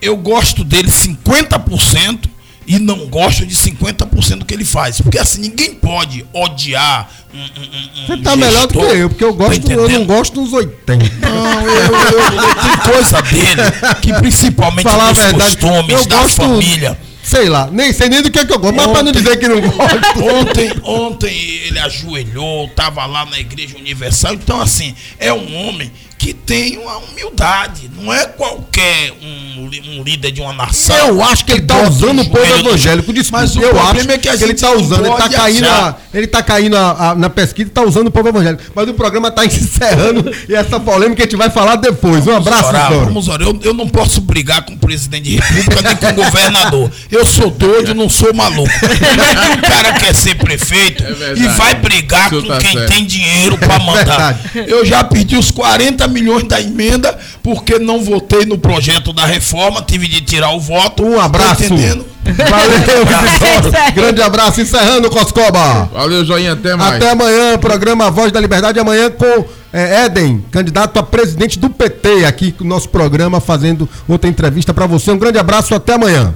eu 0.03 0.17
gosto 0.17 0.65
dele 0.65 0.89
50% 0.89 2.29
e 2.67 2.79
não 2.79 3.07
gosto 3.07 3.47
de 3.47 3.55
50% 3.55 4.39
do 4.39 4.45
que 4.45 4.53
ele 4.53 4.65
faz. 4.65 5.01
Porque 5.01 5.19
assim, 5.19 5.41
ninguém 5.41 5.75
pode 5.75 6.27
odiar 6.33 7.09
um, 7.33 7.39
um, 7.39 7.43
um 7.43 8.07
Você 8.07 8.17
tá 8.19 8.31
gestor, 8.31 8.37
melhor 8.37 8.67
do 8.67 8.73
que 8.75 8.85
eu, 8.85 9.09
porque 9.09 9.25
eu 9.25 9.35
gosto, 9.35 9.67
tá 9.67 9.73
eu 9.73 9.89
não 9.89 10.05
gosto 10.05 10.43
dos 10.43 10.53
80. 10.53 11.29
Não, 11.29 11.61
eu, 11.63 11.71
eu, 11.71 12.19
eu, 12.19 12.55
tem 12.55 12.93
coisa 12.93 13.23
dele 13.23 14.01
que 14.03 14.13
principalmente 14.15 14.83
Falar 14.83 15.13
dos 15.13 15.23
verdade, 15.23 15.57
costumes, 15.57 16.07
da 16.07 16.17
gosto, 16.17 16.37
família. 16.37 16.99
Sei 17.23 17.49
lá, 17.49 17.69
nem 17.71 17.93
sei 17.93 18.09
nem 18.09 18.21
do 18.21 18.31
que, 18.31 18.41
é 18.41 18.45
que 18.45 18.53
eu 18.53 18.59
gosto, 18.59 18.75
ontem, 18.75 18.85
mas 18.85 18.93
pra 18.93 19.03
não 19.05 19.13
dizer 19.13 19.37
que 19.39 19.49
não 19.49 19.61
gosto. 19.61 20.25
Ontem, 20.25 20.73
ontem 20.83 21.33
ele 21.67 21.79
ajoelhou, 21.79 22.69
tava 22.69 23.07
lá 23.07 23.25
na 23.25 23.39
Igreja 23.39 23.79
Universal. 23.79 24.35
Então, 24.35 24.61
assim, 24.61 24.95
é 25.21 25.33
um 25.33 25.69
homem 25.69 25.91
que 26.23 26.33
tem 26.33 26.79
uma 26.79 26.99
humildade. 26.99 27.91
Não 28.01 28.15
é 28.15 28.27
qualquer 28.27 29.13
um, 29.21 29.99
um 29.99 30.03
líder 30.05 30.31
de 30.31 30.41
uma 30.41 30.53
nação. 30.53 30.97
Eu 30.97 31.21
acho 31.21 31.45
que 31.45 31.51
ele 31.51 31.63
está 31.63 31.83
usando 31.83 32.23
o 32.23 32.31
povo 32.31 32.47
evangélico. 32.47 33.13
Desculpa, 33.13 33.41
mas 33.41 33.57
o 33.57 33.61
eu 33.61 33.81
acho 33.81 34.09
é 34.09 34.19
que, 34.19 34.29
a 34.29 34.37
que 34.37 34.45
ele 34.45 34.53
está 34.53 34.71
usando, 34.71 35.05
ele 35.05 35.15
está 35.15 35.29
caindo, 35.29 35.67
a, 35.67 35.97
ele 36.15 36.27
tá 36.29 36.43
caindo 36.43 36.77
a, 36.77 37.11
a, 37.11 37.15
na 37.17 37.29
pesquisa 37.29 37.67
e 37.67 37.71
está 37.71 37.83
usando 37.83 38.07
o 38.07 38.11
povo 38.13 38.29
evangélico. 38.29 38.63
Mas 38.73 38.89
o 38.89 38.95
programa 38.95 39.29
está 39.29 39.43
encerrando 39.45 40.33
e 40.49 40.55
essa 40.55 40.79
polêmica 40.79 41.23
a 41.23 41.27
gente 41.27 41.35
vai 41.35 41.51
falar 41.51 41.75
depois. 41.75 42.25
Um 42.25 42.37
abraço, 42.37 42.69
orar, 42.69 42.93
Vamos 42.93 43.27
orar. 43.27 43.49
Eu, 43.49 43.59
eu 43.65 43.75
não 43.75 43.89
posso 43.89 44.21
brigar 44.21 44.63
com 44.63 44.75
o 44.75 44.79
presidente 44.79 45.25
de 45.25 45.37
república 45.39 45.83
nem 45.83 45.97
com 45.97 46.07
o 46.07 46.25
governador. 46.25 46.91
Eu 47.11 47.27
sou 47.27 47.51
doido, 47.51 47.97
não 47.97 48.09
sou 48.09 48.33
maluco. 48.33 48.71
o 48.71 49.69
cara 49.69 49.95
quer 49.95 50.15
ser 50.15 50.37
prefeito 50.37 51.03
é 51.03 51.35
e 51.37 51.49
vai 51.49 51.75
brigar 51.75 52.31
com 52.31 52.43
tá 52.43 52.59
quem 52.59 52.75
certo. 52.75 52.93
tem 52.93 53.05
dinheiro 53.05 53.59
para 53.59 53.79
mandar. 53.83 54.41
É 54.55 54.65
eu 54.69 54.85
já 54.85 55.03
pedi 55.03 55.37
os 55.37 55.51
40 55.51 56.12
milhões 56.13 56.45
da 56.45 56.61
emenda 56.61 57.19
porque 57.43 57.79
não 57.79 58.05
votei 58.05 58.45
no 58.45 58.59
projeto 58.59 59.13
da 59.13 59.27
reforma, 59.27 59.83
tive 59.83 60.07
de 60.07 60.21
tirar 60.21 60.51
o 60.53 60.61
voto. 60.61 61.05
Um 61.05 61.21
abraço. 61.21 61.65
Tá 61.65 62.49
Valeu, 62.49 63.83
Grande 63.95 64.23
abraço, 64.23 64.61
encerrando, 64.61 65.11
Coscoba. 65.11 65.91
Valeu, 65.93 66.25
joinha, 66.25 66.53
até 66.53 66.77
mais. 66.77 66.95
Até 66.95 67.11
amanhã, 67.11 67.59
programa 67.59 68.11
Voz 68.11 68.31
da 68.31 68.41
Liberdade, 68.41 68.79
amanhã 68.79 69.11
com 69.11 69.45
é, 69.73 70.05
Eden, 70.05 70.45
candidato 70.51 70.99
a 70.99 71.03
presidente 71.03 71.59
do 71.59 71.69
PT, 71.69 72.25
aqui 72.25 72.55
no 72.61 72.67
nosso 72.67 72.89
programa, 72.89 73.41
fazendo 73.41 73.89
outra 74.07 74.31
entrevista 74.31 74.73
para 74.73 74.87
você. 74.87 75.11
Um 75.11 75.19
grande 75.19 75.39
abraço, 75.39 75.75
até 75.75 75.95
amanhã. 75.95 76.33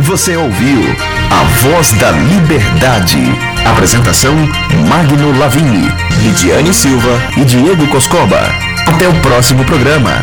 Você 0.00 0.36
ouviu 0.36 0.80
a 1.30 1.44
Voz 1.44 1.92
da 1.92 2.10
Liberdade. 2.10 3.49
Apresentação: 3.64 4.34
Magno 4.88 5.38
Lavini, 5.38 5.88
Lidiane 6.22 6.72
Silva 6.72 7.20
e 7.36 7.44
Diego 7.44 7.86
Coscoba. 7.88 8.40
Até 8.86 9.08
o 9.08 9.14
próximo 9.20 9.64
programa. 9.64 10.20